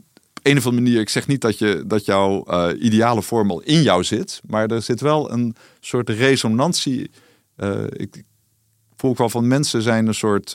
een 0.43 0.57
of 0.57 0.66
andere 0.66 0.83
manier, 0.83 1.01
ik 1.01 1.09
zeg 1.09 1.27
niet 1.27 1.41
dat, 1.41 1.59
je, 1.59 1.85
dat 1.87 2.05
jouw 2.05 2.45
uh, 2.49 2.83
ideale 2.83 3.22
vorm 3.22 3.51
al 3.51 3.61
in 3.61 3.83
jou 3.83 4.05
zit. 4.05 4.41
Maar 4.47 4.66
er 4.66 4.83
zit 4.83 5.01
wel 5.01 5.33
een 5.33 5.57
soort 5.81 6.09
resonantie 6.09 7.11
uh, 7.57 7.85
ik 7.91 8.24
voel 8.97 9.11
ook 9.11 9.18
wel 9.18 9.29
van 9.29 9.49
mensen 9.49 9.83
zijn 9.83 10.07
een 10.07 10.14
soort, 10.14 10.55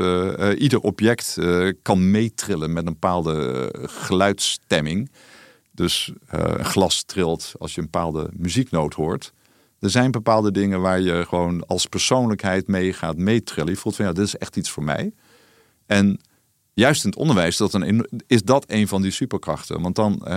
ieder 0.57 0.79
object 0.79 1.37
kan 1.81 2.11
meetrillen 2.11 2.73
met 2.73 2.85
een 2.85 2.93
bepaalde 2.93 3.69
geluidsstemming. 3.85 5.11
Dus 5.71 6.13
een 6.27 6.65
glas 6.65 7.03
trilt 7.03 7.53
als 7.59 7.75
je 7.75 7.81
een 7.81 7.89
bepaalde 7.91 8.29
muzieknoot 8.33 8.93
hoort. 8.93 9.33
Er 9.81 9.89
zijn 9.89 10.11
bepaalde 10.11 10.51
dingen 10.51 10.81
waar 10.81 10.99
je 10.99 11.25
gewoon 11.27 11.65
als 11.67 11.85
persoonlijkheid 11.85 12.67
mee 12.67 12.93
gaat 12.93 13.17
meetrillen. 13.17 13.71
Je 13.71 13.77
voelt 13.79 13.95
van 13.95 14.05
ja, 14.05 14.13
dit 14.13 14.25
is 14.25 14.37
echt 14.37 14.57
iets 14.57 14.69
voor 14.69 14.83
mij. 14.83 15.13
En 15.85 16.19
juist 16.73 17.03
in 17.03 17.09
het 17.09 17.19
onderwijs 17.19 17.57
dat 17.57 17.73
een, 17.73 18.07
is 18.27 18.43
dat 18.43 18.63
een 18.67 18.87
van 18.87 19.01
die 19.01 19.11
superkrachten. 19.11 19.81
Want 19.81 19.95
dan, 19.95 20.27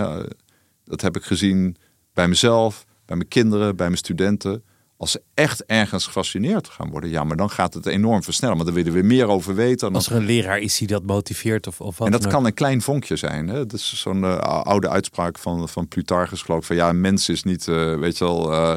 dat 0.84 1.01
heb 1.01 1.16
ik 1.16 1.24
gezien 1.24 1.76
bij 2.12 2.28
mezelf, 2.28 2.84
bij 3.05 3.16
mijn 3.16 3.28
kinderen, 3.28 3.76
bij 3.76 3.86
mijn 3.86 3.99
studenten 3.99 4.62
als 4.97 5.11
ze 5.11 5.22
echt 5.34 5.64
ergens 5.64 6.07
gefascineerd 6.07 6.68
gaan 6.68 6.90
worden, 6.90 7.11
ja, 7.11 7.24
maar 7.24 7.36
dan 7.36 7.51
gaat 7.51 7.74
het 7.74 7.86
enorm 7.86 8.22
versnellen. 8.22 8.57
Maar 8.57 8.66
dan 8.66 8.74
willen 8.74 8.92
we 8.92 9.03
meer 9.03 9.26
over 9.26 9.55
weten. 9.55 9.95
Als 9.95 10.07
er 10.07 10.16
een 10.16 10.24
leraar 10.24 10.59
is 10.59 10.78
die 10.78 10.88
dat 10.88 11.03
motiveert 11.03 11.66
of, 11.66 11.80
of 11.80 11.99
wat. 11.99 12.07
En 12.07 12.12
dat 12.12 12.26
kan 12.26 12.47
een 12.47 12.55
klein 12.55 12.82
vonkje 12.82 13.16
zijn. 13.16 13.49
Hè? 13.49 13.66
Dat 13.66 13.72
is 13.72 14.01
zo'n 14.01 14.22
uh, 14.22 14.38
oude 14.38 14.88
uitspraak 14.88 15.38
van, 15.38 15.68
van 15.68 15.88
Plutarchus, 15.88 16.42
geloof 16.42 16.61
ik. 16.61 16.66
Van 16.66 16.76
ja, 16.76 16.88
een 16.88 17.01
mens 17.01 17.28
is 17.28 17.42
niet, 17.42 17.66
uh, 17.66 17.99
weet 17.99 18.18
je 18.18 18.24
wel, 18.24 18.53
uh, 18.53 18.76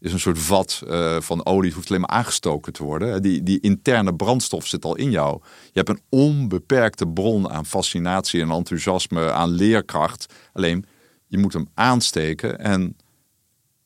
is 0.00 0.12
een 0.12 0.20
soort 0.20 0.38
vat 0.38 0.82
van 1.18 1.46
olie, 1.46 1.72
hoeft 1.72 1.88
alleen 1.88 2.00
maar 2.00 2.10
aangestoken 2.10 2.72
te 2.72 2.82
worden. 2.84 3.22
Die, 3.22 3.42
die 3.42 3.60
interne 3.60 4.14
brandstof 4.14 4.66
zit 4.66 4.84
al 4.84 4.96
in 4.96 5.10
jou. 5.10 5.40
Je 5.72 5.82
hebt 5.82 5.88
een 5.88 6.00
onbeperkte 6.08 7.06
bron 7.06 7.50
aan 7.50 7.66
fascinatie 7.66 8.40
en 8.40 8.50
enthousiasme, 8.50 9.32
aan 9.32 9.50
leerkracht. 9.50 10.34
Alleen 10.52 10.84
je 11.26 11.38
moet 11.38 11.52
hem 11.52 11.68
aansteken 11.74 12.58
en 12.58 12.96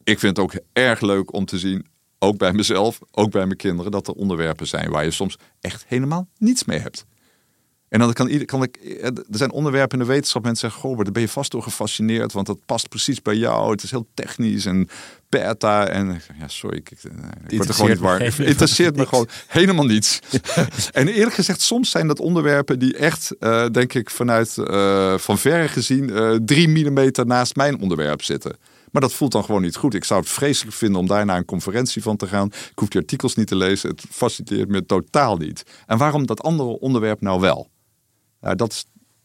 ik 0.04 0.18
vind 0.18 0.36
het 0.36 0.46
ook 0.46 0.54
erg 0.72 1.00
leuk 1.00 1.32
om 1.32 1.44
te 1.44 1.58
zien, 1.58 1.86
ook 2.18 2.38
bij 2.38 2.52
mezelf, 2.52 2.98
ook 3.10 3.30
bij 3.30 3.46
mijn 3.46 3.56
kinderen, 3.56 3.92
dat 3.92 4.08
er 4.08 4.14
onderwerpen 4.14 4.66
zijn 4.66 4.90
waar 4.90 5.04
je 5.04 5.10
soms 5.10 5.38
echt 5.60 5.84
helemaal 5.86 6.28
niets 6.38 6.64
mee 6.64 6.78
hebt. 6.78 7.06
En 7.90 7.98
dan 7.98 8.12
kan, 8.12 8.44
kan 8.44 8.62
ik, 8.62 8.78
er 9.02 9.22
zijn 9.30 9.52
onderwerpen 9.52 9.98
in 9.98 10.04
de 10.04 10.10
wetenschap, 10.10 10.42
mensen 10.42 10.70
zeggen, 10.70 10.88
goh, 10.88 11.02
daar 11.02 11.12
ben 11.12 11.22
je 11.22 11.28
vast 11.28 11.50
door 11.50 11.62
gefascineerd, 11.62 12.32
want 12.32 12.46
dat 12.46 12.58
past 12.66 12.88
precies 12.88 13.22
bij 13.22 13.34
jou. 13.34 13.70
Het 13.70 13.82
is 13.82 13.90
heel 13.90 14.06
technisch 14.14 14.66
en 14.66 14.88
beta 15.28 15.86
en 15.86 16.20
ja, 16.38 16.48
sorry, 16.48 16.76
ik, 16.76 16.90
ik, 16.90 16.98
ik 17.48 17.56
word 17.56 17.68
er 17.68 17.74
gewoon 17.74 17.90
niet. 17.90 18.36
Het 18.36 18.46
interesseert 18.46 18.96
me 18.96 19.06
gewoon 19.12 19.28
helemaal 19.46 19.84
niets. 19.84 20.20
en 20.92 21.08
eerlijk 21.08 21.34
gezegd, 21.34 21.60
soms 21.60 21.90
zijn 21.90 22.06
dat 22.06 22.20
onderwerpen 22.20 22.78
die 22.78 22.96
echt, 22.96 23.34
uh, 23.40 23.66
denk 23.66 23.94
ik, 23.94 24.10
vanuit 24.10 24.56
uh, 24.56 25.18
van 25.18 25.38
verre 25.38 25.68
gezien 25.68 26.08
uh, 26.08 26.36
drie 26.44 26.68
millimeter 26.68 27.26
naast 27.26 27.56
mijn 27.56 27.80
onderwerp 27.80 28.22
zitten. 28.22 28.56
Maar 28.90 29.02
dat 29.02 29.12
voelt 29.12 29.32
dan 29.32 29.44
gewoon 29.44 29.62
niet 29.62 29.76
goed. 29.76 29.94
Ik 29.94 30.04
zou 30.04 30.20
het 30.20 30.28
vreselijk 30.28 30.76
vinden 30.76 31.00
om 31.00 31.06
daar 31.06 31.24
naar 31.24 31.36
een 31.36 31.44
conferentie 31.44 32.02
van 32.02 32.16
te 32.16 32.26
gaan. 32.26 32.46
Ik 32.46 32.78
hoef 32.78 32.88
die 32.88 33.00
artikels 33.00 33.34
niet 33.34 33.46
te 33.46 33.56
lezen. 33.56 33.90
Het 33.90 34.04
faciliteert 34.10 34.68
me 34.68 34.86
totaal 34.86 35.36
niet. 35.36 35.62
En 35.86 35.98
waarom 35.98 36.26
dat 36.26 36.42
andere 36.42 36.78
onderwerp 36.80 37.20
nou 37.20 37.40
wel? 37.40 37.68
Nou, 38.40 38.56
dat, 38.56 38.72
is, 38.72 38.84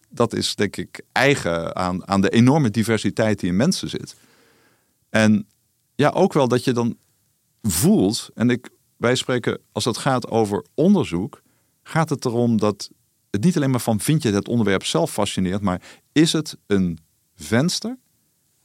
dat 0.09 0.33
is 0.33 0.55
denk 0.55 0.77
ik 0.77 1.01
eigen 1.11 1.75
aan, 1.75 2.07
aan 2.07 2.21
de 2.21 2.29
enorme 2.29 2.69
diversiteit 2.69 3.39
die 3.39 3.49
in 3.49 3.55
mensen 3.55 3.89
zit. 3.89 4.15
En 5.09 5.47
ja, 5.95 6.09
ook 6.09 6.33
wel 6.33 6.47
dat 6.47 6.63
je 6.63 6.71
dan 6.71 6.97
voelt, 7.61 8.29
en 8.33 8.49
ik, 8.49 8.69
wij 8.97 9.15
spreken 9.15 9.59
als 9.71 9.85
het 9.85 9.97
gaat 9.97 10.27
over 10.29 10.65
onderzoek, 10.73 11.41
gaat 11.83 12.09
het 12.09 12.25
erom 12.25 12.57
dat 12.57 12.89
het 13.29 13.43
niet 13.43 13.55
alleen 13.55 13.69
maar 13.69 13.79
van 13.79 13.99
vind 13.99 14.23
je 14.23 14.31
het 14.31 14.47
onderwerp 14.47 14.83
zelf 14.83 15.11
fascineert, 15.11 15.61
maar 15.61 15.81
is 16.11 16.33
het 16.33 16.57
een 16.67 16.99
venster 17.35 17.97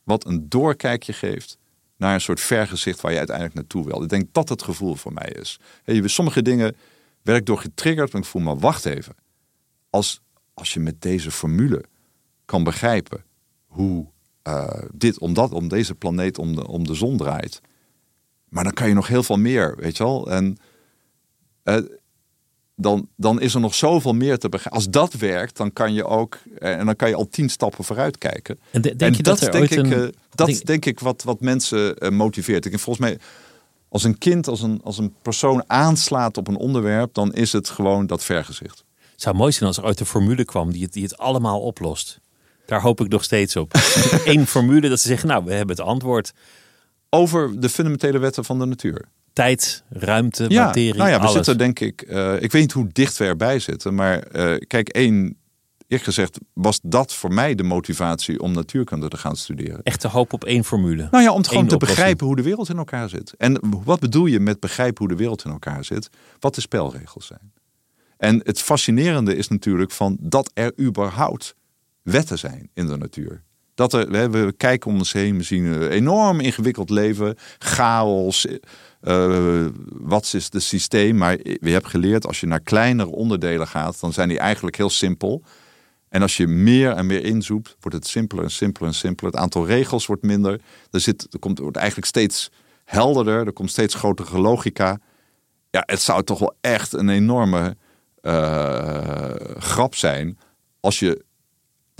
wat 0.02 0.26
een 0.26 0.48
doorkijkje 0.48 1.12
geeft 1.12 1.58
naar 1.96 2.14
een 2.14 2.20
soort 2.20 2.40
vergezicht 2.40 3.00
waar 3.00 3.12
je 3.12 3.18
uiteindelijk 3.18 3.56
naartoe 3.56 3.84
wil. 3.84 4.02
Ik 4.02 4.08
denk 4.08 4.32
dat 4.32 4.48
het 4.48 4.62
gevoel 4.62 4.94
voor 4.94 5.12
mij 5.12 5.32
is. 5.40 5.60
Hey, 5.82 6.08
sommige 6.08 6.42
dingen 6.42 6.76
werd 7.22 7.46
door 7.46 7.58
getriggerd, 7.58 8.12
maar 8.12 8.22
ik 8.22 8.28
voel 8.28 8.42
me, 8.42 8.56
wacht 8.56 8.84
even. 8.84 9.14
Als, 9.90 10.20
als 10.60 10.74
je 10.74 10.80
met 10.80 11.02
deze 11.02 11.30
formule 11.30 11.84
kan 12.44 12.64
begrijpen 12.64 13.24
hoe 13.66 14.06
uh, 14.48 14.82
dit, 14.94 15.18
omdat, 15.18 15.52
om 15.52 15.68
deze 15.68 15.94
planeet 15.94 16.38
om 16.38 16.54
de, 16.54 16.66
om 16.66 16.86
de 16.86 16.94
zon 16.94 17.16
draait. 17.16 17.60
Maar 18.48 18.64
dan 18.64 18.72
kan 18.72 18.88
je 18.88 18.94
nog 18.94 19.08
heel 19.08 19.22
veel 19.22 19.36
meer, 19.36 19.76
weet 19.76 19.96
je 19.96 20.04
wel. 20.04 20.30
En 20.30 20.58
uh, 21.64 21.76
dan, 22.76 23.08
dan 23.16 23.40
is 23.40 23.54
er 23.54 23.60
nog 23.60 23.74
zoveel 23.74 24.12
meer 24.12 24.38
te 24.38 24.48
begrijpen. 24.48 24.78
Als 24.78 24.90
dat 24.90 25.12
werkt, 25.12 25.56
dan 25.56 25.72
kan 25.72 25.92
je 25.92 26.04
ook 26.04 26.38
eh, 26.58 26.78
en 26.78 26.86
dan 26.86 26.96
kan 26.96 27.08
je 27.08 27.14
al 27.14 27.28
tien 27.28 27.48
stappen 27.48 27.84
vooruit 27.84 28.18
kijken. 28.18 28.58
En, 28.70 28.82
denk 28.82 29.14
je 29.14 29.22
dat, 29.22 29.38
dat 29.38 29.52
denk 29.52 29.70
ik, 29.70 29.78
een... 29.78 30.14
dat 30.34 30.46
denk... 30.46 30.66
denk... 30.66 30.84
ik 30.84 31.00
wat, 31.00 31.22
wat 31.22 31.40
mensen 31.40 32.14
motiveert. 32.14 32.64
Ik 32.64 32.78
volgens 32.78 33.06
mij, 33.06 33.18
als 33.88 34.04
een 34.04 34.18
kind, 34.18 34.48
als 34.48 34.62
een, 34.62 34.80
als 34.82 34.98
een 34.98 35.14
persoon 35.22 35.64
aanslaat 35.66 36.36
op 36.36 36.48
een 36.48 36.56
onderwerp, 36.56 37.14
dan 37.14 37.32
is 37.32 37.52
het 37.52 37.68
gewoon 37.68 38.06
dat 38.06 38.24
vergezicht. 38.24 38.84
Het 39.20 39.28
zou 39.28 39.36
mooi 39.36 39.52
zijn 39.52 39.68
als 39.68 39.78
er 39.78 39.84
uit 39.84 40.00
een 40.00 40.06
formule 40.06 40.44
kwam 40.44 40.72
die 40.72 40.82
het, 40.82 40.92
die 40.92 41.02
het 41.02 41.18
allemaal 41.18 41.60
oplost. 41.60 42.20
Daar 42.66 42.80
hoop 42.80 43.00
ik 43.00 43.08
nog 43.08 43.24
steeds 43.24 43.56
op. 43.56 43.72
Eén 44.24 44.46
formule 44.46 44.88
dat 44.88 45.00
ze 45.00 45.08
zeggen, 45.08 45.28
nou, 45.28 45.44
we 45.44 45.52
hebben 45.52 45.76
het 45.76 45.86
antwoord. 45.86 46.32
Over 47.10 47.60
de 47.60 47.68
fundamentele 47.68 48.18
wetten 48.18 48.44
van 48.44 48.58
de 48.58 48.64
natuur 48.64 49.08
tijd, 49.32 49.84
ruimte, 49.88 50.44
ja, 50.48 50.64
materie. 50.64 50.94
Nou 50.94 51.10
ja, 51.10 51.16
we 51.16 51.22
alles. 51.22 51.34
zitten 51.34 51.58
denk 51.58 51.80
ik, 51.80 52.04
uh, 52.08 52.42
ik 52.42 52.52
weet 52.52 52.62
niet 52.62 52.72
hoe 52.72 52.88
dicht 52.92 53.16
we 53.16 53.24
erbij 53.24 53.58
zitten, 53.58 53.94
maar 53.94 54.24
uh, 54.32 54.56
kijk, 54.66 54.88
één, 54.88 55.36
eerlijk 55.78 56.04
gezegd, 56.04 56.38
was 56.52 56.80
dat 56.82 57.14
voor 57.14 57.32
mij 57.32 57.54
de 57.54 57.62
motivatie 57.62 58.40
om 58.40 58.52
natuurkunde 58.52 59.08
te 59.08 59.16
gaan 59.16 59.36
studeren. 59.36 59.82
Echt 59.82 60.02
hoop 60.02 60.32
op 60.32 60.44
één 60.44 60.64
formule. 60.64 61.08
Nou 61.10 61.24
ja, 61.24 61.32
om 61.32 61.44
gewoon 61.44 61.66
te 61.66 61.76
begrijpen 61.76 62.26
hoe 62.26 62.36
de 62.36 62.42
wereld 62.42 62.68
in 62.68 62.78
elkaar 62.78 63.08
zit. 63.08 63.34
En 63.38 63.60
wat 63.84 64.00
bedoel 64.00 64.26
je 64.26 64.40
met 64.40 64.60
begrijpen 64.60 64.98
hoe 64.98 65.08
de 65.08 65.16
wereld 65.16 65.44
in 65.44 65.50
elkaar 65.50 65.84
zit? 65.84 66.08
Wat 66.38 66.54
de 66.54 66.60
spelregels 66.60 67.26
zijn. 67.26 67.52
En 68.20 68.40
het 68.44 68.60
fascinerende 68.60 69.36
is 69.36 69.48
natuurlijk 69.48 69.90
van 69.90 70.16
dat 70.20 70.50
er 70.54 70.72
überhaupt 70.80 71.54
wetten 72.02 72.38
zijn 72.38 72.70
in 72.74 72.86
de 72.86 72.96
natuur. 72.96 73.42
Dat 73.74 73.92
er, 73.92 74.30
we 74.30 74.54
kijken 74.56 74.90
om 74.90 74.96
ons 74.96 75.12
heen, 75.12 75.36
we 75.36 75.42
zien 75.42 75.64
een 75.64 75.88
enorm 75.88 76.40
ingewikkeld 76.40 76.90
leven, 76.90 77.36
chaos, 77.58 78.46
uh, 79.02 79.66
wat 79.88 80.34
is 80.34 80.48
het 80.52 80.62
systeem? 80.62 81.16
Maar 81.16 81.36
we 81.36 81.70
hebben 81.70 81.90
geleerd, 81.90 82.26
als 82.26 82.40
je 82.40 82.46
naar 82.46 82.60
kleinere 82.60 83.10
onderdelen 83.10 83.66
gaat, 83.66 84.00
dan 84.00 84.12
zijn 84.12 84.28
die 84.28 84.38
eigenlijk 84.38 84.76
heel 84.76 84.90
simpel. 84.90 85.42
En 86.08 86.22
als 86.22 86.36
je 86.36 86.46
meer 86.46 86.92
en 86.92 87.06
meer 87.06 87.24
inzoekt, 87.24 87.76
wordt 87.80 87.96
het 87.96 88.06
simpeler 88.06 88.44
en 88.44 88.50
simpeler 88.50 88.88
en 88.88 88.94
simpeler. 88.94 89.32
Het 89.32 89.42
aantal 89.42 89.66
regels 89.66 90.06
wordt 90.06 90.22
minder. 90.22 90.60
Er, 90.90 91.00
zit, 91.00 91.26
er 91.30 91.38
komt, 91.38 91.58
wordt 91.58 91.76
eigenlijk 91.76 92.06
steeds 92.06 92.50
helderder. 92.84 93.46
Er 93.46 93.52
komt 93.52 93.70
steeds 93.70 93.94
grotere 93.94 94.38
logica. 94.38 94.98
Ja, 95.70 95.82
het 95.86 96.00
zou 96.00 96.22
toch 96.22 96.38
wel 96.38 96.54
echt 96.60 96.92
een 96.92 97.08
enorme 97.08 97.76
uh, 98.22 99.34
grap 99.58 99.94
zijn 99.94 100.38
als 100.80 100.98
je 100.98 101.24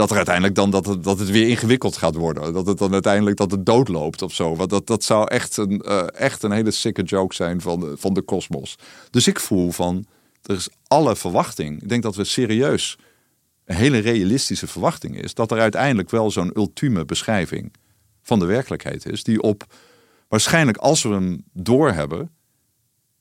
dat 0.01 0.11
er 0.11 0.17
uiteindelijk 0.17 0.55
dan 0.55 0.71
dat 0.71 0.87
het, 0.87 1.05
dat 1.05 1.19
het 1.19 1.31
weer 1.31 1.49
ingewikkeld 1.49 1.97
gaat 1.97 2.15
worden. 2.15 2.53
Dat 2.53 2.67
het 2.67 2.79
dan 2.79 2.93
uiteindelijk 2.93 3.37
dat 3.37 3.51
het 3.51 3.67
doodloopt 3.67 4.23
of 4.23 4.35
zo. 4.35 4.57
Want 4.57 4.71
dat, 4.71 4.87
dat 4.87 5.05
zou 5.05 5.29
echt 5.29 5.57
een, 5.57 5.83
uh, 5.87 6.03
echt 6.13 6.43
een 6.43 6.53
hele 6.53 6.71
sikke 6.71 7.03
joke 7.03 7.35
zijn 7.35 7.61
van, 7.61 7.81
de, 7.81 7.97
van 7.97 8.15
de 8.15 8.23
kosmos. 8.23 8.77
Dus 9.11 9.27
ik 9.27 9.41
voel 9.41 9.71
van, 9.71 10.07
er 10.43 10.57
is 10.57 10.69
alle 10.87 11.17
verwachting. 11.17 11.83
Ik 11.83 11.89
denk 11.89 12.03
dat 12.03 12.17
we 12.17 12.25
serieus, 12.25 12.99
een 13.65 13.77
hele 13.77 13.99
realistische 13.99 14.67
verwachting 14.67 15.23
is... 15.23 15.35
dat 15.35 15.51
er 15.51 15.61
uiteindelijk 15.61 16.11
wel 16.11 16.31
zo'n 16.31 16.51
ultieme 16.57 17.05
beschrijving 17.05 17.73
van 18.23 18.39
de 18.39 18.47
werkelijkheid 18.47 19.07
is... 19.07 19.25
die 19.25 19.43
op, 19.43 19.65
waarschijnlijk 20.29 20.77
als 20.77 21.03
we 21.03 21.09
hem 21.09 21.45
doorhebben... 21.53 22.31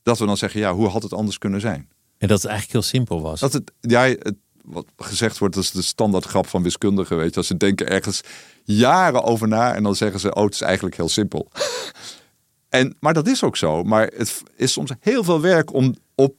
dat 0.02 0.18
we 0.18 0.26
dan 0.26 0.36
zeggen, 0.36 0.60
ja, 0.60 0.74
hoe 0.74 0.88
had 0.88 1.02
het 1.02 1.12
anders 1.12 1.38
kunnen 1.38 1.60
zijn? 1.60 1.88
En 2.20 2.28
dat 2.28 2.42
het 2.42 2.50
eigenlijk 2.50 2.72
heel 2.72 2.90
simpel 2.90 3.20
was. 3.20 3.40
Dat 3.40 3.52
het, 3.52 3.72
ja, 3.80 4.02
het, 4.02 4.34
wat 4.64 4.86
gezegd 4.96 5.38
wordt, 5.38 5.54
dat 5.54 5.64
is 5.64 5.70
de 5.70 5.82
standaard 5.82 6.24
grap 6.24 6.46
van 6.46 6.62
wiskundigen, 6.62 7.16
weet 7.16 7.30
je. 7.30 7.36
Als 7.36 7.46
ze 7.46 7.56
denken 7.56 7.88
ergens 7.88 8.20
jaren 8.64 9.22
over 9.22 9.48
na 9.48 9.74
en 9.74 9.82
dan 9.82 9.96
zeggen 9.96 10.20
ze, 10.20 10.34
oh, 10.34 10.44
het 10.44 10.54
is 10.54 10.60
eigenlijk 10.60 10.96
heel 10.96 11.08
simpel. 11.08 11.50
en, 12.68 12.96
maar 13.00 13.14
dat 13.14 13.26
is 13.26 13.42
ook 13.42 13.56
zo. 13.56 13.82
Maar 13.82 14.06
het 14.16 14.42
is 14.56 14.72
soms 14.72 14.90
heel 15.00 15.24
veel 15.24 15.40
werk 15.40 15.72
om 15.72 15.94
op, 16.14 16.34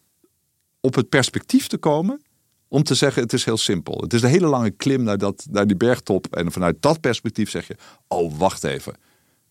op 0.79 0.95
het 0.95 1.09
perspectief 1.09 1.67
te 1.67 1.77
komen 1.77 2.21
om 2.67 2.84
te 2.84 2.95
zeggen, 2.95 3.21
het 3.21 3.34
is 3.34 3.45
heel 3.45 3.57
simpel. 3.57 4.01
Het 4.01 4.13
is 4.13 4.21
een 4.21 4.29
hele 4.29 4.47
lange 4.47 4.71
klim 4.71 5.03
naar, 5.03 5.17
dat, 5.17 5.47
naar 5.49 5.67
die 5.67 5.77
bergtop. 5.77 6.36
En 6.36 6.51
vanuit 6.51 6.82
dat 6.82 6.99
perspectief 6.99 7.49
zeg 7.49 7.67
je, 7.67 7.75
oh, 8.07 8.38
wacht 8.38 8.63
even. 8.63 8.93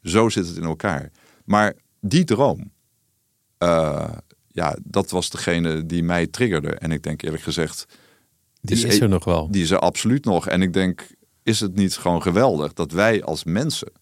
Zo 0.02 0.28
zit 0.28 0.46
het 0.46 0.56
in 0.56 0.64
elkaar. 0.64 1.10
Maar 1.44 1.74
die 2.00 2.24
droom, 2.24 2.72
uh, 3.58 4.08
ja, 4.52 4.76
dat 4.84 5.10
was 5.10 5.30
degene 5.30 5.86
die 5.86 6.02
mij 6.02 6.26
triggerde. 6.26 6.70
En 6.74 6.92
ik 6.92 7.02
denk 7.02 7.22
eerlijk 7.22 7.42
gezegd... 7.42 7.86
Die 8.60 8.76
is, 8.76 8.84
is 8.84 9.00
er 9.00 9.08
nog 9.08 9.24
wel. 9.24 9.50
Die 9.50 9.62
is 9.62 9.70
er 9.70 9.78
absoluut 9.78 10.24
nog. 10.24 10.48
En 10.48 10.62
ik 10.62 10.72
denk, 10.72 11.06
is 11.42 11.60
het 11.60 11.74
niet 11.74 11.96
gewoon 11.96 12.22
geweldig 12.22 12.72
dat 12.72 12.92
wij 12.92 13.22
als 13.22 13.44
mensen... 13.44 13.92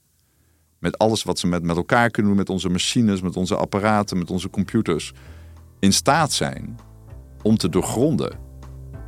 met 0.78 0.98
alles 0.98 1.22
wat 1.22 1.38
ze 1.38 1.46
met, 1.46 1.62
met 1.62 1.76
elkaar 1.76 2.10
kunnen 2.10 2.30
doen, 2.30 2.40
met 2.40 2.50
onze 2.50 2.68
machines, 2.68 3.20
met 3.20 3.36
onze 3.36 3.56
apparaten, 3.56 4.18
met 4.18 4.30
onze 4.30 4.50
computers... 4.50 5.12
in 5.78 5.92
staat 5.92 6.32
zijn 6.32 6.78
om 7.42 7.56
te 7.56 7.68
doorgronden 7.68 8.38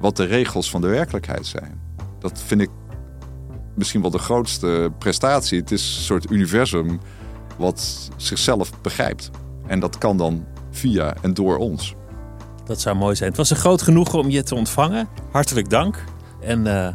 wat 0.01 0.17
de 0.17 0.25
regels 0.25 0.71
van 0.71 0.81
de 0.81 0.87
werkelijkheid 0.87 1.47
zijn. 1.47 1.81
Dat 2.19 2.43
vind 2.43 2.61
ik 2.61 2.71
misschien 3.75 4.01
wel 4.01 4.11
de 4.11 4.19
grootste 4.19 4.93
prestatie. 4.99 5.59
Het 5.59 5.71
is 5.71 5.97
een 5.97 6.03
soort 6.03 6.31
universum 6.31 7.01
wat 7.59 8.11
zichzelf 8.17 8.81
begrijpt. 8.81 9.31
En 9.67 9.81
dat 9.81 9.99
kan 9.99 10.17
dan 10.17 10.47
via 10.81 11.15
en 11.23 11.35
door 11.35 11.57
ons. 11.57 11.95
Dat 12.65 12.81
zou 12.81 12.97
mooi 12.97 13.17
zijn. 13.17 13.29
Het 13.29 13.39
was 13.39 13.51
een 13.51 13.57
groot 13.57 13.83
genoegen 13.83 14.19
om 14.19 14.31
je 14.31 14.43
te 14.43 14.55
ontvangen. 14.55 15.09
Hartelijk 15.31 15.71
dank. 15.71 16.05
En 16.41 16.67
uh, 16.67 16.89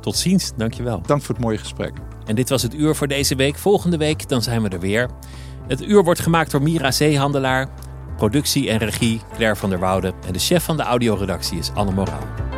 tot 0.00 0.16
ziens. 0.16 0.52
Dankjewel. 0.56 1.02
Dank 1.06 1.22
voor 1.22 1.34
het 1.34 1.44
mooie 1.44 1.58
gesprek. 1.58 1.92
En 2.26 2.34
dit 2.34 2.48
was 2.48 2.62
het 2.62 2.74
uur 2.74 2.94
voor 2.94 3.08
deze 3.08 3.34
week. 3.34 3.56
Volgende 3.56 3.96
week 3.96 4.28
dan 4.28 4.42
zijn 4.42 4.62
we 4.62 4.68
er 4.68 4.80
weer. 4.80 5.08
Het 5.68 5.82
uur 5.82 6.04
wordt 6.04 6.20
gemaakt 6.20 6.50
door 6.50 6.62
Mira 6.62 6.90
Zeehandelaar. 6.90 7.68
Productie 8.16 8.70
en 8.70 8.78
regie 8.78 9.20
Claire 9.34 9.56
van 9.56 9.70
der 9.70 9.78
Woude. 9.78 10.12
En 10.26 10.32
de 10.32 10.38
chef 10.38 10.64
van 10.64 10.76
de 10.76 10.82
audioredactie 10.82 11.58
is 11.58 11.70
Anne 11.74 11.92
Moraal. 11.92 12.51